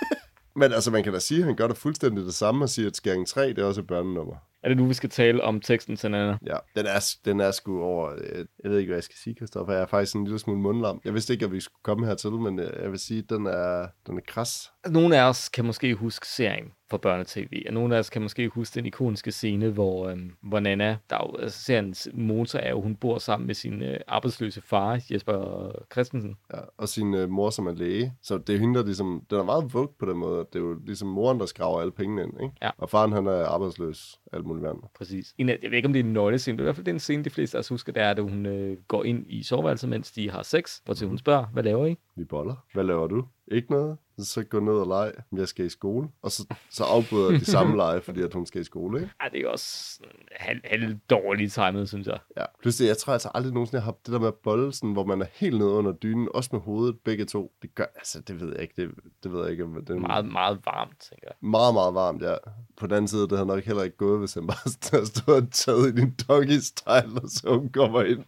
Men 0.60 0.72
altså, 0.72 0.90
man 0.90 1.04
kan 1.04 1.12
da 1.12 1.18
sige, 1.18 1.40
at 1.40 1.46
han 1.46 1.56
gør 1.56 1.66
det 1.66 1.76
fuldstændig 1.76 2.24
det 2.24 2.34
samme 2.34 2.64
og 2.64 2.68
siger, 2.68 2.88
at 2.88 2.96
Skæring 2.96 3.26
3, 3.26 3.48
det 3.48 3.58
er 3.58 3.64
også 3.64 3.80
et 3.80 3.86
børnenummer 3.86 4.36
er 4.62 4.68
det 4.68 4.76
nu, 4.76 4.86
vi 4.86 4.94
skal 4.94 5.10
tale 5.10 5.44
om 5.44 5.60
teksten 5.60 5.96
til 5.96 6.10
Nana? 6.10 6.38
Ja, 6.46 6.56
den 6.76 6.86
er, 6.86 7.14
den 7.24 7.40
er 7.40 7.50
sgu 7.50 7.82
over... 7.82 8.10
øh, 8.10 8.44
Jeg 8.64 8.70
ved 8.70 8.78
ikke, 8.78 8.88
hvad 8.90 8.96
jeg 8.96 9.04
skal 9.04 9.16
sige, 9.16 9.34
Kristoffer. 9.34 9.72
Jeg 9.72 9.82
er 9.82 9.86
faktisk 9.86 10.16
en 10.16 10.24
lille 10.24 10.38
smule 10.38 10.60
mundlam. 10.60 11.00
Jeg 11.04 11.14
vidste 11.14 11.32
ikke, 11.32 11.44
at 11.44 11.52
vi 11.52 11.60
skulle 11.60 11.82
komme 11.82 12.06
hertil, 12.06 12.30
men 12.30 12.58
øh, 12.58 12.82
jeg 12.82 12.90
vil 12.90 12.98
sige, 12.98 13.18
at 13.18 13.30
den 13.30 13.46
er, 13.46 13.86
den 14.06 14.16
er 14.16 14.22
kras. 14.26 14.72
Nogle 14.88 15.18
af 15.18 15.28
os 15.28 15.48
kan 15.48 15.64
måske 15.64 15.94
huske 15.94 16.26
serien 16.26 16.72
fra 16.90 16.96
børnetv, 16.96 17.46
og 17.66 17.72
nogle 17.74 17.94
af 17.94 17.98
os 17.98 18.10
kan 18.10 18.22
måske 18.22 18.48
huske 18.48 18.74
den 18.74 18.86
ikoniske 18.86 19.32
scene, 19.32 19.70
hvor, 19.70 20.08
øhm, 20.08 20.32
hvor 20.42 20.60
Nana, 20.60 20.96
der 21.10 21.16
er 21.16 21.30
jo, 21.30 21.36
altså 21.42 21.64
seriens 21.64 22.08
motor 22.14 22.58
er 22.58 22.70
jo, 22.70 22.80
hun 22.80 22.96
bor 22.96 23.18
sammen 23.18 23.46
med 23.46 23.54
sin 23.54 23.82
øh, 23.82 24.00
arbejdsløse 24.08 24.60
far, 24.60 25.00
Jesper 25.10 25.70
Christensen. 25.92 26.36
Ja, 26.54 26.60
og 26.78 26.88
sin 26.88 27.14
øh, 27.14 27.30
mor, 27.30 27.50
som 27.50 27.66
er 27.66 27.72
læge. 27.72 28.12
Så 28.22 28.38
det 28.38 28.54
er 28.54 28.58
hende, 28.58 28.78
der 28.78 28.84
ligesom... 28.84 29.22
Den 29.30 29.38
er 29.38 29.42
meget 29.42 29.74
vugt 29.74 29.98
på 29.98 30.06
den 30.06 30.16
måde. 30.16 30.38
Det 30.52 30.58
er 30.58 30.64
jo 30.64 30.78
ligesom 30.86 31.08
moren, 31.08 31.40
der 31.40 31.46
skraver 31.46 31.80
alle 31.80 31.92
pengene 31.92 32.22
ind, 32.22 32.32
ikke? 32.42 32.54
Ja. 32.62 32.70
Og 32.78 32.90
faren, 32.90 33.12
han 33.12 33.26
er 33.26 33.44
arbejdsløs. 33.46 34.20
Alt 34.32 34.46
muligt 34.50 34.64
værd. 34.64 34.90
Præcis. 34.94 35.34
En 35.38 35.48
af, 35.48 35.58
jeg 35.62 35.70
ved 35.70 35.76
ikke, 35.76 35.86
om 35.86 35.92
det 35.92 36.00
er 36.00 36.04
en 36.04 36.12
nøglescene, 36.12 36.56
men 36.56 36.60
i 36.60 36.64
hvert 36.64 36.76
fald 36.76 36.84
det 36.84 36.90
er 36.90 36.94
en 36.94 37.00
scene, 37.00 37.24
de 37.24 37.30
fleste 37.30 37.56
af 37.56 37.60
os 37.60 37.68
husker, 37.68 37.92
det 37.92 38.02
er, 38.02 38.10
at 38.10 38.22
hun 38.22 38.46
øh, 38.46 38.76
går 38.88 39.04
ind 39.04 39.24
i 39.28 39.42
soveværelset, 39.42 39.88
mens 39.88 40.12
de 40.12 40.30
har 40.30 40.42
sex, 40.42 40.78
hvor 40.84 40.94
til 40.94 41.06
hun 41.06 41.18
spørger, 41.18 41.46
hvad 41.46 41.62
laver 41.62 41.86
I? 41.86 41.96
Vi 42.16 42.24
boller. 42.24 42.66
Hvad 42.72 42.84
laver 42.84 43.06
du? 43.06 43.24
Ikke 43.48 43.70
noget. 43.70 43.96
Så 44.24 44.44
gå 44.44 44.60
ned 44.60 44.72
og 44.72 44.86
lege. 44.86 45.12
Jeg 45.36 45.48
skal 45.48 45.64
i 45.66 45.68
skole. 45.68 46.08
Og 46.22 46.30
så, 46.30 46.46
så 46.70 46.84
afbryder 46.84 47.30
de 47.30 47.44
samme 47.44 47.76
lege, 47.76 48.00
fordi 48.02 48.22
at 48.22 48.34
hun 48.34 48.46
skal 48.46 48.60
i 48.60 48.64
skole, 48.64 49.00
ikke? 49.00 49.12
Ej, 49.20 49.28
det 49.28 49.38
er 49.38 49.42
jo 49.42 49.50
også 49.52 49.98
halv, 50.32 50.60
halv 50.64 50.96
dårligt 51.10 51.52
timet, 51.52 51.88
synes 51.88 52.06
jeg. 52.06 52.18
Ja. 52.36 52.44
Plus 52.62 52.76
det, 52.76 52.86
jeg 52.86 52.96
tror 52.96 53.12
altså 53.12 53.30
aldrig 53.34 53.52
nogensinde, 53.54 53.76
jeg 53.76 53.82
har 53.82 53.92
haft 53.92 54.06
det 54.06 54.12
der 54.12 54.20
med 54.20 54.32
bolle, 54.32 54.72
sådan, 54.72 54.92
hvor 54.92 55.04
man 55.04 55.22
er 55.22 55.26
helt 55.32 55.58
nede 55.58 55.70
under 55.70 55.92
dynen, 55.92 56.28
også 56.34 56.50
med 56.52 56.60
hovedet, 56.60 56.96
begge 57.04 57.24
to. 57.24 57.52
Det 57.62 57.74
gør, 57.74 57.84
altså, 57.96 58.20
det 58.20 58.40
ved 58.40 58.52
jeg 58.52 58.62
ikke. 58.62 58.74
Det, 58.76 58.90
det 59.22 59.32
ved 59.32 59.42
jeg 59.42 59.50
ikke, 59.50 59.64
det 59.64 59.90
er 59.90 59.94
Meget, 59.94 60.24
meget 60.26 60.58
varmt, 60.66 61.00
tænker 61.00 61.26
jeg. 61.26 61.48
meget, 61.48 61.74
meget 61.74 61.94
varmt, 61.94 62.22
ja. 62.22 62.34
På 62.76 62.86
den 62.86 62.94
anden 62.94 63.08
side, 63.08 63.22
det 63.22 63.32
havde 63.32 63.46
nok 63.46 63.64
heller 63.64 63.82
ikke 63.82 63.96
gået, 63.96 64.18
hvis 64.18 64.34
han 64.34 64.46
bare 64.46 64.70
stået 65.06 65.28
og 65.42 65.52
taget 65.52 65.88
i 65.88 66.00
din 66.00 66.14
doggy-style, 66.22 67.22
og 67.22 67.28
så 67.30 67.56
hun 67.58 67.68
kommer 67.68 68.02
ind. 68.02 68.24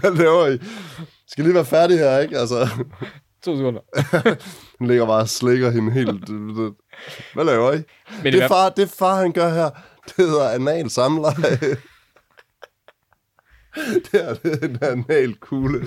Hvad 0.00 0.16
laver 0.16 0.46
I? 0.46 0.58
Skal 1.26 1.44
lige 1.44 1.54
være 1.54 1.64
færdig 1.64 1.98
her, 1.98 2.18
ikke? 2.18 2.38
Altså, 2.38 2.54
To 3.44 3.56
sekunder. 3.56 3.80
han 4.78 4.86
ligger 4.86 5.06
bare 5.06 5.20
og 5.20 5.28
slikker 5.28 5.70
hende 5.70 5.92
helt. 5.92 6.28
Hvad 7.34 7.44
laver 7.44 7.72
I? 7.72 7.76
Men 8.22 8.32
Det 8.32 8.34
hvert 8.34 8.48
far, 8.48 8.68
det 8.68 8.90
far, 8.90 9.14
han 9.20 9.32
gør 9.32 9.48
her, 9.48 9.70
det 10.04 10.14
hedder 10.16 10.50
anal 10.50 10.90
samleje. 10.90 11.34
det 14.12 14.28
er 14.28 14.34
det, 14.34 14.62
en 14.64 14.78
anal 14.82 15.34
kugle. 15.34 15.80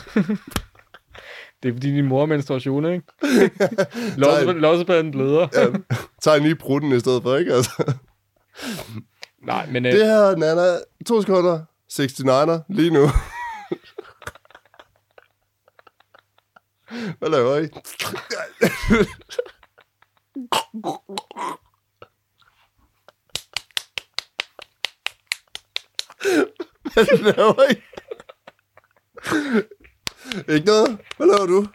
det 1.63 1.69
er 1.69 1.73
fordi 1.73 1.95
din 1.95 2.05
mor 2.07 2.21
er 2.21 2.25
menstruation, 2.25 2.85
ikke? 2.85 3.05
Lossepladen 4.61 5.11
bløder. 5.11 5.47
Ja, 5.53 5.67
tag 6.21 6.41
lige 6.41 6.55
prutten 6.55 6.91
i 6.91 6.99
stedet 6.99 7.23
for, 7.23 7.35
ikke? 7.37 7.53
Altså. 7.53 7.93
Nej, 9.45 9.67
men 9.71 9.85
øh, 9.85 9.91
Det 9.91 10.05
her, 10.05 10.35
Nana, 10.35 10.77
to 11.07 11.21
sekunder, 11.21 11.59
69'er, 11.93 12.59
lige 12.69 12.89
nu. 12.89 13.07
Hvad 17.19 17.30
laver 17.30 17.58
I? 17.58 17.67
Hvad 26.93 27.17
laver 27.17 27.71
I? 27.71 27.75
Ikke 30.54 30.65
noget? 30.65 30.99
Hvad 31.17 31.27
laver 31.27 31.45
du? 31.45 31.67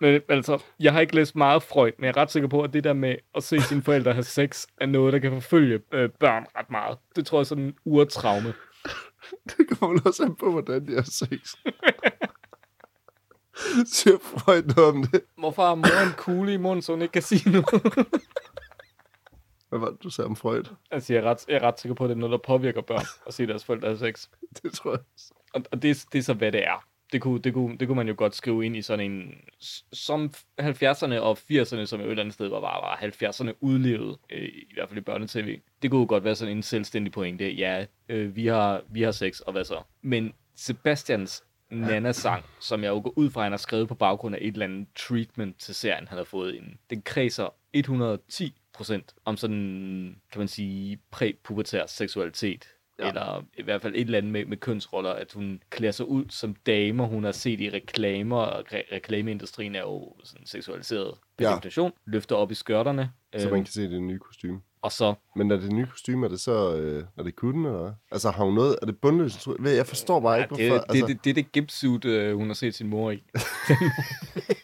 men, 0.00 0.20
altså, 0.28 0.62
jeg 0.80 0.92
har 0.92 1.00
ikke 1.00 1.14
læst 1.14 1.36
meget 1.36 1.62
Freud, 1.62 1.92
men 1.98 2.04
jeg 2.04 2.10
er 2.10 2.16
ret 2.16 2.30
sikker 2.30 2.48
på, 2.48 2.62
at 2.62 2.72
det 2.72 2.84
der 2.84 2.92
med 2.92 3.16
at 3.34 3.42
se 3.42 3.60
sine 3.60 3.82
forældre 3.82 4.12
have 4.12 4.22
sex, 4.22 4.66
er 4.80 4.86
noget, 4.86 5.12
der 5.12 5.18
kan 5.18 5.32
forfølge 5.32 5.80
øh, 5.92 6.10
børn 6.20 6.46
ret 6.56 6.70
meget. 6.70 6.98
Det 7.16 7.26
tror 7.26 7.38
jeg 7.38 7.40
er 7.40 7.44
sådan 7.44 7.64
en 7.64 7.74
urtraume. 7.84 8.54
Det 9.56 9.78
kommer 9.78 10.00
også 10.04 10.24
an 10.24 10.34
på, 10.34 10.50
hvordan 10.50 10.86
de 10.86 10.94
har 10.94 11.02
sex. 11.02 11.54
Siger 13.94 14.18
Freud 14.18 14.62
noget 14.62 14.94
om 14.94 15.04
det? 15.04 15.22
Hvorfor 15.38 15.62
har 15.62 15.74
mor 15.74 16.06
en 16.06 16.12
kugle 16.16 16.54
i 16.54 16.56
munden, 16.56 16.82
så 16.82 16.92
hun 16.92 17.02
ikke 17.02 17.12
kan 17.12 17.22
sige 17.22 17.50
noget? 17.50 17.82
Hvad 19.68 19.80
var 19.80 19.90
det, 19.90 20.02
du 20.02 20.10
sagde 20.10 20.26
om 20.26 20.36
Freud? 20.36 20.64
altså, 20.90 21.12
jeg 21.12 21.24
er, 21.24 21.30
ret, 21.30 21.44
jeg 21.48 21.56
er 21.56 21.62
ret 21.62 21.80
sikker 21.80 21.94
på, 21.94 22.04
at 22.04 22.08
det 22.08 22.14
er 22.14 22.18
noget, 22.18 22.32
der 22.32 22.38
påvirker 22.46 22.80
børn 22.80 23.06
at 23.26 23.34
se 23.34 23.46
deres 23.46 23.64
forældre 23.64 23.88
have 23.88 23.98
sex. 23.98 24.28
Det 24.62 24.72
tror 24.72 24.90
jeg. 24.90 25.00
Og, 25.54 25.62
og 25.72 25.82
det, 25.82 26.04
det 26.12 26.18
er 26.18 26.22
så, 26.22 26.34
hvad 26.34 26.52
det 26.52 26.64
er. 26.64 26.84
Det 27.12 27.20
kunne, 27.20 27.42
det, 27.42 27.54
kunne, 27.54 27.78
det 27.78 27.88
kunne 27.88 27.96
man 27.96 28.08
jo 28.08 28.14
godt 28.16 28.34
skrive 28.34 28.66
ind 28.66 28.76
i 28.76 28.82
sådan 28.82 29.12
en... 29.12 29.34
Som 29.92 30.32
70'erne 30.60 31.14
og 31.14 31.38
80'erne, 31.50 31.84
som 31.84 32.00
jo 32.00 32.06
et 32.06 32.10
eller 32.10 32.22
andet 32.22 32.34
sted 32.34 32.48
var, 32.48 32.60
var, 32.60 32.80
var 32.80 32.98
70'erne 33.02 33.52
udlevet, 33.60 34.16
øh, 34.30 34.48
i 34.48 34.74
hvert 34.74 34.88
fald 34.88 34.98
i 34.98 35.02
børnetv. 35.02 35.58
Det 35.82 35.90
kunne 35.90 36.00
jo 36.00 36.06
godt 36.08 36.24
være 36.24 36.34
sådan 36.34 36.56
en 36.56 36.62
selvstændig 36.62 37.12
pointe. 37.12 37.52
Ja, 37.52 37.86
øh, 38.08 38.36
vi, 38.36 38.46
har, 38.46 38.82
vi 38.90 39.02
har 39.02 39.10
sex, 39.10 39.40
og 39.40 39.52
hvad 39.52 39.64
så? 39.64 39.82
Men 40.02 40.32
Sebastians 40.54 41.44
Nana-sang, 41.70 42.44
som 42.60 42.82
jeg 42.82 42.88
jo 42.88 43.00
går 43.04 43.12
ud 43.16 43.30
fra, 43.30 43.40
at 43.40 43.44
han 43.44 43.52
har 43.52 43.56
skrevet 43.56 43.88
på 43.88 43.94
baggrund 43.94 44.34
af 44.34 44.38
et 44.42 44.52
eller 44.52 44.66
andet 44.66 44.88
treatment 44.96 45.60
til 45.60 45.74
serien, 45.74 46.08
han 46.08 46.18
har 46.18 46.24
fået 46.24 46.54
ind, 46.54 46.64
den 46.90 47.02
kredser 47.02 47.54
110 47.72 48.54
procent 48.72 49.14
om 49.24 49.36
sådan, 49.36 50.16
kan 50.32 50.38
man 50.38 50.48
sige, 50.48 50.98
præpubertær 51.10 51.86
seksualitet. 51.86 52.68
Ja. 53.02 53.08
Eller 53.08 53.44
i 53.58 53.62
hvert 53.62 53.82
fald 53.82 53.94
et 53.94 54.00
eller 54.00 54.18
andet 54.18 54.32
med, 54.32 54.44
med 54.44 54.56
kønsroller, 54.56 55.10
at 55.10 55.32
hun 55.32 55.62
klæder 55.70 55.92
sig 55.92 56.08
ud 56.08 56.24
som 56.28 56.54
damer, 56.66 57.06
hun 57.06 57.24
har 57.24 57.32
set 57.32 57.60
i 57.60 57.70
reklamer, 57.70 58.36
og 58.36 58.60
re- 58.72 58.94
reklameindustrien 58.94 59.74
er 59.74 59.80
jo 59.80 60.12
sådan 60.24 60.46
seksualiseret 60.46 61.14
per 61.38 61.48
ja. 61.48 61.54
Definition, 61.54 61.92
løfter 62.06 62.36
op 62.36 62.50
i 62.50 62.54
skørterne, 62.54 63.10
Så 63.36 63.42
øhm, 63.44 63.50
man 63.52 63.64
kan 63.64 63.72
se 63.72 63.82
det 63.90 64.02
nye 64.02 64.18
kostume. 64.18 64.60
og 64.82 64.92
så, 64.92 65.14
Men 65.36 65.50
er 65.50 65.56
det 65.56 65.72
nye 65.72 65.86
kostume, 65.86 66.26
er 66.26 66.30
det 66.30 66.40
så... 66.40 66.76
Øh, 66.76 67.04
er 67.18 67.22
det 67.22 67.36
kutten, 67.36 67.64
eller? 67.66 67.92
Altså, 68.12 68.30
har 68.30 68.44
hun 68.44 68.54
noget... 68.54 68.76
Er 68.82 68.86
det? 68.86 68.96
Ved- 69.60 69.72
Jeg 69.76 69.86
forstår 69.86 70.20
bare 70.20 70.32
ja, 70.32 70.42
ikke, 70.42 70.48
hvorfor... 70.68 70.84
det, 70.92 71.00
det, 71.02 71.08
det, 71.08 71.24
det 71.24 71.30
er 71.30 71.34
det 71.34 71.52
gipsuit, 71.52 72.04
øh, 72.04 72.36
hun 72.36 72.46
har 72.46 72.54
set 72.54 72.74
sin 72.74 72.86
mor 72.88 73.10
i. 73.10 73.22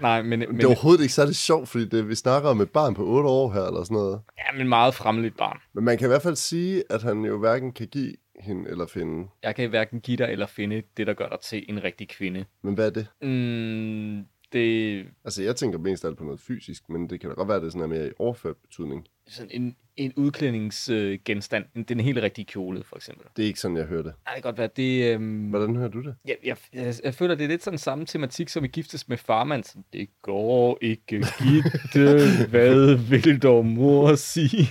Nej, 0.00 0.22
men, 0.22 0.38
men, 0.38 0.56
det 0.56 0.62
er 0.62 0.66
overhovedet 0.66 1.02
ikke 1.02 1.14
særlig 1.14 1.36
sjovt, 1.36 1.68
fordi 1.68 1.88
det, 1.88 2.08
vi 2.08 2.14
snakker 2.14 2.48
om 2.48 2.60
et 2.60 2.70
barn 2.70 2.94
på 2.94 3.04
8 3.06 3.28
år 3.28 3.52
her, 3.52 3.62
eller 3.62 3.84
sådan 3.84 3.94
noget. 3.94 4.20
ja, 4.38 4.58
men 4.58 4.68
meget 4.68 4.94
fremmeligt 4.94 5.36
barn. 5.36 5.58
Men 5.74 5.84
man 5.84 5.98
kan 5.98 6.06
i 6.06 6.08
hvert 6.08 6.22
fald 6.22 6.36
sige, 6.36 6.82
at 6.90 7.02
han 7.02 7.24
jo 7.24 7.38
hverken 7.38 7.72
kan 7.72 7.86
give 7.86 8.14
hende 8.40 8.70
eller 8.70 8.86
finde. 8.86 9.28
Jeg 9.42 9.54
kan 9.54 9.68
hverken 9.68 10.00
give 10.00 10.16
dig 10.16 10.28
eller 10.32 10.46
finde 10.46 10.82
det, 10.96 11.06
der 11.06 11.14
gør 11.14 11.28
dig 11.28 11.38
til 11.40 11.64
en 11.68 11.84
rigtig 11.84 12.08
kvinde. 12.08 12.44
Men 12.62 12.74
hvad 12.74 12.86
er 12.86 12.90
det? 12.90 13.06
Mm, 13.22 14.26
det, 14.52 15.04
Altså, 15.24 15.42
jeg 15.42 15.56
tænker 15.56 15.78
mest 15.78 16.04
alt 16.04 16.18
på 16.18 16.24
noget 16.24 16.40
fysisk, 16.40 16.88
men 16.88 17.10
det 17.10 17.20
kan 17.20 17.30
da 17.30 17.34
godt 17.34 17.48
være, 17.48 17.56
at 17.56 17.62
det 17.62 17.72
sådan 17.72 17.82
er 17.92 17.94
mere 17.96 18.08
i 18.08 18.10
overført 18.18 18.56
betydning. 18.56 19.06
sådan 19.28 19.50
en, 19.50 19.76
en 19.96 20.12
udklædningsgenstand. 20.16 21.64
Øh, 21.76 21.84
den 21.88 22.00
helt 22.00 22.18
rigtige 22.18 22.44
kjole, 22.44 22.84
for 22.84 22.96
eksempel. 22.96 23.26
Det 23.36 23.42
er 23.42 23.46
ikke 23.46 23.60
sådan, 23.60 23.76
jeg 23.76 23.86
hører 23.86 24.02
det. 24.02 24.14
Ej, 24.26 24.34
det 24.34 24.42
kan 24.42 24.48
godt 24.52 24.58
være, 24.58 24.68
det... 24.76 25.14
Øhm, 25.14 25.48
Hvordan 25.48 25.76
hører 25.76 25.88
du 25.88 26.02
det? 26.02 26.14
jeg, 26.24 26.36
jeg, 26.44 26.56
jeg, 26.72 26.94
jeg 27.04 27.14
føler, 27.14 27.34
det 27.34 27.44
er 27.44 27.48
lidt 27.48 27.62
sådan 27.64 27.78
samme 27.78 28.06
tematik, 28.06 28.48
som 28.48 28.62
vi 28.62 28.68
giftes 28.68 29.08
med 29.08 29.16
farmand. 29.16 29.64
Sådan, 29.64 29.84
det 29.92 30.08
går 30.22 30.78
ikke, 30.80 31.02
Gitte. 31.38 32.18
Hvad 32.50 32.94
vil 33.08 33.42
dog 33.42 33.66
mor 33.66 34.14
sige? 34.14 34.68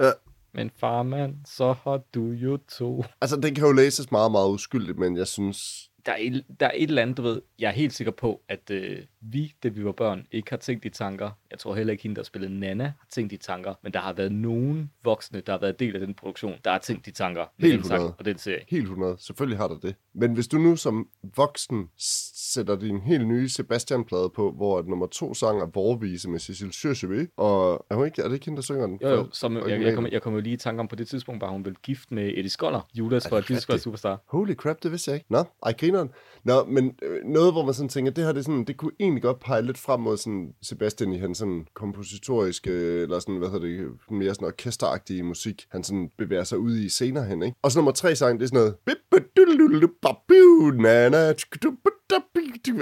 Ja. 0.00 0.10
Men 0.56 0.70
farmand, 0.76 1.36
så 1.46 1.72
har 1.72 2.00
du 2.14 2.26
jo 2.30 2.56
to. 2.78 3.04
Altså, 3.20 3.36
det 3.36 3.54
kan 3.54 3.64
jo 3.66 3.72
læses 3.72 4.10
meget, 4.10 4.32
meget 4.32 4.48
uskyldigt, 4.50 4.98
men 4.98 5.16
jeg 5.16 5.26
synes... 5.26 5.90
Der 6.06 6.12
er, 6.12 6.16
et, 6.20 6.44
der 6.60 6.66
er 6.66 6.72
et 6.74 6.88
eller 6.88 7.02
andet, 7.02 7.16
du 7.16 7.22
ved, 7.22 7.42
jeg 7.58 7.68
er 7.68 7.72
helt 7.72 7.92
sikker 7.92 8.12
på, 8.12 8.42
at 8.48 8.70
øh, 8.70 9.02
vi, 9.32 9.54
da 9.62 9.68
vi 9.68 9.84
var 9.84 9.92
børn, 9.92 10.26
ikke 10.32 10.50
har 10.50 10.56
tænkt 10.56 10.84
de 10.84 10.88
tanker. 10.88 11.30
Jeg 11.50 11.58
tror 11.58 11.74
heller 11.74 11.92
ikke 11.92 12.02
hende, 12.02 12.16
der 12.16 12.22
spillede 12.22 12.60
Nana, 12.60 12.84
har 12.84 13.06
tænkt 13.10 13.30
de 13.30 13.36
tanker. 13.36 13.74
Men 13.82 13.92
der 13.92 14.00
har 14.00 14.12
været 14.12 14.32
nogen 14.32 14.90
voksne, 15.04 15.40
der 15.40 15.52
har 15.52 15.60
været 15.60 15.80
del 15.80 15.94
af 15.94 16.00
den 16.00 16.14
produktion, 16.14 16.54
der 16.64 16.70
har 16.70 16.78
tænkt 16.78 17.06
de 17.06 17.10
tanker 17.10 17.44
med 17.58 17.68
Helt 17.68 17.78
den 17.78 17.88
sang 17.88 17.98
100. 17.98 18.14
og 18.18 18.24
den 18.24 18.38
serie. 18.38 18.64
Helt 18.68 18.82
100. 18.82 19.16
Selvfølgelig 19.18 19.58
har 19.58 19.68
der 19.68 19.78
det. 19.78 19.94
Men 20.14 20.34
hvis 20.34 20.48
du 20.48 20.58
nu 20.58 20.76
som 20.76 21.08
voksen 21.36 21.88
sætter 22.34 22.76
din 22.76 23.00
helt 23.00 23.26
nye 23.26 23.48
Sebastian-plade 23.48 24.30
på, 24.34 24.52
hvor 24.52 24.78
at 24.78 24.86
nummer 24.86 25.06
to 25.06 25.34
sang 25.34 25.60
er 25.60 25.66
Vorvise 25.66 26.30
med 26.30 26.38
Cecil 26.38 26.72
Sjøsjøby, 26.72 27.30
og 27.36 27.86
er, 27.90 27.94
hun 27.94 28.06
ikke, 28.06 28.22
er 28.22 28.28
det 28.28 28.34
ikke 28.34 28.46
hende, 28.46 28.56
der 28.56 28.62
synger 28.62 28.86
den? 28.86 28.98
Jo, 29.02 29.08
jo, 29.08 29.28
som, 29.32 29.56
jeg, 29.56 29.82
jeg, 29.82 29.94
kom, 29.94 30.06
jeg 30.06 30.22
kom 30.22 30.34
jo 30.34 30.40
lige 30.40 30.52
i 30.52 30.56
tanke 30.56 30.80
om, 30.80 30.88
på 30.88 30.96
det 30.96 31.08
tidspunkt 31.08 31.40
var 31.40 31.48
hun 31.48 31.64
vel 31.64 31.74
gift 31.82 32.12
med 32.12 32.26
Eddie 32.26 32.50
Skoller, 32.50 32.88
Judas 32.94 33.28
fra 33.28 33.36
Jesus 33.36 33.62
Christ? 33.62 33.84
Superstar. 33.84 34.22
Holy 34.26 34.54
crap, 34.54 34.82
det 34.82 34.90
vidste 34.90 35.10
jeg 35.10 35.16
ikke. 35.16 35.26
Nå, 35.32 35.44
ej, 35.62 35.72
grineren. 35.72 36.10
Nå, 36.44 36.64
men 36.64 36.98
øh, 37.02 37.24
noget, 37.24 37.52
hvor 37.52 37.64
man 37.64 37.74
sådan 37.74 37.88
tænker, 37.88 38.12
det 38.12 38.24
her, 38.24 38.32
det, 38.32 38.38
er 38.38 38.42
sådan, 38.42 38.64
det 38.64 38.76
kunne 38.76 38.92
egentlig 39.14 39.22
godt 39.22 39.40
pege 39.40 39.62
lidt 39.62 39.78
frem 39.78 40.00
mod 40.00 40.16
sådan 40.16 40.54
Sebastian 40.62 41.12
i 41.12 41.18
hans 41.18 41.38
sådan 41.38 41.66
kompositoriske, 41.74 42.70
eller 42.70 43.18
sådan, 43.18 43.36
hvad 43.36 43.48
hedder 43.48 43.66
det, 43.66 43.90
mere 44.10 44.34
sådan 44.34 44.46
orkesteragtige 44.46 45.22
musik, 45.22 45.66
han 45.70 45.84
sådan 45.84 46.10
bevæger 46.18 46.44
sig 46.44 46.58
ud 46.58 46.76
i 46.76 46.88
senere 46.88 47.24
hen, 47.24 47.42
ikke? 47.42 47.56
Og 47.62 47.72
så 47.72 47.78
nummer 47.78 47.92
tre 47.92 48.16
sang, 48.16 48.40
det 48.40 48.44
er 48.44 48.48
sådan 48.48 48.58
noget, 48.58 48.74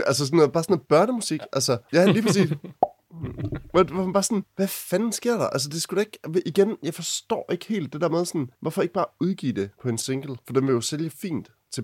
altså 0.07 0.27
sådan 0.27 0.37
noget, 0.37 0.53
bare 0.53 0.63
sådan 0.63 0.75
noget 0.75 0.89
børnemusik, 0.89 1.41
altså, 1.53 1.79
ja, 1.93 2.07
lige 2.07 2.23
præcis. 2.23 2.51
Hvor, 3.73 3.95
man 3.95 4.13
bare 4.13 4.23
sådan, 4.23 4.45
hvad 4.57 4.69
fanden 4.69 5.13
sker 5.13 5.37
der? 5.39 5.47
Altså, 5.47 5.69
det 5.69 5.83
skulle 5.83 6.05
da 6.05 6.07
ikke... 6.07 6.49
Igen, 6.49 6.77
jeg 6.83 6.95
forstår 6.95 7.53
ikke 7.53 7.67
helt 7.67 7.93
det 7.93 8.01
der 8.01 8.09
med 8.09 8.25
sådan, 8.25 8.51
hvorfor 8.61 8.83
ikke 8.83 8.95
bare 8.95 9.07
udgive 9.21 9.53
det 9.53 9.71
på 9.83 9.89
en 9.89 9.99
single? 9.99 10.37
For 10.47 10.53
den 10.53 10.67
vil 10.67 10.73
jo 10.73 10.81
sælge 10.81 11.11
fint 11.11 11.49
til 11.75 11.83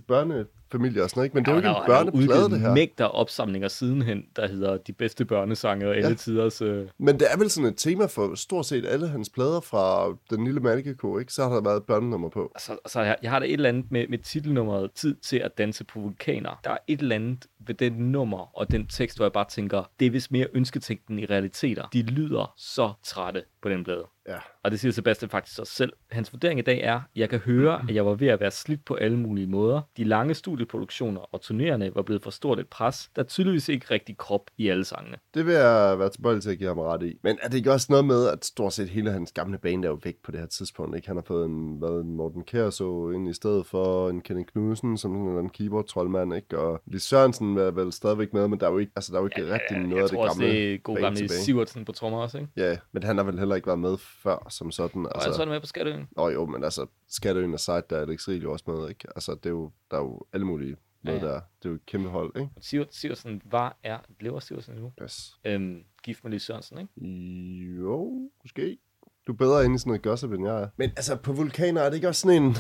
børnefamilier 0.70 1.02
og 1.02 1.10
sådan 1.10 1.18
noget, 1.18 1.26
ikke? 1.26 1.34
Men 1.34 1.44
det 1.44 1.50
er 1.50 1.52
jo 1.52 1.58
ikke 1.58 1.68
en 1.68 1.86
børneplade, 1.86 2.50
det 2.50 2.60
her. 2.60 2.74
mængder 2.74 3.04
af 3.04 3.10
opsamlinger 3.20 3.68
sidenhen, 3.68 4.22
der 4.36 4.48
hedder 4.48 4.76
De 4.76 4.92
bedste 4.92 5.24
børnesange 5.24 5.88
og 5.88 5.96
alle 5.96 6.08
Ja. 6.08 6.14
tiders... 6.14 6.62
Øh... 6.62 6.86
Men 6.98 7.20
det 7.20 7.26
er 7.32 7.38
vel 7.38 7.50
sådan 7.50 7.70
et 7.70 7.76
tema 7.76 8.06
for 8.06 8.34
stort 8.34 8.66
set 8.66 8.86
alle 8.86 9.08
hans 9.08 9.30
plader 9.30 9.60
fra 9.60 10.14
Den 10.30 10.44
Lille 10.44 10.60
Malkeko, 10.60 11.18
ikke? 11.18 11.32
Så 11.32 11.42
har 11.42 11.54
der 11.54 11.60
været 11.62 11.76
et 11.76 11.84
børnenummer 11.84 12.28
på. 12.28 12.52
Så, 12.58 12.76
så 12.86 13.00
jeg, 13.00 13.16
jeg 13.22 13.30
har 13.30 13.38
da 13.38 13.46
et 13.46 13.52
eller 13.52 13.68
andet 13.68 13.84
med, 13.90 14.06
med 14.08 14.18
titelnummeret 14.18 14.90
Tid 14.94 15.14
til 15.14 15.36
at 15.36 15.58
danse 15.58 15.84
på 15.84 16.00
vulkaner. 16.00 16.60
Der 16.64 16.70
er 16.70 16.78
et 16.86 17.00
eller 17.00 17.14
andet 17.14 17.46
ved 17.66 17.74
den 17.74 17.92
nummer 17.92 18.58
og 18.58 18.70
den 18.70 18.86
tekst, 18.86 19.18
hvor 19.18 19.24
jeg 19.24 19.32
bare 19.32 19.46
tænker, 19.50 19.90
det 20.00 20.06
er 20.06 20.10
vist 20.10 20.32
mere 20.32 20.46
ønsketænkning 20.52 21.22
i 21.22 21.26
realiteter. 21.26 21.88
De 21.92 22.02
lyder 22.02 22.54
så 22.56 22.92
trætte 23.04 23.42
på 23.62 23.68
den 23.68 23.84
plade. 23.84 24.04
Ja. 24.28 24.36
Og 24.62 24.70
det 24.70 24.80
siger 24.80 24.92
Sebastian 24.92 25.30
faktisk 25.30 25.58
også 25.58 25.72
selv. 25.72 25.92
Hans 26.10 26.32
vurdering 26.32 26.58
i 26.58 26.62
dag 26.62 26.80
er, 26.80 27.00
jeg 27.16 27.28
kan 27.28 27.38
høre, 27.38 27.82
at 27.88 27.94
jeg 27.94 28.06
var 28.06 28.14
ved 28.14 28.28
at 28.28 28.40
være 28.40 28.50
slidt 28.50 28.84
på 28.84 28.94
alle 28.94 29.18
mulige 29.18 29.46
måder. 29.46 29.80
De 29.96 30.04
lange 30.04 30.34
studieproduktioner 30.58 31.20
og 31.34 31.40
turnerende 31.40 31.94
var 31.94 32.02
blevet 32.02 32.22
for 32.22 32.30
stort 32.30 32.58
et 32.58 32.68
pres, 32.68 33.10
der 33.16 33.22
tydeligvis 33.22 33.68
ikke 33.68 33.86
rigtig 33.90 34.16
krop 34.18 34.50
i 34.56 34.68
alle 34.68 34.84
sangene. 34.84 35.16
Det 35.34 35.46
vil 35.46 35.54
jeg 35.54 35.98
være 35.98 36.08
tilbøjelig 36.10 36.42
til 36.42 36.50
at 36.50 36.58
give 36.58 36.68
ham 36.68 36.78
ret 36.78 37.02
i. 37.02 37.18
Men 37.22 37.38
er 37.42 37.48
det 37.48 37.56
ikke 37.56 37.72
også 37.72 37.86
noget 37.90 38.04
med, 38.04 38.28
at 38.28 38.44
stort 38.44 38.72
set 38.72 38.88
hele 38.88 39.12
hans 39.12 39.32
gamle 39.32 39.58
band 39.58 39.84
er 39.84 39.88
jo 39.88 39.98
væk 40.04 40.16
på 40.24 40.30
det 40.30 40.40
her 40.40 40.46
tidspunkt? 40.46 40.96
Ikke? 40.96 41.08
Han 41.08 41.16
har 41.16 41.22
fået 41.22 41.46
en, 41.46 41.76
hvad, 41.78 41.90
en 41.90 42.16
Morten 42.16 42.44
Kjær 42.44 42.70
så 42.70 43.10
ind 43.14 43.28
i 43.28 43.32
stedet 43.34 43.66
for 43.66 44.10
en 44.10 44.20
Kenneth 44.20 44.52
Knudsen 44.52 44.98
som 44.98 45.10
sådan 45.10 45.16
en 45.16 45.26
eller 45.26 45.38
anden 45.38 45.52
keyboard-troldmand. 45.52 46.34
Ikke? 46.34 46.58
Og 46.58 46.80
Lis 46.86 47.02
Sørensen 47.02 47.58
er 47.58 47.70
vel 47.70 47.92
stadigvæk 47.92 48.32
med, 48.32 48.48
men 48.48 48.60
der 48.60 48.66
er 48.66 48.72
jo 48.72 48.78
ikke, 48.78 48.92
altså, 48.96 49.12
der 49.12 49.18
er 49.18 49.22
jo 49.22 49.26
ikke 49.26 49.46
ja, 49.46 49.54
rigtig 49.54 49.76
jeg 49.76 49.86
noget 49.86 50.02
af 50.02 50.08
det 50.08 50.16
tror 50.16 50.24
også, 50.24 50.40
gamle 50.40 50.54
det 50.54 50.74
er 50.74 50.78
god 50.78 50.96
gamle 50.96 51.16
tilbage. 51.16 51.40
Sivertsen 51.40 51.84
på 51.84 51.92
trommer 51.92 52.18
også, 52.18 52.38
ikke? 52.38 52.50
Ja, 52.56 52.76
men 52.92 53.02
han 53.02 53.16
har 53.16 53.24
vel 53.24 53.38
heller 53.38 53.54
ikke 53.54 53.66
været 53.66 53.78
med 53.78 53.96
før 53.98 54.46
som 54.50 54.70
sådan. 54.70 55.06
Og 55.06 55.14
altså, 55.14 55.32
så 55.32 55.40
er 55.40 55.44
det 55.44 55.52
med 55.52 55.60
på 55.60 55.66
Skatteøen. 55.66 56.08
Nå 56.16 56.28
jo, 56.28 56.46
men 56.46 56.64
altså, 56.64 56.86
Skatteøen 57.08 57.54
og 57.54 57.60
Side, 57.60 57.82
der 57.90 57.96
er 57.96 58.00
Alex 58.02 58.28
Riel 58.28 58.42
jo 58.42 58.52
også 58.52 58.64
med, 58.68 58.88
ikke? 58.88 59.08
Altså, 59.16 59.34
det 59.34 59.46
er 59.46 59.50
jo, 59.50 59.72
der 59.90 59.96
er 59.96 60.00
jo 60.00 60.20
alle 60.32 60.46
mulige 60.46 60.76
noget 61.02 61.20
Ja, 61.20 61.26
ja. 61.26 61.32
der. 61.32 61.40
Det 61.40 61.64
er 61.64 61.68
jo 61.68 61.74
et 61.74 61.86
kæmpe 61.86 62.08
hold, 62.08 62.32
ikke? 62.36 62.50
Sivert, 62.60 62.94
Sivertsen 62.94 63.42
var, 63.44 63.78
er, 63.82 63.98
lever 64.20 64.40
Sivertsen 64.40 64.74
nu? 64.74 64.92
Yes. 65.02 65.36
Øhm, 65.44 65.84
gift 66.02 66.24
med 66.24 66.32
Lis 66.32 66.42
Sørensen, 66.42 66.78
ikke? 66.78 67.06
Jo, 67.80 68.30
måske. 68.44 68.78
Du 69.26 69.32
er 69.32 69.36
bedre 69.36 69.64
inde 69.64 69.74
i 69.74 69.78
sådan 69.78 69.90
noget 69.90 70.02
gossip, 70.02 70.32
end 70.32 70.46
jeg 70.46 70.62
er. 70.62 70.68
Men 70.76 70.90
altså, 70.90 71.16
på 71.16 71.32
vulkaner 71.32 71.80
er 71.80 71.88
det 71.88 71.96
ikke 71.96 72.08
også 72.08 72.20
sådan 72.20 72.42
en... 72.42 72.56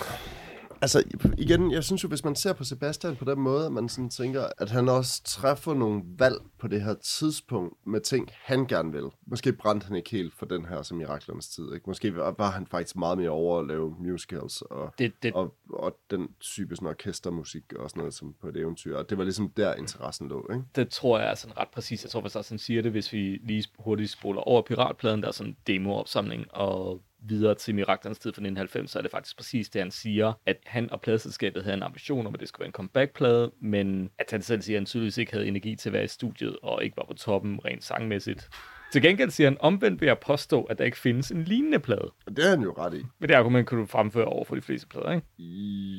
Altså, 0.82 1.02
igen, 1.38 1.72
jeg 1.72 1.84
synes 1.84 2.04
jo, 2.04 2.08
hvis 2.08 2.24
man 2.24 2.34
ser 2.34 2.52
på 2.52 2.64
Sebastian 2.64 3.16
på 3.16 3.24
den 3.24 3.40
måde, 3.40 3.66
at 3.66 3.72
man 3.72 3.88
sådan 3.88 4.10
tænker, 4.10 4.46
at 4.58 4.70
han 4.70 4.88
også 4.88 5.22
træffer 5.24 5.74
nogle 5.74 6.02
valg 6.18 6.36
på 6.58 6.68
det 6.68 6.82
her 6.82 6.94
tidspunkt 6.94 7.86
med 7.86 8.00
ting, 8.00 8.28
han 8.34 8.66
gerne 8.66 8.92
vil. 8.92 9.04
Måske 9.26 9.52
brændte 9.52 9.86
han 9.86 9.96
ikke 9.96 10.10
helt 10.10 10.34
for 10.34 10.46
den 10.46 10.64
her 10.64 10.82
som 10.82 10.96
miraklernes 10.96 11.48
tid, 11.48 11.74
ikke? 11.74 11.84
Måske 11.86 12.16
var 12.16 12.50
han 12.50 12.66
faktisk 12.66 12.96
meget 12.96 13.18
mere 13.18 13.30
over 13.30 13.60
at 13.60 13.66
lave 13.66 13.96
musicals 13.98 14.62
og, 14.62 14.94
Det, 14.98 15.12
det, 15.22 15.32
og, 15.32 15.54
og 15.72 15.96
den 16.10 16.28
type 16.40 16.76
sådan 16.76 16.88
orkestermusik 16.88 17.72
og 17.72 17.90
sådan 17.90 18.00
noget 18.00 18.14
som 18.14 18.34
på 18.40 18.48
et 18.48 18.56
eventyr. 18.56 18.96
Og 18.96 19.10
det 19.10 19.18
var 19.18 19.24
ligesom 19.24 19.50
der, 19.56 19.74
interessen 19.74 20.28
lå, 20.28 20.48
ikke? 20.52 20.64
det 20.74 20.88
tror 20.88 21.18
jeg 21.18 21.30
er 21.30 21.34
sådan 21.34 21.58
ret 21.58 21.68
præcis. 21.68 22.04
Jeg 22.04 22.10
tror 22.10 22.20
faktisk 22.20 22.36
også, 22.36 22.50
han 22.50 22.58
siger 22.58 22.82
det, 22.82 22.90
hvis 22.90 23.12
vi 23.12 23.18
lige 23.18 23.64
hurtigt 23.78 24.10
spoler 24.10 24.40
over 24.40 24.62
piratpladen, 24.62 25.22
der 25.22 25.28
er 25.28 25.32
sådan 25.32 25.52
en 25.52 25.56
demoopsamling, 25.66 26.54
og 26.54 27.02
videre 27.20 27.54
til 27.54 27.74
Miraklernes 27.74 28.18
tid 28.18 28.30
fra 28.30 28.40
1990, 28.40 28.90
så 28.90 28.98
er 28.98 29.02
det 29.02 29.10
faktisk 29.10 29.36
præcis 29.36 29.68
det, 29.68 29.80
han 29.80 29.90
siger, 29.90 30.32
at 30.46 30.56
han 30.66 30.92
og 30.92 31.00
pladeselskabet 31.00 31.62
havde 31.62 31.76
en 31.76 31.82
ambition 31.82 32.26
om, 32.26 32.34
at 32.34 32.40
det 32.40 32.48
skulle 32.48 32.60
være 32.60 32.68
en 32.68 32.72
comeback-plade, 32.72 33.52
men 33.60 34.10
at 34.18 34.30
han 34.30 34.42
selv 34.42 34.62
siger, 34.62 34.76
at 34.76 34.80
han 34.80 34.86
tydeligvis 34.86 35.18
ikke 35.18 35.32
havde 35.32 35.46
energi 35.46 35.76
til 35.76 35.88
at 35.88 35.92
være 35.92 36.04
i 36.04 36.08
studiet, 36.08 36.56
og 36.62 36.84
ikke 36.84 36.96
var 36.96 37.04
på 37.08 37.14
toppen 37.14 37.60
rent 37.64 37.84
sangmæssigt. 37.84 38.50
Til 38.92 39.02
gengæld 39.02 39.30
siger 39.30 39.50
han, 39.50 39.56
omvendt 39.60 40.00
vil 40.00 40.06
jeg 40.06 40.18
påstå, 40.18 40.62
at 40.62 40.78
der 40.78 40.84
ikke 40.84 40.98
findes 40.98 41.30
en 41.30 41.44
lignende 41.44 41.78
plade. 41.78 42.12
Og 42.26 42.36
det 42.36 42.46
er 42.46 42.50
han 42.50 42.62
jo 42.62 42.74
ret 42.78 42.94
i. 42.94 43.04
Men 43.18 43.28
det 43.28 43.34
argument 43.34 43.68
kan 43.68 43.78
du 43.78 43.86
fremføre 43.86 44.24
over 44.24 44.44
for 44.44 44.54
de 44.54 44.62
fleste 44.62 44.88
plader, 44.88 45.12
ikke? 45.12 45.26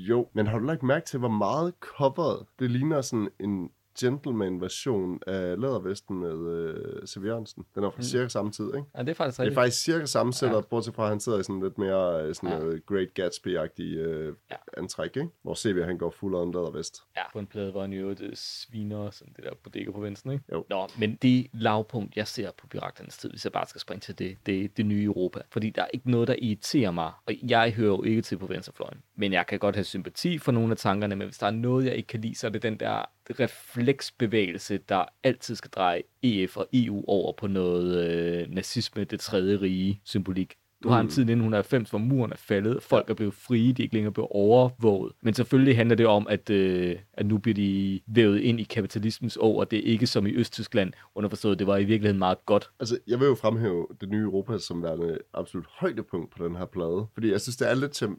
Jo, 0.09 0.29
men 0.33 0.47
har 0.47 0.59
du 0.59 0.65
lagt 0.65 0.83
mærke 0.83 1.05
til, 1.05 1.19
hvor 1.19 1.29
meget 1.29 1.73
coveret 1.79 2.45
det 2.59 2.71
ligner 2.71 3.01
sådan 3.01 3.29
en 3.39 3.69
gentleman-version 3.99 5.19
af 5.27 5.61
Lædervesten 5.61 6.19
med 6.19 6.47
øh, 6.51 7.07
C.V. 7.07 7.25
Jørgensen? 7.25 7.65
Den 7.75 7.83
er 7.83 7.89
fra 7.89 7.97
Mm. 7.97 8.03
cirka 8.03 8.27
samme 8.27 8.51
tid, 8.51 8.65
ikke? 8.65 8.83
Ja, 8.97 9.01
det 9.01 9.09
er 9.09 9.13
faktisk 9.13 9.37
Det 9.37 9.43
er 9.43 9.45
rigtigt. 9.45 9.55
faktisk 9.59 9.83
cirka 9.83 10.05
samme 10.05 10.33
setup, 10.33 10.53
Ja. 10.55 10.61
bortset 10.61 10.95
fra, 10.95 11.03
at 11.03 11.09
han 11.09 11.19
sidder 11.19 11.39
i 11.39 11.43
sådan 11.43 11.61
lidt 11.63 11.77
mere 11.77 12.23
øh, 12.27 12.35
sådan 12.35 12.49
Ja. 12.49 12.59
noget 12.59 12.85
Great 12.85 13.07
Gatsby-agtig 13.19 13.81
øh, 13.97 14.33
Ja. 14.51 14.55
antræk, 14.77 15.17
ikke? 15.17 15.29
Hvor 15.43 15.55
C.V. 15.55 15.83
han 15.85 15.97
går 15.97 16.09
fuld 16.09 16.35
on 16.35 16.51
lædervest. 16.51 17.01
Ja, 17.17 17.21
på 17.33 17.39
en 17.39 17.47
plade, 17.47 17.71
hvor 17.71 17.81
han 17.81 17.93
jo 17.93 18.09
det 18.13 18.37
sviner 18.37 19.09
sådan 19.09 19.33
det 19.35 19.43
der 19.43 19.51
bodega 19.63 19.91
på 19.91 19.99
venstre, 20.01 20.33
ikke? 20.33 20.45
Jo. 20.53 20.65
Nå, 20.69 20.87
men 20.99 21.15
det 21.21 21.47
lavpunkt, 21.53 22.15
jeg 22.17 22.27
ser 22.27 22.51
på 22.57 22.67
Piratlernes 22.67 23.17
tid, 23.17 23.29
hvis 23.29 23.43
jeg 23.45 23.51
bare 23.51 23.67
skal 23.67 23.81
springe 23.81 23.99
til 24.01 24.19
det, 24.19 24.37
det 24.45 24.63
er 24.63 24.67
det 24.77 24.85
nye 24.85 25.03
Europa. 25.03 25.39
Fordi 25.51 25.69
der 25.69 25.81
er 25.81 25.87
ikke 25.93 26.11
noget, 26.11 26.27
der 26.27 26.35
irriterer 26.41 26.91
mig, 26.91 27.11
og 27.25 27.33
jeg 27.49 27.71
hører 27.73 27.87
jo 27.95 28.03
ikke 28.03 28.21
til 28.21 28.37
på 28.37 28.45
venstrefløjen. 28.47 29.01
Men 29.15 29.33
jeg 29.33 29.47
kan 29.47 29.59
godt 29.59 29.75
have 29.75 29.83
sympati 29.83 30.37
for 30.37 30.51
nogle 30.51 30.71
af 30.71 30.77
tankerne, 30.77 31.15
men 31.15 31.27
hvis 31.27 31.37
der 31.37 31.47
er 31.47 31.51
noget, 31.51 31.85
jeg 31.85 31.95
ikke 31.95 32.07
kan 32.07 32.21
lide, 32.21 32.35
så 32.35 32.47
er 32.47 32.51
det 32.51 32.63
den 32.63 32.79
der 32.79 33.05
refleksbevægelse, 33.29 34.77
der 34.77 35.05
altid 35.23 35.55
skal 35.55 35.71
dreje 35.71 36.03
EF 36.23 36.57
og 36.57 36.67
EU 36.73 37.03
over 37.07 37.33
på 37.33 37.47
noget 37.47 38.09
øh, 38.09 38.49
nazisme, 38.49 39.03
det 39.03 39.19
tredje 39.19 39.61
rige 39.61 40.01
symbolik. 40.03 40.55
Du 40.83 40.89
har 40.89 40.99
en 40.99 41.05
Mm. 41.05 41.09
tid 41.09 41.17
i 41.21 41.25
1990, 41.31 41.89
hvor 41.89 41.99
muren 41.99 42.31
er 42.31 42.35
faldet, 42.37 42.83
folk 42.83 43.09
er 43.09 43.13
blevet 43.13 43.33
frie, 43.33 43.73
de 43.73 43.81
er 43.81 43.83
ikke 43.83 43.95
længere 43.95 44.13
blevet 44.13 44.27
overvåget. 44.31 45.13
Men 45.21 45.33
selvfølgelig 45.33 45.75
handler 45.75 45.95
det 45.95 46.07
om, 46.07 46.27
at, 46.29 46.49
øh, 46.49 46.95
at 47.13 47.25
nu 47.25 47.37
bliver 47.37 47.55
de 47.55 47.99
vævet 48.07 48.39
ind 48.39 48.59
i 48.59 48.63
kapitalismens 48.63 49.37
år, 49.41 49.59
og 49.59 49.71
det 49.71 49.79
er 49.79 49.83
ikke 49.91 50.07
som 50.07 50.27
i 50.27 50.31
Østtyskland, 50.33 50.93
underforstået, 51.15 51.59
det 51.59 51.67
var 51.67 51.77
i 51.77 51.83
virkeligheden 51.83 52.19
meget 52.19 52.45
godt. 52.45 52.69
Altså, 52.79 52.97
jeg 53.07 53.19
vil 53.19 53.25
jo 53.25 53.35
fremhæve 53.35 53.87
det 54.01 54.09
nye 54.09 54.21
Europa 54.23 54.57
som 54.57 54.83
værende 54.83 55.17
absolut 55.33 55.65
højdepunkt 55.69 56.31
på 56.37 56.45
den 56.47 56.55
her 56.55 56.65
plade. 56.65 57.05
Fordi 57.13 57.31
jeg 57.31 57.41
synes, 57.41 57.57
det 57.57 57.69
er 57.69 57.75
lidt, 57.75 58.01
øh, 58.03 58.09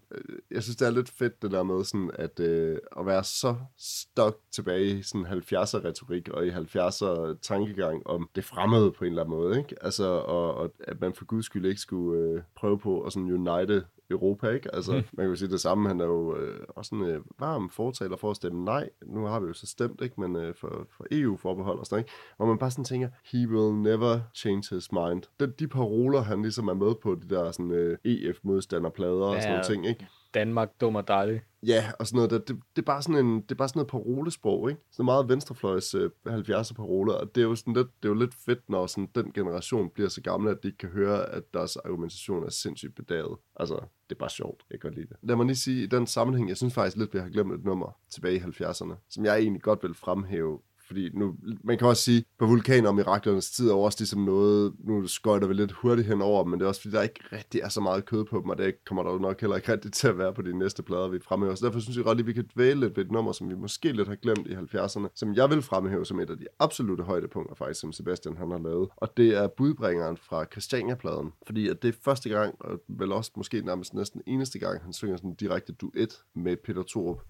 jeg 0.50 0.62
synes, 0.62 0.76
det 0.76 0.86
er 0.86 0.90
lidt 0.92 1.10
fedt, 1.10 1.42
det 1.42 1.50
der 1.50 1.62
med 1.62 1.84
sådan, 1.84 2.10
at, 2.14 2.40
øh, 2.40 2.78
at 2.98 3.06
være 3.06 3.24
så 3.24 3.54
stok 3.78 4.38
tilbage 4.52 4.98
i 4.98 5.02
sådan 5.02 5.26
70'er-retorik 5.26 6.28
og 6.28 6.46
i 6.46 6.50
70'er-tankegang 6.50 8.06
om 8.06 8.28
det 8.34 8.44
fremmede 8.44 8.92
på 8.92 9.04
en 9.04 9.10
eller 9.10 9.22
anden 9.22 9.36
måde. 9.36 9.58
Ikke? 9.58 9.74
Altså, 9.84 10.04
og, 10.08 10.54
og 10.54 10.72
at 10.80 11.00
man 11.00 11.14
for 11.14 11.24
guds 11.24 11.46
skyld 11.46 11.66
ikke 11.66 11.80
skulle 11.80 12.20
øh, 12.22 12.42
prøve 12.56 12.78
på 12.78 13.00
at 13.00 13.12
sådan 13.12 13.30
unite 13.32 13.84
Europa, 14.10 14.48
ikke? 14.48 14.74
Altså, 14.74 14.92
mm. 14.92 14.96
man 14.96 15.24
kan 15.24 15.26
jo 15.28 15.34
sige 15.36 15.48
det 15.50 15.60
samme, 15.60 15.88
han 15.88 16.00
er 16.00 16.04
jo 16.04 16.36
øh, 16.36 16.60
også 16.68 16.94
en 16.94 17.02
øh, 17.02 17.20
varm 17.38 17.70
fortaler 17.70 18.16
for 18.16 18.30
at 18.30 18.36
stemme 18.36 18.64
nej. 18.64 18.88
Nu 19.06 19.24
har 19.26 19.40
vi 19.40 19.46
jo 19.46 19.52
så 19.52 19.66
stemt, 19.66 20.00
ikke? 20.00 20.20
Men 20.20 20.36
øh, 20.36 20.54
for, 20.54 20.86
for 20.96 21.06
EU-forbehold 21.10 21.78
og 21.78 21.86
sådan 21.86 21.94
noget, 21.96 22.04
ikke? 22.04 22.12
Hvor 22.36 22.46
man 22.46 22.58
bare 22.58 22.70
sådan 22.70 22.84
tænker, 22.84 23.08
he 23.32 23.48
will 23.48 23.74
never 23.74 24.20
change 24.34 24.74
his 24.74 24.92
mind. 24.92 25.22
De, 25.40 25.46
de 25.58 25.68
paroler, 25.68 26.20
han 26.20 26.42
ligesom 26.42 26.68
er 26.68 26.74
med 26.74 26.94
på, 27.02 27.14
de 27.14 27.34
der 27.34 27.50
sådan 27.50 27.70
øh, 27.70 27.98
EF-modstanderplader 28.04 29.12
og 29.24 29.34
sådan 29.42 29.42
Ja. 29.42 29.48
nogle 29.50 29.64
ting, 29.64 29.86
ikke? 29.86 30.06
Danmark, 30.34 30.70
dum 30.80 30.94
og 30.96 31.08
dejlig. 31.08 31.40
Ja, 31.62 31.92
og 31.98 32.06
sådan 32.06 32.16
noget, 32.16 32.30
der, 32.30 32.38
det, 32.38 32.48
det, 32.76 32.82
er 32.82 32.86
bare 32.86 33.02
sådan 33.02 33.26
en, 33.26 33.40
det 33.40 33.50
er 33.50 33.54
bare 33.54 33.68
sådan 33.68 33.78
noget 33.78 33.90
parolesprog, 33.90 34.70
ikke? 34.70 34.82
Sådan 34.90 35.04
meget 35.04 35.28
venstrefløjs 35.28 35.94
øh, 35.94 36.10
70'er 36.26 36.74
paroler, 36.74 37.14
og 37.14 37.34
det 37.34 37.40
er 37.40 37.44
jo 37.44 37.54
sådan 37.54 37.74
lidt, 37.74 37.88
det 38.02 38.08
er 38.08 38.12
jo 38.12 38.18
lidt 38.18 38.34
fedt, 38.34 38.70
når 38.70 38.86
sådan 38.86 39.08
den 39.14 39.32
generation 39.32 39.90
bliver 39.90 40.08
så 40.08 40.20
gamle, 40.20 40.50
at 40.50 40.62
de 40.62 40.68
ikke 40.68 40.78
kan 40.78 40.88
høre, 40.88 41.28
at 41.28 41.42
deres 41.54 41.76
argumentation 41.76 42.44
er 42.44 42.50
sindssygt 42.50 42.94
bedaget. 42.94 43.36
Altså, 43.56 43.74
det 44.08 44.14
er 44.14 44.18
bare 44.18 44.30
sjovt. 44.30 44.64
Jeg 44.70 44.80
kan 44.80 44.90
godt 44.90 44.94
lide 44.98 45.08
det. 45.08 45.16
Lad 45.22 45.36
mig 45.36 45.46
lige 45.46 45.56
sige, 45.56 45.82
i 45.82 45.86
den 45.86 46.06
sammenhæng, 46.06 46.48
jeg 46.48 46.56
synes 46.56 46.74
faktisk 46.74 46.96
lidt, 46.96 47.14
vi 47.14 47.18
har 47.18 47.28
glemt 47.28 47.52
et 47.52 47.64
nummer 47.64 47.96
tilbage 48.10 48.36
i 48.36 48.40
70'erne, 48.40 48.94
som 49.08 49.24
jeg 49.24 49.38
egentlig 49.38 49.62
godt 49.62 49.82
vil 49.82 49.94
fremhæve 49.94 50.60
fordi 50.90 51.10
nu, 51.14 51.34
man 51.64 51.78
kan 51.78 51.86
også 51.86 52.02
sige, 52.02 52.24
på 52.38 52.46
vulkaner 52.46 52.88
og 52.88 52.94
miraklernes 52.94 53.50
tid 53.50 53.70
er 53.70 53.74
også 53.74 53.96
ligesom 54.00 54.20
noget, 54.20 54.72
nu 54.84 55.06
skøjter 55.06 55.48
vi 55.48 55.54
lidt 55.54 55.72
hurtigt 55.72 56.08
henover, 56.08 56.44
men 56.44 56.60
det 56.60 56.64
er 56.64 56.68
også 56.68 56.80
fordi, 56.80 56.94
der 56.94 57.02
ikke 57.02 57.20
rigtig 57.32 57.60
er 57.60 57.68
så 57.68 57.80
meget 57.80 58.04
kød 58.04 58.24
på 58.24 58.40
dem, 58.40 58.48
og 58.48 58.58
det 58.58 58.84
kommer 58.86 59.02
der 59.02 59.12
jo 59.12 59.18
nok 59.18 59.40
heller 59.40 59.56
ikke 59.56 59.72
rigtig 59.72 59.92
til 59.92 60.08
at 60.08 60.18
være 60.18 60.34
på 60.34 60.42
de 60.42 60.58
næste 60.58 60.82
plader, 60.82 61.08
vi 61.08 61.18
fremhæver. 61.20 61.54
Så 61.54 61.66
derfor 61.66 61.80
synes 61.80 61.96
jeg 61.96 62.04
godt, 62.04 62.20
at 62.20 62.26
vi 62.26 62.32
kan 62.32 62.48
dvæle 62.54 62.80
lidt 62.80 62.96
ved 62.96 63.04
et 63.04 63.12
nummer, 63.12 63.32
som 63.32 63.48
vi 63.48 63.54
måske 63.54 63.92
lidt 63.92 64.08
har 64.08 64.14
glemt 64.14 64.46
i 64.46 64.54
70'erne, 64.54 65.08
som 65.14 65.34
jeg 65.34 65.50
vil 65.50 65.62
fremhæve 65.62 66.06
som 66.06 66.20
et 66.20 66.30
af 66.30 66.38
de 66.38 66.46
absolute 66.58 67.02
højdepunkter 67.02 67.54
faktisk, 67.54 67.80
som 67.80 67.92
Sebastian 67.92 68.36
han 68.36 68.50
har 68.50 68.58
lavet. 68.58 68.88
Og 68.96 69.16
det 69.16 69.36
er 69.36 69.48
budbringeren 69.48 70.16
fra 70.16 70.44
Christiania-pladen, 70.44 71.32
fordi 71.46 71.68
at 71.68 71.82
det 71.82 71.88
er 71.88 71.98
første 72.04 72.28
gang, 72.28 72.54
og 72.60 72.80
vel 72.88 73.12
også 73.12 73.30
måske 73.36 73.60
nærmest 73.60 73.94
næsten 73.94 74.22
eneste 74.26 74.58
gang, 74.58 74.82
han 74.82 74.92
synger 74.92 75.16
sådan 75.16 75.30
en 75.30 75.36
direkte 75.36 75.72
duet 75.72 76.22
med 76.34 76.56
Peter 76.64 76.82
Thorup. 76.88 77.20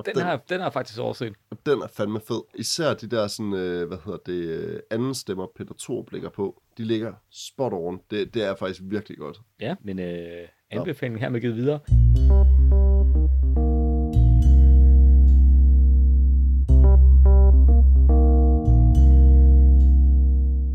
Og 0.00 0.06
Den, 0.14 0.22
har, 0.22 0.36
den 0.48 0.60
har 0.60 0.70
faktisk 0.70 0.98
overset. 1.00 1.32
og 1.50 1.58
den 1.66 1.82
er 1.82 1.86
fandme 1.86 2.20
fed. 2.28 2.40
Især 2.54 2.94
de 2.94 3.06
der 3.06 3.26
sådan, 3.26 3.52
øh, 3.54 3.88
hvad 3.88 3.98
hedder 4.04 4.18
det, 4.26 4.32
øh, 4.32 4.80
anden 4.90 5.14
stemmer, 5.14 5.46
Peter 5.56 5.74
Thorup 5.80 6.12
ligger 6.12 6.30
på. 6.30 6.62
De 6.78 6.84
ligger 6.84 7.12
spot 7.30 7.72
on. 7.72 8.00
Det, 8.10 8.34
det 8.34 8.44
er 8.44 8.54
faktisk 8.54 8.80
virkelig 8.84 9.18
godt. 9.18 9.40
Ja, 9.60 9.74
men 9.82 9.98
øh, 9.98 10.48
anbefalingen 10.70 11.20
her 11.20 11.28
med 11.28 11.40
givet 11.40 11.56
videre. 11.56 11.80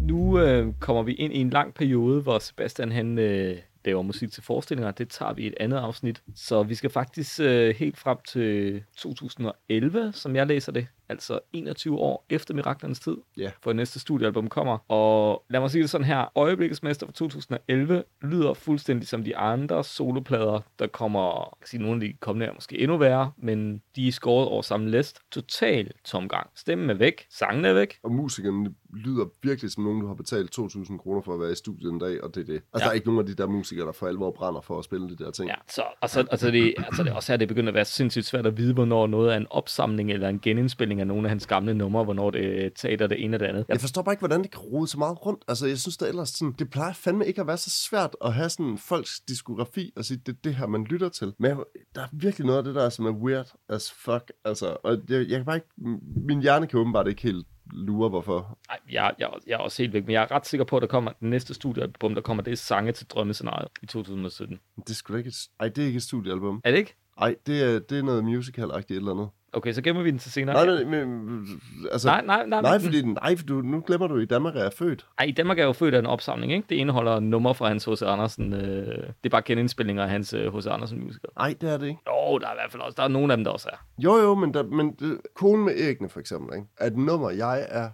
Nu 0.08 0.40
øh, 0.40 0.74
kommer 0.80 1.04
vi 1.04 1.14
ind 1.14 1.34
i 1.34 1.38
en 1.38 1.50
lang 1.50 1.74
periode, 1.74 2.22
hvor 2.22 2.40
Sebastian 2.40 2.92
han 2.92 3.20
øh, 3.20 3.58
laver 3.86 4.02
musik 4.02 4.32
til 4.32 4.44
forestillinger. 4.44 4.92
Det 4.92 5.10
tager 5.10 5.34
vi 5.34 5.44
i 5.44 5.48
et 5.48 5.54
andet 5.60 5.78
afsnit. 5.78 6.22
Så 6.36 6.64
vi 6.64 6.76
skal 6.76 6.90
faktisk 6.90 7.40
øh, 7.40 7.76
helt 7.76 7.98
frem 7.98 8.18
til 8.28 8.84
2011, 8.98 10.12
som 10.14 10.36
jeg 10.36 10.48
læser 10.48 10.72
det. 10.72 10.88
Altså 11.10 11.40
21 11.54 11.98
år 12.00 12.26
efter 12.30 12.54
Miraklernes 12.54 13.00
tid, 13.00 13.18
Ja. 13.38 13.52
for 13.64 13.74
næste 13.74 14.00
studiealbum 14.00 14.48
kommer. 14.48 14.78
Og 14.92 15.44
lad 15.50 15.60
mig 15.60 15.72
sige 15.72 15.82
det 15.82 15.90
sådan 15.90 16.06
her. 16.08 16.32
Øjeblikkets 16.36 16.84
Mester 16.84 17.06
fra 17.08 17.14
2011 17.14 18.04
lyder 18.22 18.54
fuldstændig 18.54 19.08
som 19.08 19.24
de 19.24 19.38
andre 19.38 19.84
soloplader, 19.84 20.60
der 20.80 20.88
kommer, 20.88 21.34
jeg 21.36 21.60
kan 21.62 21.68
sige, 21.68 21.82
nogle 21.82 21.96
af 22.04 22.10
de 22.10 22.18
kommende 22.20 22.46
er 22.46 22.54
måske 22.54 22.80
endnu 22.80 22.98
værre, 22.98 23.32
men 23.38 23.82
de 23.96 24.08
er 24.08 24.12
skåret 24.12 24.48
over 24.48 24.62
samme 24.62 24.90
list. 24.92 25.20
Total 25.32 25.92
tomgang. 26.06 26.50
Stemmen 26.56 26.90
er 26.90 26.94
væk, 26.94 27.26
sangen 27.30 27.66
er 27.66 27.74
væk. 27.74 27.98
Og 28.04 28.12
musikerne 28.12 28.74
lyder 28.94 29.26
virkelig 29.44 29.72
som 29.72 29.84
nogen, 29.84 30.02
du 30.02 30.08
har 30.08 30.14
betalt 30.14 30.60
2.000 30.60 30.98
kroner 30.98 31.22
for 31.22 31.34
at 31.34 31.40
være 31.40 31.52
i 31.52 31.56
studiet 31.56 31.92
en 31.92 32.00
dag, 32.00 32.24
og 32.24 32.36
det 32.36 32.42
er 32.42 32.46
det. 32.46 32.54
Altså, 32.54 32.64
Ja. 32.74 32.80
ja. 32.80 32.84
der 32.84 32.90
er 32.90 32.94
ikke 32.94 33.08
nogen 33.08 33.20
af 33.20 33.26
de 33.26 33.34
der 33.34 33.48
musikere, 33.48 33.86
der 33.86 33.92
for 33.92 34.08
alvor 34.08 34.32
brænder 34.32 34.62
for 34.62 34.80
at 34.80 34.86
spille 34.86 35.10
de 35.10 35.16
der 35.24 35.32
ting. 35.32 35.50
Ja, 35.50 35.56
så, 35.70 35.82
og 36.02 36.10
så, 36.10 36.28
og 36.32 36.40
så 36.40 36.52
det, 36.52 36.74
altså 36.78 37.04
det, 37.04 37.14
også 37.14 37.32
her 37.32 37.38
det 37.38 37.48
begynder 37.48 37.70
at 37.70 37.76
være 37.76 37.86
sindssygt 37.86 38.26
svært 38.26 38.46
at 38.46 38.58
vide, 38.58 38.74
hvornår 38.74 39.08
noget 39.08 39.34
er 39.34 39.38
en 39.38 39.48
opsamling 39.50 40.12
eller 40.12 40.30
en 40.30 40.40
genindspilning 40.40 40.95
af 41.00 41.08
nogle 41.08 41.24
af 41.24 41.30
hans 41.30 41.48
gamle 41.48 41.74
numre, 41.74 42.04
hvornår 42.04 42.32
det 42.32 42.66
er 42.66 42.70
teater 42.76 43.08
det 43.08 43.24
ene 43.24 43.36
og 43.36 43.40
det 43.40 43.46
andet. 43.46 43.66
Jeg 43.70 43.80
forstår 43.82 44.02
bare 44.02 44.14
ikke, 44.14 44.22
hvordan 44.22 44.44
det 44.44 44.52
kan 44.52 44.62
rode 44.62 44.88
så 44.88 44.98
meget 44.98 45.26
rundt. 45.26 45.44
Altså, 45.48 45.68
jeg 45.68 45.78
synes 45.78 45.98
det 45.98 46.10
ellers 46.10 46.30
sådan, 46.30 46.56
det 46.60 46.70
plejer 46.70 46.94
fandme 46.94 47.28
ikke 47.28 47.42
at 47.42 47.48
være 47.48 47.58
så 47.58 47.70
svært 47.70 48.16
at 48.26 48.34
have 48.34 48.50
sådan 48.50 48.78
folks 48.78 49.20
diskografi 49.20 49.92
og 49.96 50.06
sige, 50.06 50.18
det 50.26 50.32
er 50.32 50.38
det 50.44 50.56
her, 50.56 50.68
man 50.68 50.84
lytter 50.84 51.10
til. 51.10 51.34
Men 51.40 51.50
jeg- 51.52 51.58
der 51.96 52.02
er 52.02 52.08
virkelig 52.14 52.46
noget 52.46 52.58
af 52.58 52.64
det 52.64 52.76
der, 52.76 52.90
som 52.90 53.06
er 53.06 53.12
weird 53.12 53.54
as 53.70 53.92
fuck. 53.92 54.32
Altså, 54.46 54.78
og 54.84 54.92
jeg, 55.10 55.20
jeg 55.30 55.38
kan 55.38 55.46
bare 55.46 55.56
ikke, 55.56 56.00
min 56.28 56.42
hjerne 56.42 56.68
kan 56.68 56.80
åbenbart 56.80 57.08
ikke 57.08 57.22
helt 57.22 57.48
lure, 57.74 58.10
hvorfor. 58.10 58.58
Ej, 58.70 58.78
jeg, 58.92 59.14
jeg, 59.20 59.30
jeg 59.48 59.54
er 59.54 59.58
også 59.58 59.82
helt 59.84 59.94
væk, 59.94 60.06
men 60.06 60.14
jeg 60.14 60.22
er 60.24 60.32
ret 60.32 60.48
sikker 60.48 60.64
på, 60.66 60.76
at 60.78 60.82
der 60.82 60.88
kommer 60.88 61.12
den 61.20 61.30
næste 61.30 61.54
studiealbum, 61.54 62.16
der 62.16 62.22
kommer, 62.22 62.44
det 62.44 62.52
er 62.52 62.58
Sange 62.58 62.92
til 62.92 63.08
Drømmescenariet 63.08 63.68
i 63.82 63.86
2017. 63.86 64.60
Det 64.78 64.90
er 64.90 64.94
sgu 64.94 65.14
da 65.14 65.18
ikke 65.18 65.28
et, 65.28 65.48
ej, 65.60 65.68
det 65.70 65.82
er 65.82 65.86
ikke 65.86 65.98
et 65.98 66.04
studiealbum. 66.04 66.62
Er 66.64 66.72
det 66.72 66.78
ikke? 66.78 66.96
Ej, 67.22 67.36
det 67.48 67.64
er, 67.64 67.80
det 67.80 68.00
er 68.00 68.04
noget 68.04 68.24
musical-agtigt 68.24 68.98
eller 68.98 69.12
andet. 69.12 69.28
Okay, 69.56 69.74
så 69.74 69.82
gemmer 69.82 70.04
vi 70.04 70.12
den 70.12 70.20
til 70.20 70.32
senere. 70.32 70.66
Nej, 70.66 70.84
men, 70.84 71.08
men 71.08 71.48
altså, 71.92 72.08
nej, 72.08 72.22
nej, 72.26 72.46
nej, 72.46 72.62
nej, 72.62 72.80
fordi, 72.80 73.02
nej, 73.02 73.36
for 73.36 73.46
du, 73.46 73.54
nu 73.62 73.84
glemmer 73.88 74.08
du, 74.08 74.16
at 74.16 74.22
i 74.22 74.26
Danmark 74.26 74.56
er 74.56 74.62
jeg 74.62 74.74
født. 74.74 75.06
Ej, 75.20 75.26
i 75.26 75.32
Danmark 75.32 75.60
er 75.60 75.64
jo 75.64 75.74
født 75.74 75.94
af 75.96 76.00
en 76.00 76.06
opsamling, 76.06 76.54
ikke? 76.54 76.66
Det 76.70 76.76
indeholder 76.76 77.20
numre 77.20 77.56
fra 77.56 77.68
hans 77.68 77.86
H.C. 77.86 78.02
Andersen. 78.02 78.54
Øh, 78.54 78.60
det 78.88 79.16
er 79.24 79.30
bare 79.30 79.42
genindspilninger 79.42 80.04
af 80.04 80.10
hans 80.10 80.34
øh, 80.34 80.58
H.C. 80.58 80.68
Andersen 80.68 81.04
musical. 81.04 81.30
Nej, 81.38 81.56
det 81.62 81.70
er 81.74 81.78
det 81.78 81.88
ikke. 81.88 82.00
Jo, 82.08 82.38
der 82.38 82.48
er 82.48 82.52
i 82.52 82.56
hvert 82.56 82.72
fald 82.72 82.82
også, 82.82 82.96
der 82.98 83.04
er 83.04 83.08
nogle 83.08 83.34
af 83.34 83.38
dem, 83.38 83.44
der 83.44 83.52
også 83.52 83.70
er. 83.72 83.78
Jo, 83.98 84.16
jo, 84.16 84.36
men, 84.36 84.54
der, 84.54 84.64
men 84.64 84.92
det, 85.00 85.18
Konen 85.36 85.66
med 85.66 85.74
æggene 85.76 86.10
for 86.10 86.20
eksempel, 86.20 86.56
ikke? 86.56 86.68
er 86.80 86.88
et 86.88 86.98
nummer, 86.98 87.30
jeg 87.30 87.66
er 87.70 87.90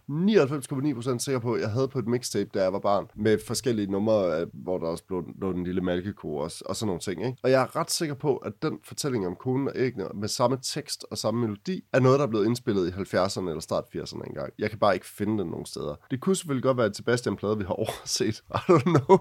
99,9% 1.11 1.19
sikker 1.19 1.39
på, 1.39 1.57
jeg 1.57 1.69
havde 1.69 1.87
på 1.87 1.99
et 1.99 2.07
mixtape, 2.07 2.49
da 2.53 2.63
jeg 2.63 2.73
var 2.73 2.79
barn, 2.79 3.07
med 3.15 3.37
forskellige 3.47 3.91
numre, 3.91 4.39
øh, 4.39 4.47
hvor 4.53 4.77
der 4.77 4.87
også 4.87 5.03
blev, 5.07 5.23
lå 5.41 5.53
den 5.53 5.63
lille 5.63 5.81
malkeko 5.81 6.35
og, 6.35 6.51
og 6.65 6.75
sådan 6.75 6.87
nogle 6.87 6.99
ting. 6.99 7.25
Ikke? 7.25 7.37
Og 7.43 7.51
jeg 7.51 7.61
er 7.61 7.75
ret 7.75 7.91
sikker 7.91 8.15
på, 8.15 8.37
at 8.37 8.53
den 8.61 8.79
fortælling 8.83 9.27
om 9.27 9.35
konen 9.35 9.67
og 9.67 9.73
æggene 9.75 10.05
med 10.13 10.27
samme 10.27 10.57
tekst 10.63 11.05
og 11.11 11.17
samme 11.17 11.50
melodi, 11.51 11.81
er 11.93 11.99
noget, 11.99 12.19
der 12.19 12.25
er 12.25 12.29
blevet 12.29 12.45
indspillet 12.45 12.87
i 12.87 12.91
70'erne 12.91 13.49
eller 13.49 13.59
start 13.59 13.83
80'erne 13.95 14.27
engang. 14.27 14.53
Jeg 14.59 14.69
kan 14.69 14.79
bare 14.79 14.93
ikke 14.93 15.05
finde 15.05 15.43
den 15.43 15.51
nogen 15.51 15.65
steder. 15.65 15.95
Det 16.11 16.19
kunne 16.19 16.35
selvfølgelig 16.35 16.63
godt 16.63 16.77
være 16.77 16.87
et 16.87 16.95
Sebastian-plade, 16.95 17.57
vi 17.57 17.63
har 17.63 17.73
overset. 17.83 18.43
I 18.49 18.57
don't 18.71 18.83
know. 18.83 19.17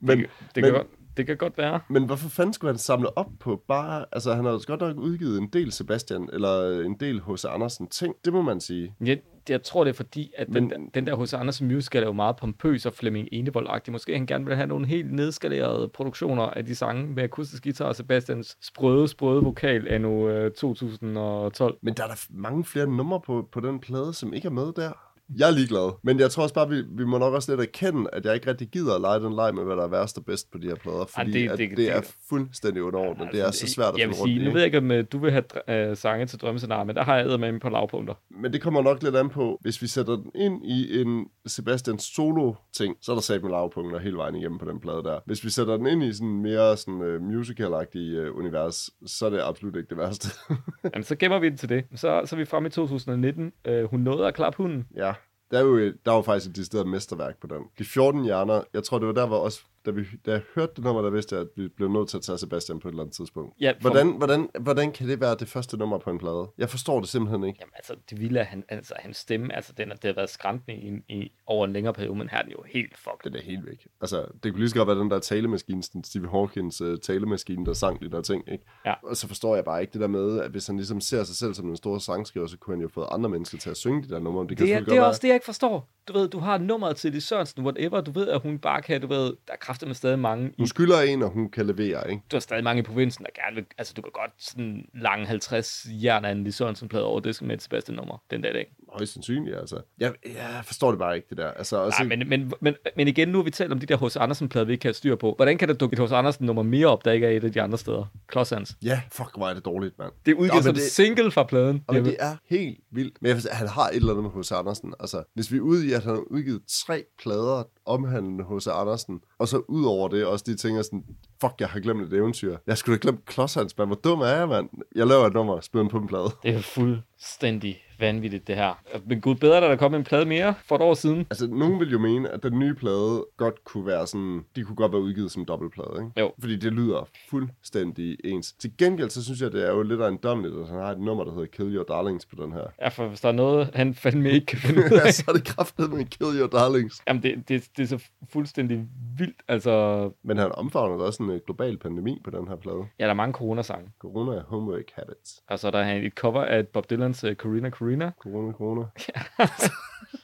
men, 0.00 0.18
Det, 0.18 0.28
det, 0.54 0.62
men, 0.62 0.64
kan, 0.64 0.72
godt, 0.72 0.86
det 1.16 1.26
kan 1.26 1.36
godt 1.36 1.58
være. 1.58 1.80
men 1.90 2.06
hvorfor 2.06 2.28
fanden 2.28 2.52
skulle 2.52 2.72
han 2.72 2.78
samle 2.78 3.18
op 3.18 3.26
på 3.40 3.62
bare... 3.68 4.04
Altså, 4.12 4.34
han 4.34 4.44
har 4.44 4.52
jo 4.52 4.60
godt 4.66 4.80
nok 4.80 4.96
udgivet 4.96 5.38
en 5.38 5.48
del 5.48 5.72
Sebastian, 5.72 6.28
eller 6.32 6.80
en 6.80 6.94
del 7.00 7.22
H.C. 7.22 7.44
Andersen 7.44 7.86
ting. 7.88 8.14
Det 8.24 8.32
må 8.32 8.42
man 8.42 8.60
sige. 8.60 8.94
Jeg, 9.04 9.18
jeg 9.48 9.62
tror, 9.62 9.84
det 9.84 9.90
er 9.90 9.94
fordi, 9.94 10.32
at 10.38 10.46
den, 10.46 10.54
Men- 10.54 10.70
der, 10.70 10.76
den 10.94 11.06
der 11.06 11.16
H.C. 11.24 11.34
Andersen 11.34 11.68
musical 11.68 12.02
er 12.02 12.06
jo 12.06 12.12
meget 12.12 12.36
pompøs 12.36 12.86
og 12.86 12.92
Flemming 12.94 13.28
Enevold-agtig. 13.32 13.92
Måske 13.92 14.12
han 14.12 14.26
gerne 14.26 14.46
vil 14.46 14.56
have 14.56 14.66
nogle 14.66 14.86
helt 14.86 15.12
nedskalerede 15.12 15.88
produktioner 15.88 16.42
af 16.42 16.64
de 16.66 16.74
sange 16.74 17.06
med 17.06 17.22
akustisk 17.22 17.62
guitar 17.62 17.84
og 17.84 17.96
Sebastians 17.96 18.56
sprøde, 18.60 19.08
sprøde 19.08 19.42
vokal 19.42 19.88
af 19.88 20.00
nu 20.00 20.28
øh, 20.28 20.50
2012. 20.50 21.78
Men 21.82 21.94
der 21.94 22.02
er 22.02 22.06
der 22.08 22.26
mange 22.30 22.64
flere 22.64 22.86
numre 22.86 23.20
på, 23.20 23.48
på 23.52 23.60
den 23.60 23.80
plade, 23.80 24.14
som 24.14 24.32
ikke 24.34 24.46
er 24.46 24.52
med 24.52 24.72
der. 24.76 25.11
Jeg 25.38 25.48
er 25.48 25.52
ligeglad. 25.54 25.92
Men 26.04 26.20
jeg 26.20 26.30
tror 26.30 26.42
også 26.42 26.54
bare, 26.54 26.68
vi, 26.68 26.82
vi 26.90 27.04
må 27.04 27.18
nok 27.18 27.34
også 27.34 27.52
lidt 27.52 27.60
erkende, 27.60 28.10
at 28.12 28.24
jeg 28.24 28.34
ikke 28.34 28.50
rigtig 28.50 28.68
gider 28.68 28.94
at 28.94 29.00
lege 29.00 29.20
den 29.20 29.32
leg 29.36 29.54
med, 29.54 29.64
hvad 29.64 29.76
der 29.76 29.82
er 29.82 29.88
værst 29.88 30.18
og 30.18 30.24
bedst 30.24 30.50
på 30.52 30.58
de 30.58 30.66
her 30.66 30.74
plader. 30.74 31.04
Fordi 31.04 31.32
det- 31.32 31.34
det, 31.34 31.48
at 31.50 31.58
det- 31.58 31.76
det, 31.76 31.92
er 31.92 32.00
fuldstændig 32.28 32.82
underordnet. 32.82 33.28
Det 33.32 33.40
er 33.40 33.50
så 33.50 33.66
svært 33.66 33.94
at 33.94 33.98
Jeg 34.00 34.08
vil 34.08 34.16
rundt 34.16 34.28
sige, 34.30 34.40
i. 34.40 34.44
nu 34.44 34.50
ved 34.50 34.60
jeg 34.60 34.66
ikke, 34.66 34.78
om 34.78 34.90
øh, 34.90 35.04
du 35.12 35.18
vil 35.18 35.30
have 35.32 35.44
øh, 35.90 35.96
sange 35.96 36.26
til 36.26 36.38
drømmescenarie, 36.38 36.84
men 36.84 36.96
der 36.96 37.02
har 37.04 37.16
jeg 37.16 37.40
med 37.40 37.60
på 37.60 37.68
lavpunkter. 37.68 38.14
Men 38.30 38.52
det 38.52 38.62
kommer 38.62 38.82
nok 38.82 39.02
lidt 39.02 39.16
an 39.16 39.28
på, 39.28 39.58
hvis 39.60 39.82
vi 39.82 39.86
sætter 39.86 40.16
den 40.16 40.30
ind 40.34 40.64
i 40.66 41.00
en 41.00 41.26
Sebastian 41.46 41.98
solo-ting, 41.98 42.96
så 43.02 43.12
er 43.12 43.16
der 43.16 43.20
sat 43.22 43.42
med 43.42 43.50
lavpunkter 43.50 43.98
hele 43.98 44.16
vejen 44.16 44.34
igennem 44.34 44.58
på 44.58 44.64
den 44.64 44.80
plade 44.80 45.02
der. 45.04 45.20
Hvis 45.26 45.44
vi 45.44 45.50
sætter 45.50 45.76
den 45.76 45.86
ind 45.86 46.02
i 46.02 46.12
sådan 46.12 46.42
mere 46.42 46.76
sådan 46.76 47.00
uh, 47.00 47.22
musical-agtig 47.22 48.20
uh, 48.30 48.36
univers, 48.38 48.90
så 49.06 49.26
er 49.26 49.30
det 49.30 49.40
absolut 49.42 49.76
ikke 49.76 49.88
det 49.88 49.98
værste. 49.98 50.28
Jamen, 50.94 51.04
så 51.04 51.16
gemmer 51.16 51.38
vi 51.38 51.48
den 51.48 51.56
til 51.56 51.68
det. 51.68 51.84
Så, 51.94 52.22
så 52.24 52.36
er 52.36 52.38
vi 52.38 52.44
fremme 52.44 52.66
i 52.66 52.70
2019. 52.70 53.52
Øh, 53.64 53.84
hun 53.84 54.00
nåede 54.00 54.26
at 54.26 54.34
klappe 54.34 54.56
hunden. 54.56 54.86
ja, 54.96 55.12
der 55.52 55.58
er 55.58 55.62
jo, 55.62 55.76
et- 55.76 56.04
der 56.04 56.10
var 56.12 56.22
faktisk 56.22 56.50
et 56.50 56.56
decideret 56.56 56.86
mesterværk 56.88 57.40
på 57.40 57.46
den. 57.46 57.62
De 57.78 57.84
14 57.84 58.24
hjerner, 58.24 58.62
jeg 58.74 58.84
tror 58.84 58.98
det 58.98 59.06
var 59.06 59.14
der, 59.14 59.26
hvor 59.26 59.38
også, 59.38 59.60
da, 59.86 59.90
vi, 59.90 60.04
da 60.26 60.30
jeg 60.30 60.42
hørte 60.54 60.72
det 60.76 60.84
nummer, 60.84 61.02
der 61.02 61.10
vidste 61.10 61.34
jeg, 61.34 61.42
at 61.42 61.48
vi 61.56 61.68
blev 61.68 61.88
nødt 61.88 62.08
til 62.08 62.16
at 62.16 62.22
tage 62.22 62.38
Sebastian 62.38 62.80
på 62.80 62.88
et 62.88 62.92
eller 62.92 63.02
andet 63.02 63.16
tidspunkt. 63.16 63.54
Ja, 63.60 63.72
for- 63.72 63.90
Hvordan, 63.90 64.10
hvordan, 64.16 64.48
hvordan 64.60 64.92
kan 64.92 65.08
det 65.08 65.20
være 65.20 65.34
det 65.34 65.48
første 65.48 65.76
nummer 65.76 65.98
på 65.98 66.10
en 66.10 66.18
plade? 66.18 66.48
Jeg 66.58 66.68
forstår 66.70 67.00
det 67.00 67.08
simpelthen 67.08 67.44
ikke. 67.44 67.58
Jamen, 67.60 67.72
altså, 67.76 67.94
det 68.10 68.20
vilde 68.20 68.40
er, 68.40 68.44
han, 68.44 68.64
altså, 68.68 68.94
hans 68.98 69.16
stemme, 69.16 69.54
altså, 69.56 69.72
den, 69.76 69.88
det 69.90 70.04
har 70.04 70.12
været 70.12 70.30
skræntende 70.30 70.76
i, 71.08 71.14
i, 71.18 71.32
over 71.46 71.66
en 71.66 71.72
længere 71.72 71.94
periode, 71.94 72.18
men 72.18 72.28
her 72.28 72.38
er 72.38 72.42
den 72.42 72.52
jo 72.52 72.62
helt 72.66 72.98
fucked. 72.98 73.30
Den 73.30 73.34
er 73.34 73.42
helt 73.42 73.66
væk. 73.66 73.86
Altså, 74.00 74.26
det 74.42 74.52
kunne 74.52 74.58
lige 74.60 74.68
så 74.68 74.74
godt 74.76 74.88
være 74.88 74.98
den 74.98 75.10
der 75.10 75.18
talemaskine, 75.18 75.82
sådan 75.82 76.04
Stephen 76.04 76.28
Hawkins 76.30 76.80
uh, 76.80 76.96
talemaskine, 77.02 77.66
der 77.66 77.72
sang 77.72 78.00
de 78.00 78.10
der 78.10 78.20
ting, 78.22 78.52
ikke? 78.52 78.64
Ja. 78.86 78.94
Og 79.02 79.16
så 79.16 79.28
forstår 79.28 79.54
jeg 79.54 79.64
bare 79.64 79.80
ikke 79.80 79.92
det 79.92 80.00
der 80.00 80.06
med, 80.06 80.40
at 80.40 80.50
hvis 80.50 80.66
han 80.66 80.76
ligesom 80.76 81.00
ser 81.00 81.24
sig 81.24 81.36
selv 81.36 81.54
som 81.54 81.68
en 81.68 81.76
stor 81.76 81.98
sangskriver, 81.98 82.46
så 82.46 82.58
kunne 82.58 82.76
han 82.76 82.82
jo 82.82 82.88
få 82.88 83.02
andre 83.04 83.30
mennesker 83.30 83.58
til 83.58 83.70
at 83.70 83.76
synge 83.76 84.02
de 84.02 84.08
der 84.08 84.18
numre. 84.18 84.46
Det, 84.48 84.56
kan 84.56 84.66
Det 84.66 84.74
er, 84.74 84.80
det 84.80 84.88
er 84.88 84.96
godt 84.96 85.06
også 85.08 85.18
det, 85.22 85.28
jeg 85.28 85.34
ikke 85.34 85.44
forstår. 85.46 85.88
Du 86.08 86.12
ved, 86.12 86.28
du 86.28 86.38
har 86.38 86.58
nummeret 86.58 86.96
til 86.96 87.12
Lis 87.12 87.24
Sørensen, 87.24 87.62
whatever. 87.64 88.00
Du 88.00 88.10
ved, 88.10 88.28
at 88.28 88.40
hun 88.40 88.58
bare 88.58 88.82
kan, 88.82 89.00
du 89.00 89.06
ved, 89.06 89.24
der 89.24 89.52
er 89.52 89.56
kræfter 89.60 89.86
med 89.86 89.94
stadig 89.94 90.18
mange. 90.18 90.48
I, 90.48 90.54
Hun 90.58 90.66
skylder 90.66 91.00
en, 91.00 91.22
og 91.22 91.30
hun 91.30 91.50
kan 91.50 91.66
levere, 91.66 92.10
ikke? 92.10 92.22
du 92.30 92.36
har 92.36 92.40
stadig 92.40 92.64
mange 92.64 92.80
i 92.80 92.82
provinsen, 92.82 93.24
der 93.24 93.30
gerne 93.42 93.54
vil, 93.54 93.64
altså 93.78 93.94
du 93.96 94.02
kan 94.02 94.10
godt 94.14 94.30
sådan 94.38 94.88
lange 94.94 95.26
50 95.26 95.86
jern 95.90 96.24
af 96.24 96.32
en 96.32 96.44
Lis 96.44 96.54
Sørensen 96.54 96.88
plade 96.88 97.04
over 97.04 97.20
disken 97.20 97.48
med 97.48 97.56
et 97.56 97.62
Sebastian 97.62 97.96
nummer 97.96 98.22
den 98.30 98.42
dag 98.42 98.50
i 98.50 98.54
dag. 98.54 98.72
Højst 98.92 99.12
sandsynligt, 99.12 99.56
altså. 99.56 99.80
Jeg, 99.98 100.12
jeg 100.24 100.60
forstår 100.64 100.90
det 100.90 100.98
bare 100.98 101.16
ikke, 101.16 101.26
det 101.30 101.38
der. 101.38 101.50
Altså, 101.50 101.76
også, 101.76 102.04
Nej, 102.04 102.16
men, 102.16 102.28
men, 102.28 102.52
men, 102.60 102.74
men 102.96 103.08
igen, 103.08 103.28
nu 103.28 103.38
har 103.38 103.42
vi 103.42 103.50
talt 103.50 103.72
om 103.72 103.78
de 103.78 103.86
der 103.86 104.06
H.C. 104.06 104.16
Andersen-plader, 104.16 104.64
vi 104.66 104.72
ikke 104.72 104.82
kan 104.82 104.88
have 104.88 104.94
styr 104.94 105.16
på. 105.16 105.32
Hvordan 105.36 105.58
kan 105.58 105.68
der 105.68 105.74
dukke 105.74 105.94
et 105.94 106.02
H.C. 106.08 106.12
Andersen-nummer 106.12 106.62
mere 106.62 106.86
op, 106.86 107.04
der 107.04 107.12
ikke 107.12 107.26
er 107.26 107.30
et 107.30 107.44
af 107.44 107.52
de 107.52 107.62
andre 107.62 107.78
steder? 107.78 108.04
Klodshands. 108.26 108.76
Ja, 108.84 109.02
fuck, 109.12 109.30
hvor 109.36 109.48
er 109.48 109.54
det 109.54 109.64
dårligt, 109.64 109.98
mand. 109.98 110.12
Det 110.26 110.32
udgiver 110.34 110.48
Nå, 110.48 110.54
men 110.54 110.62
som 110.62 110.74
det- 110.74 110.82
single 110.82 111.30
fra 111.30 111.42
pladen. 111.44 111.84
Og 111.86 111.94
det 111.94 112.16
er 112.18 112.36
helt 112.50 112.78
vildt. 112.90 113.16
Men 113.20 113.28
jeg 113.28 113.36
forstår, 113.36 113.52
han 113.54 113.68
har 113.68 113.88
et 113.88 113.96
eller 113.96 114.10
andet 114.12 114.24
med 114.34 114.42
H.C. 114.42 114.52
Andersen. 114.52 114.94
Altså, 115.00 115.22
hvis 115.34 115.52
vi 115.52 115.56
er 115.56 115.60
ude 115.60 115.86
i, 115.86 115.92
at 115.92 116.02
han 116.04 116.14
har 116.14 116.22
udgivet 116.30 116.62
tre 116.86 117.04
plader 117.22 117.62
omhandlende 117.86 118.44
H.C. 118.44 118.66
Andersen, 118.66 119.20
og 119.38 119.48
så 119.48 119.58
ud 119.68 119.84
over 119.84 120.08
det 120.08 120.24
også 120.26 120.44
de 120.48 120.56
tænker 120.56 120.82
sådan, 120.82 121.04
fuck, 121.40 121.54
jeg 121.60 121.68
har 121.68 121.80
glemt 121.80 122.02
et 122.02 122.12
eventyr. 122.12 122.56
Jeg 122.66 122.78
skulle 122.78 122.98
da 122.98 123.02
glemt 123.02 123.24
Klodshands, 123.26 123.78
mand. 123.78 123.88
Hvor 123.88 123.96
dum 124.04 124.20
er 124.20 124.26
jeg, 124.26 124.48
mand? 124.48 124.68
Jeg 124.94 125.06
laver 125.06 125.26
et 125.26 125.32
nummer, 125.34 125.60
spiller 125.60 125.82
den 125.82 125.90
på 125.90 125.98
en 125.98 126.06
plade. 126.08 126.30
Det 126.42 126.54
er 126.54 126.60
fuldstændig 126.60 127.82
vanvittigt, 128.02 128.46
det 128.46 128.56
her. 128.56 128.82
Men 129.06 129.20
gud 129.20 129.34
bedre, 129.34 129.60
da 129.60 129.68
der 129.68 129.76
kom 129.76 129.94
en 129.94 130.04
plade 130.04 130.24
mere 130.26 130.54
for 130.64 130.76
et 130.76 130.82
år 130.82 130.94
siden. 130.94 131.18
Altså, 131.30 131.46
nogen 131.46 131.80
vil 131.80 131.90
jo 131.90 131.98
mene, 131.98 132.28
at 132.28 132.42
den 132.42 132.58
nye 132.58 132.74
plade 132.74 133.24
godt 133.36 133.64
kunne 133.64 133.86
være 133.86 134.06
sådan... 134.06 134.44
De 134.56 134.62
kunne 134.64 134.76
godt 134.76 134.92
være 134.92 135.00
udgivet 135.02 135.30
som 135.30 135.44
dobbeltplade, 135.44 135.92
ikke? 135.98 136.20
Jo. 136.20 136.32
Fordi 136.40 136.56
det 136.56 136.72
lyder 136.72 137.08
fuldstændig 137.30 138.16
ens. 138.24 138.52
Til 138.52 138.72
gengæld, 138.78 139.10
så 139.10 139.24
synes 139.24 139.40
jeg, 139.40 139.52
det 139.52 139.66
er 139.68 139.70
jo 139.72 139.82
lidt 139.82 140.00
ejendommeligt, 140.00 140.54
at 140.56 140.66
han 140.68 140.78
har 140.78 140.90
et 140.90 141.00
nummer, 141.00 141.24
der 141.24 141.32
hedder 141.32 141.46
Kill 141.46 141.76
Your 141.76 141.84
Darlings 141.84 142.26
på 142.26 142.44
den 142.44 142.52
her. 142.52 142.64
Ja, 142.80 142.88
for 142.88 143.06
hvis 143.08 143.20
der 143.20 143.28
er 143.28 143.32
noget, 143.32 143.70
han 143.74 143.94
fandme 143.94 144.30
ikke 144.30 144.46
kan 144.46 144.58
finde 144.58 144.80
ud 144.92 145.00
af, 145.06 145.12
så 145.14 145.24
er 145.28 145.32
det 145.32 145.44
kraftet 145.44 145.92
med 145.92 146.04
Kill 146.04 146.40
Your 146.40 146.46
Darlings. 146.48 147.02
Jamen, 147.08 147.22
det, 147.22 147.48
det, 147.48 147.64
det 147.76 147.82
er 147.82 147.86
så 147.98 148.04
fuldstændig 148.32 148.86
vildt. 149.18 149.36
Altså, 149.48 150.10
Men 150.22 150.38
han 150.38 150.52
omfavner 150.52 150.96
da 150.98 151.04
også 151.04 151.22
en 151.22 151.30
øh, 151.30 151.40
global 151.46 151.78
pandemi 151.78 152.20
på 152.24 152.30
den 152.30 152.48
her 152.48 152.56
plade. 152.56 152.84
ja, 152.98 153.04
der 153.04 153.10
er 153.10 153.14
mange 153.14 153.32
coronasange. 153.32 153.88
Corona 153.98 154.42
homework 154.48 154.84
habits. 154.94 155.42
Og 155.50 155.58
så 155.58 155.66
er 155.66 155.70
der 155.70 155.84
et 155.84 156.12
cover 156.12 156.44
af 156.44 156.68
Bob 156.68 156.90
Dylans 156.90 157.24
uh, 157.24 157.32
Corina 157.34 157.70
Corina. 157.70 157.91
Corona, 158.12 158.52
corona. 158.52 158.92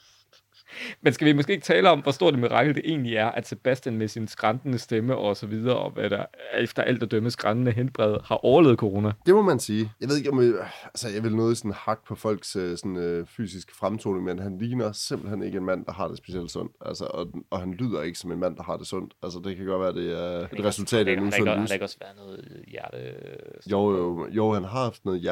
Men 1.00 1.12
skal 1.12 1.26
vi 1.26 1.32
måske 1.32 1.52
ikke 1.52 1.64
tale 1.64 1.90
om, 1.90 2.00
hvor 2.00 2.12
stort 2.12 2.34
et 2.34 2.40
mirakel 2.40 2.74
det 2.74 2.82
egentlig 2.84 3.16
er, 3.16 3.26
at 3.26 3.48
Sebastian 3.48 3.96
med 3.96 4.08
sin 4.08 4.28
skræntende 4.28 4.78
stemme 4.78 5.16
og 5.16 5.36
så 5.36 5.46
videre, 5.46 5.76
og 5.76 5.90
hvad 5.90 6.10
der 6.10 6.24
efter 6.58 6.82
alt 6.82 7.02
at 7.02 7.10
dømme 7.10 7.30
skræntende 7.30 7.72
henbred, 7.72 8.16
har 8.24 8.44
overlevet 8.44 8.78
corona. 8.78 9.12
Det 9.26 9.34
må 9.34 9.42
man 9.42 9.58
sige. 9.58 9.90
Jeg 10.00 10.08
ved 10.08 10.16
ikke, 10.16 10.30
om 10.30 10.42
jeg, 10.42 10.52
altså, 10.84 11.08
jeg 11.08 11.24
vil 11.24 11.36
noget 11.36 11.56
sådan 11.56 11.72
hak 11.72 11.98
på 12.08 12.14
folks 12.14 12.56
øh, 12.56 12.76
sådan, 12.76 12.96
øh, 12.96 13.26
fysiske 13.26 13.76
fremtoning, 13.76 14.24
men 14.24 14.38
han 14.38 14.58
ligner 14.58 14.92
simpelthen 14.92 15.42
ikke 15.42 15.58
en 15.58 15.64
mand, 15.64 15.84
der 15.84 15.92
har 15.92 16.08
det 16.08 16.18
specielt 16.18 16.50
sundt. 16.50 16.72
Altså, 16.80 17.04
og, 17.04 17.32
og 17.50 17.60
han 17.60 17.74
lyder 17.74 18.02
ikke 18.02 18.18
som 18.18 18.32
en 18.32 18.38
mand, 18.38 18.56
der 18.56 18.62
har 18.62 18.76
det 18.76 18.86
sundt. 18.86 19.14
Altså, 19.22 19.40
det 19.44 19.56
kan 19.56 19.66
godt 19.66 19.80
være, 19.80 20.04
det 20.04 20.18
er 20.18 20.46
et 20.58 20.64
resultat 20.64 21.08
af 21.08 21.12
en 21.12 21.18
usund 21.28 21.48
har 21.48 21.56
livs- 21.56 21.72
ikke 21.72 21.84
også 21.84 21.98
været 22.00 22.16
noget 22.16 22.64
hjerte... 22.68 22.96
Jo, 23.70 23.96
jo, 23.96 24.26
jo, 24.30 24.52
han 24.52 24.64
har 24.64 24.82
haft 24.84 25.04
noget 25.04 25.22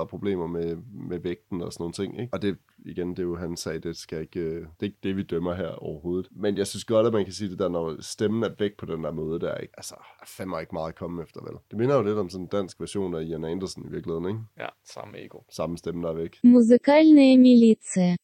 og 0.00 0.08
problemer 0.08 0.46
med, 0.46 0.76
med 1.08 1.18
vægten 1.18 1.62
og 1.62 1.72
sådan 1.72 1.82
nogle 1.82 1.92
ting, 1.92 2.20
ikke? 2.20 2.32
Og 2.32 2.42
det, 2.42 2.56
igen, 2.84 3.10
det 3.10 3.18
er 3.18 3.22
jo, 3.22 3.36
han 3.36 3.56
sagde, 3.56 3.78
det, 3.78 3.96
skal 3.96 4.20
ikke, 4.20 4.40
øh, 4.40 4.60
det 4.60 4.66
er 4.80 4.84
ikke 4.84 4.98
det, 5.02 5.16
vi 5.16 5.22
dømmer 5.22 5.54
her 5.54 5.68
overhovedet. 5.68 6.28
Men 6.36 6.58
jeg 6.58 6.66
synes 6.66 6.84
godt, 6.84 7.06
at 7.06 7.12
man 7.12 7.24
kan 7.24 7.32
sige 7.32 7.50
det 7.50 7.58
der, 7.58 7.68
når 7.68 7.96
stemmen 8.00 8.42
er 8.42 8.50
væk 8.58 8.76
på 8.78 8.86
den 8.86 9.04
der 9.04 9.12
måde, 9.12 9.40
der 9.40 9.54
ikke, 9.54 9.74
altså, 9.76 9.94
er 9.94 10.26
fandme 10.26 10.60
ikke 10.60 10.74
meget 10.74 10.88
at 10.88 10.94
komme 10.94 11.22
efter, 11.22 11.40
vel? 11.40 11.58
Det 11.70 11.78
minder 11.78 11.96
jo 11.96 12.02
lidt 12.02 12.18
om 12.18 12.28
sådan 12.28 12.44
en 12.44 12.48
dansk 12.48 12.80
version 12.80 13.14
af 13.14 13.22
Ian 13.22 13.44
Andersen 13.44 13.84
i 13.84 13.90
virkeligheden, 13.90 14.28
ikke? 14.28 14.40
Ja, 14.58 14.68
samme 14.84 15.24
ego. 15.24 15.38
Samme 15.50 15.78
stemme, 15.78 16.02
der 16.02 16.08
er 16.08 16.16
væk. 16.16 16.36
Musikal 16.44 17.14
militse. 17.38 18.16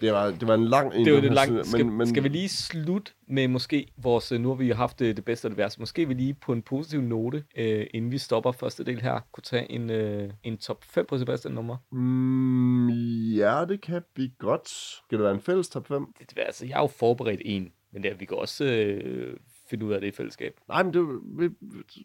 Det 0.00 0.12
var, 0.12 0.26
det 0.30 0.48
var 0.48 0.54
en 0.54 0.64
lang 0.64 0.94
en. 0.94 1.04
Det 1.06 1.14
var 1.14 1.20
her 1.20 1.30
langt. 1.30 1.48
side, 1.52 1.64
Skal, 1.72 1.86
men, 1.86 1.96
men... 1.98 2.06
skal 2.06 2.22
vi 2.22 2.28
lige 2.28 2.48
slutte 2.48 3.12
med 3.28 3.48
måske 3.48 3.86
vores... 3.96 4.32
øh, 4.32 4.40
Nu 4.40 4.48
har 4.48 4.54
vi 4.54 4.66
jo 4.68 4.74
haft 4.74 4.98
det, 4.98 5.16
det 5.16 5.24
bedste 5.24 5.46
og 5.46 5.50
det 5.50 5.58
værste. 5.58 5.80
Måske 5.80 6.08
vi 6.08 6.14
lige 6.14 6.34
på 6.34 6.52
en 6.52 6.62
positiv 6.62 7.00
note, 7.00 7.44
øh, 7.56 7.86
inden 7.94 8.10
vi 8.12 8.18
stopper 8.18 8.52
første 8.52 8.84
del 8.84 9.00
her, 9.00 9.20
kunne 9.32 9.42
tage 9.42 9.70
en, 9.72 9.90
øh, 9.90 10.30
en 10.42 10.58
top 10.58 10.84
5 10.84 11.06
på 11.06 11.18
Sebastian 11.18 11.54
nummer. 11.54 11.76
Mm, 11.92 12.88
ja, 13.36 13.64
det 13.68 13.80
kan 13.80 14.02
vi 14.16 14.32
godt. 14.38 14.68
Skal 14.68 15.18
det 15.18 15.24
være 15.24 15.34
en 15.34 15.40
fælles 15.40 15.68
top 15.68 15.86
5? 15.88 16.06
Det, 16.18 16.30
det, 16.30 16.38
altså, 16.46 16.66
jeg 16.66 16.74
har 16.76 16.82
jo 16.82 16.86
forberedt 16.86 17.40
en, 17.44 17.72
men 17.92 18.02
det, 18.02 18.10
er- 18.10 18.16
vi 18.16 18.24
kan 18.24 18.36
også 18.36 18.64
øh, 18.64 19.36
finde 19.70 19.86
ud 19.86 19.92
af 19.92 20.00
det 20.00 20.08
i 20.08 20.10
fællesskab. 20.10 20.52
Nej, 20.68 20.82
men 20.82 20.94
det 20.94 21.52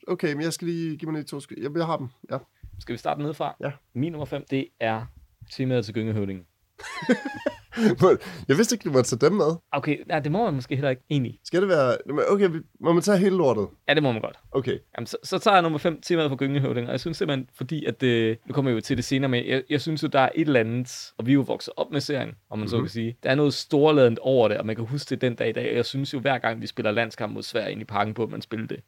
Okay, 0.08 0.34
men 0.34 0.42
jeg 0.44 0.54
skal 0.54 0.68
lige 0.68 0.98
give 0.98 1.12
mig 1.12 1.20
lige 1.20 1.28
to 1.28 1.38
sk- 1.38 1.64
jeg, 1.64 1.72
jeg 1.78 1.86
har 1.86 1.98
dem, 1.98 2.08
ja. 2.32 2.38
Skal 2.80 2.94
vi 2.94 2.98
starte 2.98 3.22
nedefra? 3.22 3.56
Ja. 3.62 3.72
Min 3.94 4.12
nummer 4.12 4.26
5, 4.26 4.44
det 4.50 4.68
er 4.80 5.06
temaet 5.52 5.86
til 5.86 5.94
Gyngehøvdingen. 5.94 6.46
jeg 8.50 8.58
vidste 8.58 8.76
ikke, 8.76 8.84
du 8.84 8.92
måtte 8.92 9.10
tage 9.10 9.30
dem 9.30 9.38
med. 9.38 9.56
Okay, 9.72 9.98
nej, 10.08 10.20
det 10.20 10.32
må 10.32 10.46
man 10.46 10.54
måske 10.54 10.76
heller 10.76 10.90
ikke, 10.90 11.02
egentlig. 11.10 11.40
Skal 11.44 11.62
det 11.62 11.70
være... 11.70 11.98
Okay, 12.30 12.50
må 12.82 12.94
man 12.94 13.04
tage 13.04 13.18
hele 13.18 13.36
lortet? 13.36 13.68
Ja, 13.88 13.94
det 13.94 14.04
må 14.04 14.12
man 14.12 14.22
godt. 14.22 14.40
Okay. 14.52 14.78
Jamen, 14.98 15.08
så, 15.08 15.18
så 15.24 15.40
tager 15.40 15.56
jeg 15.56 15.62
nummer 15.62 15.80
5, 15.80 16.02
temaet 16.02 16.30
for 16.30 16.36
Gyngehøvding, 16.36 16.88
og 16.88 16.92
jeg 16.92 17.00
synes 17.00 17.18
simpelthen, 17.18 17.48
fordi 17.56 17.86
at 17.86 18.02
det, 18.02 18.38
nu 18.46 18.54
kommer 18.54 18.72
jeg 18.72 18.76
jo 18.76 18.82
til 18.82 18.98
det 18.98 19.06
senere 19.06 19.30
med, 19.30 19.46
jeg, 19.46 19.64
jeg 19.70 19.82
synes 19.82 20.04
jo, 20.04 20.08
der 20.08 20.20
er 20.20 20.30
et 20.36 20.48
eller 20.48 20.60
andet, 20.60 21.14
og 21.18 21.26
vi 21.26 21.32
er 21.32 21.34
jo 21.34 21.42
vokset 21.42 21.74
op 21.78 21.92
med 21.92 22.02
serien, 22.02 22.30
om 22.50 22.60
man 22.60 22.66
mm-hmm. 22.66 22.68
så 22.68 22.80
kan 22.80 22.90
sige. 22.90 23.18
Der 23.24 23.30
er 23.30 23.36
noget 23.36 23.54
storladent 23.54 24.20
over 24.20 24.48
det, 24.48 24.58
og 24.58 24.66
man 24.66 24.76
kan 24.76 24.86
huske 24.86 25.10
det 25.10 25.22
den 25.22 25.36
dag 25.36 25.50
i 25.50 25.54
dag, 25.54 25.70
og 25.70 25.76
jeg 25.76 25.86
synes 25.86 26.14
jo, 26.14 26.20
hver 26.20 26.38
gang 26.38 26.62
vi 26.62 26.68
spiller 26.68 26.92
landskamp 26.92 27.34
mod 27.34 27.44
Sverige 27.44 27.72
ind 27.72 27.82
i 27.82 27.86
parken 27.86 28.14
på, 28.14 28.24
at 28.24 28.30
man 28.30 28.42
spiller 28.42 28.68
det. 28.68 28.80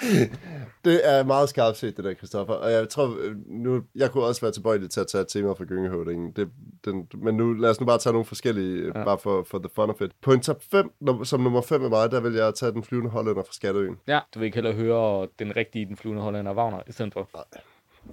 Det 0.84 1.00
er 1.10 1.24
meget 1.24 1.48
skarpt 1.48 1.76
set, 1.76 1.96
det 1.96 2.04
der, 2.04 2.14
Christoffer. 2.14 2.54
Og 2.54 2.72
jeg 2.72 2.88
tror, 2.88 3.16
øh, 3.20 3.36
nu, 3.46 3.82
jeg 3.94 4.10
kunne 4.10 4.24
også 4.24 4.40
være 4.40 4.52
tilbøjelig 4.52 4.90
til 4.90 5.00
at 5.00 5.06
tage 5.06 5.22
et 5.22 5.28
tema 5.28 5.52
fra 5.52 5.64
Gyngehøvdingen. 5.64 6.32
Det, 6.32 6.50
den, 6.84 7.08
men 7.14 7.34
nu, 7.36 7.52
lad 7.52 7.70
os 7.70 7.80
nu 7.80 7.86
bare 7.86 7.98
tage 7.98 8.12
nogle 8.12 8.24
forskellige, 8.26 8.82
ja. 8.82 8.98
Ja. 8.98 9.04
bare 9.04 9.18
for, 9.18 9.42
for 9.50 9.58
the 9.58 9.68
fun 9.74 9.90
of 9.90 10.00
it. 10.00 10.10
På 10.22 10.32
en 10.32 10.40
top 10.40 10.62
5, 10.70 10.92
num- 11.08 11.24
som 11.24 11.40
nummer 11.40 11.60
5 11.62 11.80
med 11.80 11.88
mig, 11.88 12.10
der 12.10 12.20
vil 12.20 12.34
jeg 12.34 12.54
tage 12.54 12.72
den 12.72 12.84
flyvende 12.84 13.10
hollænder 13.10 13.42
fra 13.42 13.52
Skatteøen. 13.52 13.96
Ja, 14.06 14.20
du 14.34 14.38
vil 14.38 14.46
ikke 14.46 14.56
heller 14.56 14.72
høre 14.72 15.28
den 15.38 15.56
rigtige, 15.56 15.86
den 15.86 15.96
flyvende 15.96 16.22
hollænder 16.22 16.54
Wagner, 16.54 16.80
i 16.88 16.92
stedet 16.92 17.12
for. 17.12 17.28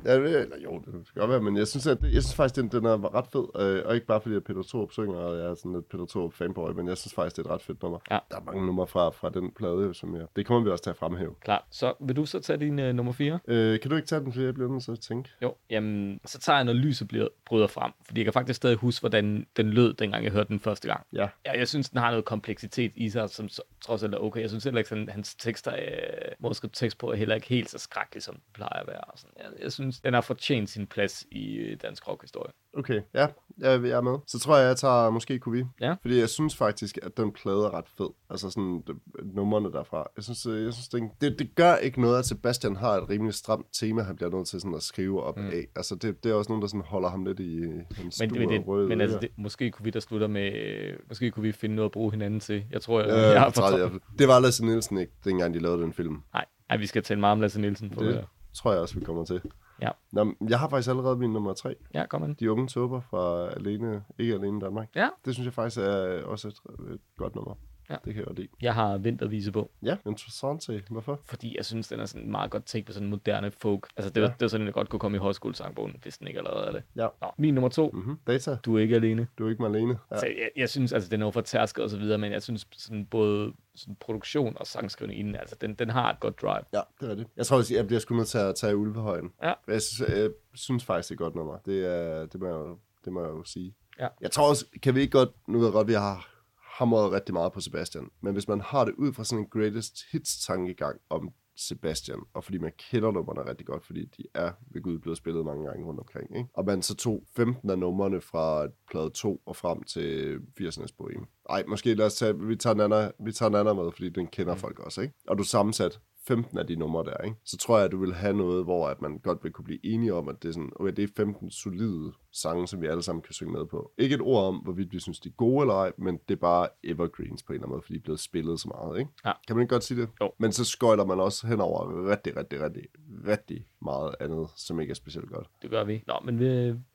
Ja, 0.05 0.15
det, 0.19 0.41
eller, 0.41 0.57
jo, 0.63 0.79
det 0.85 0.85
kan 0.93 1.03
godt 1.15 1.29
være, 1.29 1.41
men 1.41 1.57
jeg 1.57 1.67
synes, 1.67 1.87
at, 1.87 1.97
jeg 2.03 2.09
synes 2.23 2.35
faktisk, 2.35 2.55
den, 2.55 2.67
den 2.67 2.85
er 2.85 3.15
ret 3.15 3.27
fed. 3.27 3.47
Øh, 3.61 3.85
og 3.85 3.95
ikke 3.95 4.07
bare 4.07 4.21
fordi, 4.21 4.35
at 4.35 4.43
Peter 4.43 4.63
Thorup 4.63 4.91
synger, 4.91 5.15
og 5.15 5.37
jeg 5.37 5.45
er 5.45 5.55
sådan 5.55 5.73
lidt 5.73 5.89
Peter 5.89 6.05
Thorup 6.05 6.33
fanboy, 6.33 6.71
men 6.71 6.87
jeg 6.87 6.97
synes 6.97 7.13
faktisk, 7.13 7.35
det 7.35 7.45
er 7.45 7.49
et 7.49 7.53
ret 7.53 7.61
fedt 7.61 7.81
nummer. 7.81 7.99
Ja. 8.11 8.19
Der 8.31 8.37
er 8.37 8.41
mange 8.41 8.65
numre 8.65 8.87
fra, 8.87 9.09
fra 9.09 9.29
den 9.29 9.51
plade, 9.51 9.93
som 9.93 10.15
jeg... 10.15 10.25
Det 10.35 10.45
kommer 10.45 10.63
vi 10.63 10.69
også 10.69 10.83
til 10.83 10.89
at 10.89 10.97
fremhæve. 10.97 11.33
Klart. 11.41 11.63
Så 11.71 11.93
vil 11.99 12.15
du 12.15 12.25
så 12.25 12.39
tage 12.39 12.59
din 12.59 12.79
uh, 12.79 12.85
nummer 12.85 13.11
4? 13.11 13.39
Øh, 13.47 13.79
kan 13.79 13.89
du 13.89 13.95
ikke 13.95 14.07
tage 14.07 14.21
den, 14.21 14.33
fordi 14.33 14.45
jeg 14.45 14.53
bliver 14.53 14.69
nødt 14.71 14.83
til 14.83 14.91
at 14.91 14.99
tænke? 14.99 15.29
Jo, 15.41 15.55
jamen, 15.69 16.19
så 16.25 16.39
tager 16.39 16.57
jeg, 16.57 16.65
når 16.65 16.73
lyset 16.73 17.07
bliver, 17.07 17.27
bryder 17.45 17.67
frem. 17.67 17.91
Fordi 18.05 18.19
jeg 18.19 18.25
kan 18.25 18.33
faktisk 18.33 18.57
stadig 18.57 18.77
huske, 18.77 19.01
hvordan 19.01 19.47
den 19.57 19.69
lød, 19.69 19.93
dengang 19.93 20.23
jeg 20.23 20.31
hørte 20.31 20.49
den 20.49 20.59
første 20.59 20.87
gang. 20.87 21.05
Ja. 21.13 21.27
Ja, 21.45 21.57
jeg 21.57 21.67
synes, 21.67 21.89
den 21.89 21.99
har 21.99 22.09
noget 22.09 22.25
kompleksitet 22.25 22.91
i 22.95 23.09
sig, 23.09 23.29
som 23.29 23.49
trods 23.81 24.03
alt 24.03 24.13
er 24.13 24.17
okay. 24.17 24.41
Jeg 24.41 24.49
synes 24.49 24.63
heller 24.63 24.77
ikke, 24.77 24.89
sådan, 24.89 25.09
hans 25.09 25.35
tekster, 25.35 25.73
øh, 25.73 26.49
at 26.49 26.55
skrive 26.55 26.71
tekst 26.73 26.97
på, 26.97 27.11
er 27.11 27.15
heller 27.15 27.35
ikke 27.35 27.47
helt 27.47 27.69
så 27.69 27.77
skrækkelig, 27.77 28.23
som 28.23 28.35
den 28.35 28.43
plejer 28.53 28.81
at 28.81 28.87
være. 28.87 29.01
Og 29.01 29.19
sådan. 29.19 29.33
Jeg, 29.37 29.63
jeg 29.63 29.71
synes, 29.71 29.86
den 30.03 30.13
har 30.13 30.21
fortjent 30.21 30.69
sin 30.69 30.87
plads 30.87 31.25
i 31.31 31.55
øh, 31.55 31.77
dansk 31.81 32.07
rockhistorie. 32.07 32.51
Okay, 32.77 33.01
ja, 33.13 33.27
jeg, 33.57 33.83
jeg 33.83 33.91
er 33.91 34.01
med. 34.01 34.17
Så 34.27 34.39
tror 34.39 34.57
jeg, 34.57 34.67
jeg 34.67 34.77
tager 34.77 35.09
måske 35.09 35.39
Kuvi. 35.39 35.63
Ja. 35.81 35.95
Fordi 36.01 36.19
jeg 36.19 36.29
synes 36.29 36.55
faktisk, 36.55 36.97
at 37.03 37.17
den 37.17 37.31
plade 37.31 37.57
er 37.57 37.73
ret 37.73 37.85
fed. 37.97 38.09
Altså 38.29 38.49
sådan 38.49 38.83
de, 38.87 38.93
numrene 39.35 39.71
derfra. 39.71 40.07
Jeg 40.15 40.23
synes, 40.23 40.45
øh, 40.45 40.63
jeg 40.65 40.73
synes 40.73 40.87
det, 40.87 41.03
det, 41.21 41.39
det 41.39 41.55
gør 41.55 41.75
ikke 41.75 42.01
noget, 42.01 42.19
at 42.19 42.25
Sebastian 42.25 42.75
har 42.75 42.89
et 42.91 43.09
rimelig 43.09 43.33
stramt 43.33 43.65
tema, 43.73 44.01
han 44.01 44.15
bliver 44.15 44.31
nødt 44.31 44.47
til 44.47 44.61
sådan 44.61 44.75
at 44.75 44.83
skrive 44.83 45.23
op 45.23 45.37
mm. 45.37 45.47
af. 45.47 45.65
Altså 45.75 45.95
det, 45.95 46.23
det 46.23 46.29
er 46.31 46.33
også 46.35 46.51
nogen, 46.51 46.61
der 46.61 46.67
sådan 46.67 46.81
holder 46.81 47.09
ham 47.09 47.25
lidt 47.25 47.39
i 47.39 47.61
hans 47.95 48.19
Men, 48.19 48.29
stue 48.29 48.39
men, 48.39 48.49
det, 48.49 48.67
røde 48.67 48.87
men 48.87 49.01
altså, 49.01 49.19
det, 49.19 49.29
måske 49.37 49.71
kunne 49.71 49.83
vi 49.83 49.89
der 49.89 49.99
slutter 49.99 50.27
med, 50.27 50.53
øh, 50.53 50.93
måske 51.07 51.31
kunne 51.31 51.43
vi 51.43 51.51
finde 51.51 51.75
noget 51.75 51.85
at 51.89 51.91
bruge 51.91 52.11
hinanden 52.11 52.39
til. 52.39 52.63
Jeg 52.71 52.81
tror, 52.81 52.99
jeg, 53.01 53.09
Øh, 53.09 53.15
jeg 53.15 53.41
har 53.41 53.49
forstået. 53.49 53.79
jeg, 53.81 53.91
det 54.19 54.27
var 54.27 54.39
Lasse 54.39 54.65
Nielsen 54.65 54.97
ikke, 54.97 55.13
dengang 55.25 55.53
de 55.53 55.59
lavede 55.59 55.81
den 55.81 55.93
film. 55.93 56.21
Nej, 56.33 56.45
nej, 56.69 56.77
vi 56.77 56.85
skal 56.85 57.03
tale 57.03 57.19
meget 57.19 57.31
om 57.31 57.41
Lasse 57.41 57.61
Nielsen. 57.61 57.89
På, 57.89 58.03
Det 58.03 58.13
det. 58.15 58.25
tror 58.53 58.71
jeg 58.71 58.81
også, 58.81 58.99
vi 58.99 59.05
kommer 59.05 59.25
til. 59.25 59.41
Ja. 59.81 59.91
Nå, 60.11 60.33
jeg 60.49 60.59
har 60.59 60.69
faktisk 60.69 60.89
allerede 60.89 61.17
min 61.17 61.33
nummer 61.33 61.53
tre. 61.53 61.75
Ja, 61.93 62.05
kom 62.05 62.23
an. 62.23 62.33
De 62.33 62.51
unge 62.51 62.67
tåber 62.67 62.99
fra 63.01 63.49
alene, 63.49 64.03
ikke 64.19 64.33
alene 64.33 64.61
Danmark. 64.61 64.89
Ja. 64.95 65.09
Det 65.25 65.33
synes 65.33 65.45
jeg 65.45 65.53
faktisk 65.53 65.77
er 65.81 66.23
også 66.23 66.47
et, 66.47 66.61
et 66.93 66.99
godt 67.17 67.35
nummer. 67.35 67.53
Ja. 67.89 67.95
Det 68.05 68.13
kan 68.13 68.15
jeg 68.15 68.25
godt 68.25 68.37
lide. 68.39 68.47
Jeg 68.61 68.73
har 68.73 68.97
vintervise 68.97 69.51
på. 69.51 69.71
Ja, 69.83 69.97
interessant. 70.07 70.69
Hvorfor? 70.89 71.19
fordi 71.25 71.57
jeg 71.57 71.65
synes, 71.65 71.87
den 71.87 71.99
er 71.99 72.05
sådan 72.05 72.31
meget 72.31 72.51
godt 72.51 72.65
take 72.65 72.85
på 72.85 72.91
sådan 72.93 73.07
moderne 73.09 73.51
folk. 73.51 73.87
Altså, 73.97 74.09
det, 74.09 74.21
ja. 74.21 74.27
det 74.27 74.41
er 74.41 74.47
sådan, 74.47 74.67
at 74.67 74.73
godt 74.73 74.89
kunne 74.89 74.99
komme 74.99 75.15
i 75.17 75.19
højskolesangbogen, 75.19 75.95
hvis 76.01 76.17
den 76.17 76.27
ikke 76.27 76.39
allerede 76.39 76.67
er 76.67 76.71
det. 76.71 76.83
Ja. 76.95 77.07
Nå, 77.21 77.27
min 77.37 77.53
nummer 77.53 77.69
to. 77.69 77.89
Mm. 77.89 77.97
Mm-hmm. 77.99 78.17
Data, 78.27 78.57
Du 78.65 78.75
er 78.77 78.81
ikke 78.81 78.95
alene. 78.95 79.27
du 79.37 79.45
er 79.45 79.49
ikke 79.49 79.65
alene. 79.65 79.97
Ja. 80.11 80.17
Så 80.19 80.25
jeg, 80.25 80.49
jeg, 80.55 80.69
synes, 80.69 80.93
altså, 80.93 81.09
den 81.09 81.21
er 81.21 81.25
jo 81.25 81.31
for 81.31 81.41
tærsket 81.41 81.83
og 81.83 81.89
så 81.89 81.97
videre, 81.97 82.17
men 82.17 82.31
jeg 82.31 82.41
synes, 82.43 82.67
sådan 82.71 83.05
både 83.05 83.53
sådan 83.75 83.95
produktion 83.99 84.57
og 84.59 84.67
sangskrivning 84.67 85.19
inden, 85.19 85.35
altså, 85.35 85.55
den, 85.61 85.73
den 85.75 85.89
har 85.89 86.11
et 86.13 86.19
godt 86.19 86.41
drive. 86.41 86.63
Ja, 86.73 86.81
det 87.01 87.11
er 87.11 87.15
det. 87.15 87.27
Jeg 87.37 87.45
tror, 87.45 87.73
jeg 87.73 87.87
bliver 87.87 87.99
sgu 87.99 88.15
nødt 88.15 88.27
til 88.27 88.37
at 88.37 88.55
tage 88.55 88.77
Ulvehøjen. 88.77 89.31
Ja. 89.43 89.53
Jeg 89.67 89.81
synes, 89.81 90.09
jeg 90.09 90.29
synes 90.55 90.85
faktisk, 90.85 91.09
det 91.09 91.15
er 91.15 91.17
godt 91.23 91.35
nummer. 91.35 91.57
Det, 91.65 91.85
er, 91.85 92.25
det, 92.25 92.39
må, 92.41 92.45
jeg, 92.47 92.53
jo- 92.55 92.77
det 93.05 93.13
må 93.13 93.21
jeg 93.21 93.29
jo 93.29 93.43
sige. 93.43 93.73
Ja. 93.99 94.07
Jeg 94.21 94.31
tror 94.31 94.49
også, 94.49 94.65
kan 94.83 94.95
vi 94.95 95.01
ikke 95.01 95.11
godt, 95.11 95.29
nu 95.47 95.57
ved 95.57 95.65
jeg 95.67 95.73
godt, 95.73 95.87
vi 95.87 95.93
har 95.93 96.33
hamret 96.77 97.11
rigtig 97.11 97.33
meget 97.33 97.51
på 97.51 97.59
Sebastian, 97.59 98.09
men 98.21 98.33
hvis 98.33 98.47
man 98.47 98.61
har 98.61 98.85
det 98.85 98.93
ud 98.97 99.13
fra 99.13 99.23
sådan 99.23 99.43
en 99.43 99.49
greatest 99.49 100.05
hits 100.11 100.45
tankegang 100.45 100.99
om 101.09 101.29
Sebastian, 101.55 102.19
og 102.33 102.43
fordi 102.43 102.57
man 102.57 102.71
kender 102.91 103.11
numrene 103.11 103.49
rigtig 103.49 103.65
godt, 103.65 103.85
fordi 103.85 104.05
de 104.05 104.23
er 104.33 104.51
ved 104.71 104.81
Gud 104.81 104.99
blevet 104.99 105.17
spillet 105.17 105.45
mange 105.45 105.65
gange 105.65 105.85
rundt 105.85 105.99
omkring, 105.99 106.37
ikke? 106.37 106.49
og 106.53 106.65
man 106.65 106.81
så 106.81 106.95
tog 106.95 107.23
15 107.35 107.69
af 107.69 107.79
numrene 107.79 108.21
fra 108.21 108.67
plade 108.91 109.09
2 109.09 109.41
og 109.45 109.55
frem 109.55 109.83
til 109.83 110.39
80'ernes 110.61 110.95
bohem. 110.97 111.25
Ej, 111.49 111.63
måske 111.67 111.93
lad 111.93 112.05
os 112.05 112.15
tage, 112.15 112.39
vi 112.39 112.55
tager 112.55 112.73
en 112.73 112.81
anden, 112.81 113.11
vi 113.19 113.31
tager 113.31 113.49
en 113.49 113.55
anden 113.55 113.75
med, 113.75 113.91
fordi 113.91 114.09
den 114.09 114.27
kender 114.27 114.53
mm. 114.53 114.59
folk 114.59 114.79
også, 114.79 115.01
ikke? 115.01 115.13
Og 115.27 115.37
du 115.37 115.43
sammensat 115.43 115.99
15 116.27 116.57
af 116.57 116.67
de 116.67 116.75
numre 116.75 117.03
der, 117.03 117.17
ikke? 117.23 117.35
Så 117.45 117.57
tror 117.57 117.77
jeg, 117.77 117.85
at 117.85 117.91
du 117.91 117.97
vil 117.99 118.13
have 118.13 118.33
noget, 118.37 118.63
hvor 118.63 118.87
at 118.87 119.01
man 119.01 119.19
godt 119.19 119.43
vil 119.43 119.51
kunne 119.51 119.65
blive 119.65 119.85
enige 119.85 120.13
om, 120.13 120.29
at 120.29 120.43
det 120.43 120.49
er 120.49 120.53
sådan, 120.53 120.71
okay, 120.75 120.91
det 120.93 121.03
er 121.03 121.07
15 121.17 121.51
solide 121.51 122.11
sange, 122.31 122.67
som 122.67 122.81
vi 122.81 122.87
alle 122.87 123.03
sammen 123.03 123.21
kan 123.21 123.33
synge 123.33 123.53
med 123.53 123.65
på. 123.65 123.91
Ikke 123.97 124.15
et 124.15 124.21
ord 124.21 124.43
om, 124.45 124.55
hvorvidt 124.55 124.91
vi 124.93 124.99
synes, 124.99 125.19
de 125.19 125.29
er 125.29 125.33
gode 125.33 125.61
eller 125.61 125.73
ej, 125.73 125.91
men 125.97 126.17
det 126.29 126.35
er 126.35 126.39
bare 126.39 126.67
evergreens 126.83 127.43
på 127.43 127.53
en 127.53 127.55
eller 127.55 127.65
anden 127.65 127.73
måde, 127.75 127.81
fordi 127.81 127.93
de 127.93 127.99
er 127.99 128.03
blevet 128.03 128.19
spillet 128.19 128.59
så 128.59 128.67
meget, 128.67 128.99
ikke? 128.99 129.11
Ja. 129.25 129.31
Kan 129.47 129.55
man 129.55 129.63
ikke 129.63 129.73
godt 129.73 129.83
sige 129.83 130.01
det? 130.01 130.09
Jo. 130.21 130.31
Men 130.39 130.51
så 130.51 130.65
skøjler 130.65 131.05
man 131.05 131.19
også 131.19 131.47
hen 131.47 131.61
over 131.61 132.09
rigtig, 132.09 132.37
rigtig, 132.37 132.61
rigtig, 132.61 132.83
rigtig 133.27 133.65
meget 133.81 134.15
andet, 134.19 134.47
som 134.55 134.79
ikke 134.79 134.91
er 134.91 134.95
specielt 134.95 135.29
godt. 135.29 135.47
Det 135.61 135.69
gør 135.69 135.83
vi. 135.83 136.03
Nå, 136.07 136.13
men 136.25 136.39
vi, 136.39 136.45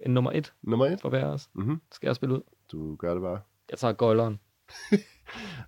en 0.06 0.14
nummer 0.14 0.30
et 0.34 0.52
Nummer 0.62 0.86
et. 0.86 1.00
for 1.00 1.08
hver 1.08 1.26
os. 1.26 1.50
Mhm. 1.54 1.80
Skal 1.92 2.06
jeg 2.08 2.16
spille 2.16 2.34
ud? 2.34 2.40
Du 2.72 2.96
gør 2.96 3.12
det 3.12 3.22
bare. 3.22 3.40
Jeg 3.70 3.78
tager 3.78 3.92
gøjleren. 3.92 4.40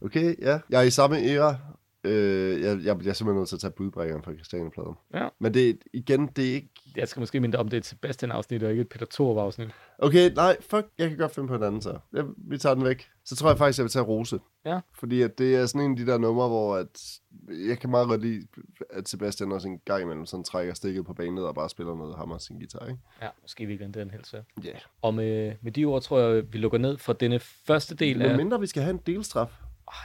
Okay, 0.00 0.34
ja. 0.42 0.60
Jeg 0.70 0.80
er 0.80 0.82
i 0.84 0.90
samme 0.90 1.16
æra 1.18 1.56
Øh, 2.04 2.60
jeg, 2.60 2.78
jeg, 2.84 2.84
jeg 2.84 2.92
er 3.10 3.12
simpelthen 3.12 3.36
nødt 3.36 3.48
til 3.48 3.56
at 3.56 3.60
tage 3.60 3.70
budbrækkeren 3.70 4.22
fra 4.22 4.32
Christiane-pladen. 4.32 4.94
Ja. 5.14 5.28
Men 5.38 5.54
det, 5.54 5.78
igen, 5.92 6.26
det 6.26 6.50
er 6.50 6.54
ikke... 6.54 6.68
Jeg 6.96 7.08
skal 7.08 7.20
måske 7.20 7.40
mindre 7.40 7.58
om, 7.58 7.68
det 7.68 7.76
er 7.76 7.80
et 7.80 7.86
Sebastian-afsnit, 7.86 8.62
og 8.62 8.70
ikke 8.70 8.80
et 8.80 8.88
Peter 8.88 9.06
Thorv-afsnit. 9.10 9.68
Okay, 9.98 10.30
nej, 10.34 10.56
fuck, 10.60 10.86
jeg 10.98 11.08
kan 11.08 11.18
godt 11.18 11.34
finde 11.34 11.48
på 11.48 11.54
en 11.54 11.62
anden 11.62 11.82
så. 11.82 11.98
Jeg, 12.12 12.24
vi 12.36 12.58
tager 12.58 12.74
den 12.74 12.84
væk. 12.84 13.08
Så 13.24 13.36
tror 13.36 13.48
jeg 13.48 13.58
faktisk, 13.58 13.78
jeg 13.78 13.84
vil 13.84 13.90
tage 13.90 14.04
Rose. 14.04 14.38
Ja. 14.64 14.80
Fordi 14.98 15.22
at 15.22 15.38
det 15.38 15.56
er 15.56 15.66
sådan 15.66 15.80
en 15.80 15.90
af 15.90 15.96
de 15.96 16.06
der 16.06 16.18
numre, 16.18 16.48
hvor 16.48 16.76
at, 16.76 17.18
jeg 17.68 17.78
kan 17.78 17.90
meget 17.90 18.08
godt 18.08 18.20
lide, 18.20 18.46
at 18.90 19.08
Sebastian 19.08 19.52
også 19.52 19.68
en 19.68 19.80
gang 19.84 20.02
imellem 20.02 20.26
sådan 20.26 20.44
trækker 20.44 20.74
stikket 20.74 21.04
på 21.04 21.14
banen 21.14 21.38
og 21.38 21.54
bare 21.54 21.70
spiller 21.70 21.94
noget 21.94 22.16
hammer 22.16 22.38
sin 22.38 22.56
guitar, 22.56 22.86
ikke? 22.86 23.00
Ja, 23.22 23.28
måske 23.42 23.66
virkelig 23.66 23.94
det 23.94 24.00
er 24.00 24.04
en 24.04 24.10
helt 24.10 24.26
svær. 24.26 24.40
Ja. 24.64 24.68
Yeah. 24.68 24.80
Og 25.02 25.14
med, 25.14 25.52
med 25.62 25.72
de 25.72 25.84
ord 25.84 26.02
tror 26.02 26.20
jeg, 26.20 26.52
vi 26.52 26.58
lukker 26.58 26.78
ned 26.78 26.98
for 26.98 27.12
denne 27.12 27.38
første 27.38 27.94
del 27.94 28.22
af 28.22 28.28
Men 28.28 28.36
mindre 28.36 28.60
vi 28.60 28.66
skal 28.66 28.82
have 28.82 28.94
en 28.94 29.00
delstraf. 29.06 29.60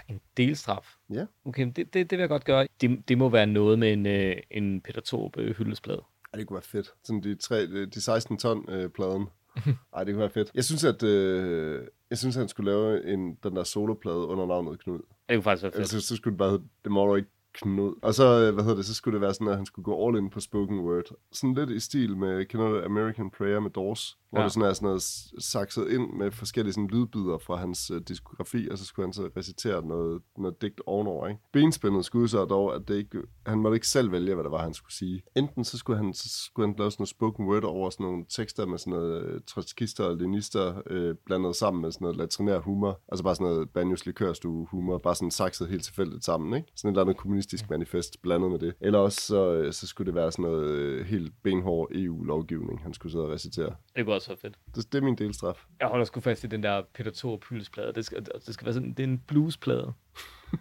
En 0.08 0.22
delstraf. 0.38 0.96
Ja. 1.10 1.26
Okay, 1.46 1.66
det, 1.76 1.76
det, 1.76 1.94
det 1.94 2.12
vil 2.12 2.20
jeg 2.20 2.30
godt 2.30 2.46
gøre. 2.46 2.68
Det, 2.82 3.10
det 3.10 3.18
må 3.18 3.30
være 3.30 3.48
noget 3.48 3.80
med 3.80 3.94
en, 3.94 4.06
øh, 4.06 4.36
en 4.52 4.82
Peter 4.82 5.02
Thorv 5.06 5.32
øh, 5.38 5.56
hyldesplade. 5.56 6.02
Ej, 6.34 6.38
det 6.38 6.48
kunne 6.48 6.56
være 6.56 6.64
fedt. 6.64 6.94
Sådan 7.04 7.24
de, 7.24 7.36
tre, 7.36 7.86
de 7.86 8.02
16 8.02 8.38
ton 8.38 8.66
øh, 8.70 8.90
pladen. 8.90 9.28
Ej, 9.96 10.04
det 10.04 10.14
kunne 10.14 10.22
være 10.22 10.30
fedt. 10.30 10.52
Jeg 10.56 10.64
synes, 10.64 10.84
at, 10.84 11.04
øh, 11.04 11.88
jeg 12.10 12.18
synes, 12.18 12.36
at 12.38 12.42
han 12.42 12.50
skulle 12.50 12.72
lave 12.72 13.14
en, 13.14 13.38
den 13.44 13.56
der 13.56 13.64
soloplade 13.64 14.18
under 14.18 14.46
navnet 14.46 14.80
Knud. 14.80 14.98
Det 14.98 15.06
kunne 15.30 15.44
faktisk 15.44 15.64
være 15.64 15.72
fedt. 15.72 15.80
Altså, 15.80 16.02
så 16.02 16.16
skulle 16.16 16.32
det 16.32 16.38
bare 16.38 16.50
hedde 16.50 16.64
Tomorrow 16.84 17.20
Knud. 17.54 18.00
Og 18.02 18.14
så, 18.14 18.24
øh, 18.24 18.54
hvad 18.54 18.64
hedder 18.64 18.76
det, 18.76 18.86
så 18.86 18.94
skulle 18.94 19.14
det 19.14 19.22
være 19.22 19.34
sådan, 19.34 19.48
at 19.48 19.56
han 19.56 19.66
skulle 19.66 19.84
gå 19.84 20.08
all 20.08 20.18
in 20.18 20.30
på 20.30 20.40
spoken 20.40 20.80
word. 20.80 21.04
Sådan 21.32 21.54
lidt 21.54 21.70
i 21.70 21.80
stil 21.80 22.18
med, 22.18 22.46
kender 22.46 22.68
du 22.68 22.86
American 22.86 23.30
Prayer 23.30 23.60
med 23.60 23.72
Doors? 23.72 24.18
Hvor 24.30 24.40
Ja. 24.40 24.44
det 24.46 24.54
sådan 24.54 24.70
er 24.70 24.74
sådan 24.74 24.86
noget 24.88 25.04
sakset 25.40 25.88
ind 25.92 26.14
med 26.14 26.32
forskellige 26.32 26.74
sådan 26.74 26.88
lydbider 26.88 27.38
fra 27.38 27.56
hans 27.56 27.92
øh, 27.92 28.02
diskografi, 28.08 28.68
og 28.72 28.78
så 28.78 28.86
skulle 28.86 29.06
han 29.06 29.14
så 29.14 29.30
recitere 29.38 29.86
noget, 29.88 30.22
noget 30.38 30.62
digt 30.62 30.82
ovenover, 30.86 31.28
ikke? 31.28 31.42
Benspændet 31.54 32.06
skulle 32.06 32.28
så 32.30 32.46
dog, 32.46 32.76
at 32.76 32.88
det 32.88 32.96
ikke, 32.96 33.18
han 33.46 33.60
måtte 33.60 33.76
ikke 33.76 33.88
selv 33.88 34.12
vælge, 34.12 34.34
hvad 34.34 34.44
det 34.44 34.52
var, 34.52 34.64
han 34.64 34.74
skulle 34.74 34.94
sige. 34.94 35.22
Enten 35.36 35.64
så 35.64 35.78
skulle 35.78 35.98
han, 35.98 36.14
så 36.14 36.30
skulle 36.46 36.68
han 36.68 36.76
lave 36.78 36.92
sådan 36.92 37.02
noget 37.02 37.10
spoken 37.10 37.46
word 37.48 37.64
over 37.64 37.90
sådan 37.90 38.04
nogle 38.06 38.26
tekster 38.30 38.66
med 38.66 38.78
sådan 38.78 38.94
noget 38.94 39.24
øh, 39.24 39.42
trotskister 39.48 40.04
og 40.04 40.18
lenister 40.18 40.82
øh, 40.88 41.16
blandet 41.26 41.56
sammen 41.56 41.82
med 41.82 41.92
sådan 41.92 42.06
noget 42.06 42.18
latrinær 42.18 42.60
humor. 42.60 43.00
Altså 43.12 43.24
bare 43.24 43.36
sådan 43.36 43.48
noget 43.54 43.70
banjos 43.70 44.06
likørstue 44.06 44.68
humor, 44.72 44.98
bare 44.98 45.16
sådan 45.16 45.32
sakset 45.32 45.68
helt 45.68 45.84
tilfældigt 45.84 46.26
sammen, 46.26 46.54
ikke? 46.58 46.72
Sådan 46.76 46.90
et 46.90 46.94
eller 46.94 47.02
andet 47.02 47.18
kommunistisk 47.18 47.70
manifest 47.70 48.22
blandet 48.22 48.52
med 48.52 48.60
det. 48.60 48.74
Eller 48.82 49.00
også 49.00 49.22
så, 49.22 49.52
øh, 49.54 49.74
så 49.74 49.88
skulle 49.88 50.06
det 50.06 50.16
være 50.16 50.32
sådan 50.32 50.44
noget 50.44 50.70
øh, 50.72 51.06
helt 51.06 51.34
benhård 51.44 51.88
EU-lovgivning, 51.92 52.80
han 52.84 52.94
skulle 52.94 53.12
sidde 53.12 53.26
og 53.26 53.32
recitere. 53.32 53.76
Det 53.96 54.06
kunne 54.06 54.19
også 54.20 54.30
være 54.30 54.38
fedt. 54.38 54.60
Det, 54.76 54.92
det 54.92 54.98
er 54.98 55.04
min 55.04 55.16
delstraf. 55.16 55.66
Jeg 55.80 55.88
holder 55.88 56.06
sgu 56.06 56.20
fast 56.20 56.44
i 56.44 56.48
den 56.48 56.64
der 56.64 56.82
Peter 56.94 57.12
Thorv 57.12 57.42
hyldesplade. 57.50 57.94
Det 57.94 58.06
skal, 58.06 58.26
det 58.46 58.54
skal 58.54 58.66
være 58.66 58.74
sådan, 58.74 58.94
det 58.94 59.00
er 59.00 59.08
en 59.08 59.24
bluesplade. 59.28 59.94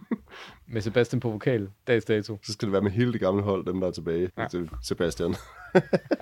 med 0.67 0.81
Sebastian 0.81 1.21
på 1.21 1.31
vokal, 1.31 1.71
dags 1.87 2.05
dato. 2.05 2.39
Så 2.43 2.53
skal 2.53 2.67
det 2.67 2.73
være 2.73 2.83
med 2.83 2.91
hele 2.91 3.13
det 3.13 3.21
gamle 3.21 3.43
hold, 3.43 3.67
dem 3.67 3.81
der 3.81 3.87
er 3.87 3.93
tilbage. 3.93 4.31
Ja. 4.37 4.43
Ja. 4.43 4.49
Til 4.49 4.71
Sebastian. 4.83 5.35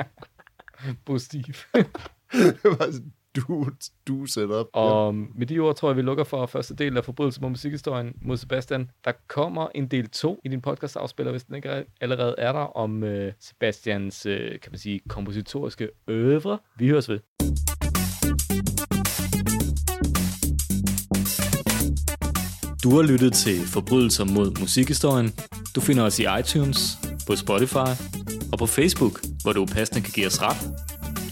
Bo 1.04 1.18
Steve. 1.18 1.54
det 2.32 2.64
var 2.64 2.92
sådan, 2.92 3.12
du, 3.36 3.68
du 4.08 4.26
setup. 4.26 4.66
Og 4.72 5.14
med 5.14 5.46
de 5.46 5.58
ord 5.58 5.76
tror 5.76 5.88
jeg, 5.88 5.96
vi 5.96 6.02
lukker 6.02 6.24
for 6.24 6.46
første 6.46 6.74
del 6.74 6.96
af 6.96 7.04
Forbrydelse 7.04 7.40
mod 7.40 7.50
musikhistorien 7.50 8.12
mod 8.22 8.36
Sebastian. 8.36 8.90
Der 9.04 9.12
kommer 9.28 9.68
en 9.74 9.86
del 9.86 10.08
2 10.10 10.40
i 10.44 10.48
din 10.48 10.60
podcast 10.60 10.96
afspiller, 10.96 11.30
hvis 11.30 11.44
den 11.44 11.54
ikke 11.54 11.68
er- 11.68 11.82
allerede 12.00 12.34
er 12.38 12.52
der, 12.52 12.76
om 12.76 13.04
øh, 13.04 13.32
Sebastians, 13.40 14.26
øh, 14.26 14.50
kan 14.50 14.72
man 14.72 14.78
sige, 14.78 15.00
kompositoriske 15.08 15.88
øvre. 16.08 16.58
Vi 16.78 16.88
høres 16.88 17.08
ved. 17.08 17.18
Du 22.82 22.90
har 22.96 23.02
lyttet 23.02 23.32
til 23.32 23.66
Forbrydelser 23.66 24.24
mod 24.24 24.60
musikhistorien. 24.60 25.32
Du 25.74 25.80
finder 25.80 26.02
os 26.02 26.18
i 26.18 26.24
iTunes, 26.40 26.98
på 27.26 27.36
Spotify 27.36 27.88
og 28.52 28.58
på 28.58 28.66
Facebook, 28.66 29.20
hvor 29.42 29.52
du 29.52 29.66
passende 29.66 30.00
kan 30.00 30.12
give 30.14 30.26
os 30.26 30.42
ret, 30.42 30.56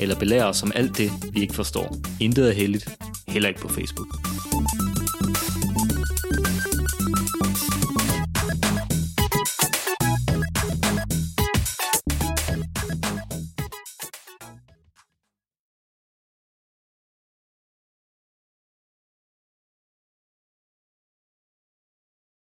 eller 0.00 0.18
belære 0.18 0.44
os 0.44 0.62
om 0.62 0.72
alt 0.74 0.98
det, 0.98 1.10
vi 1.32 1.40
ikke 1.40 1.54
forstår. 1.54 1.96
Intet 2.20 2.48
er 2.48 2.52
heldigt, 2.52 2.88
heller 3.28 3.48
ikke 3.48 3.60
på 3.60 3.68
Facebook. 3.68 4.08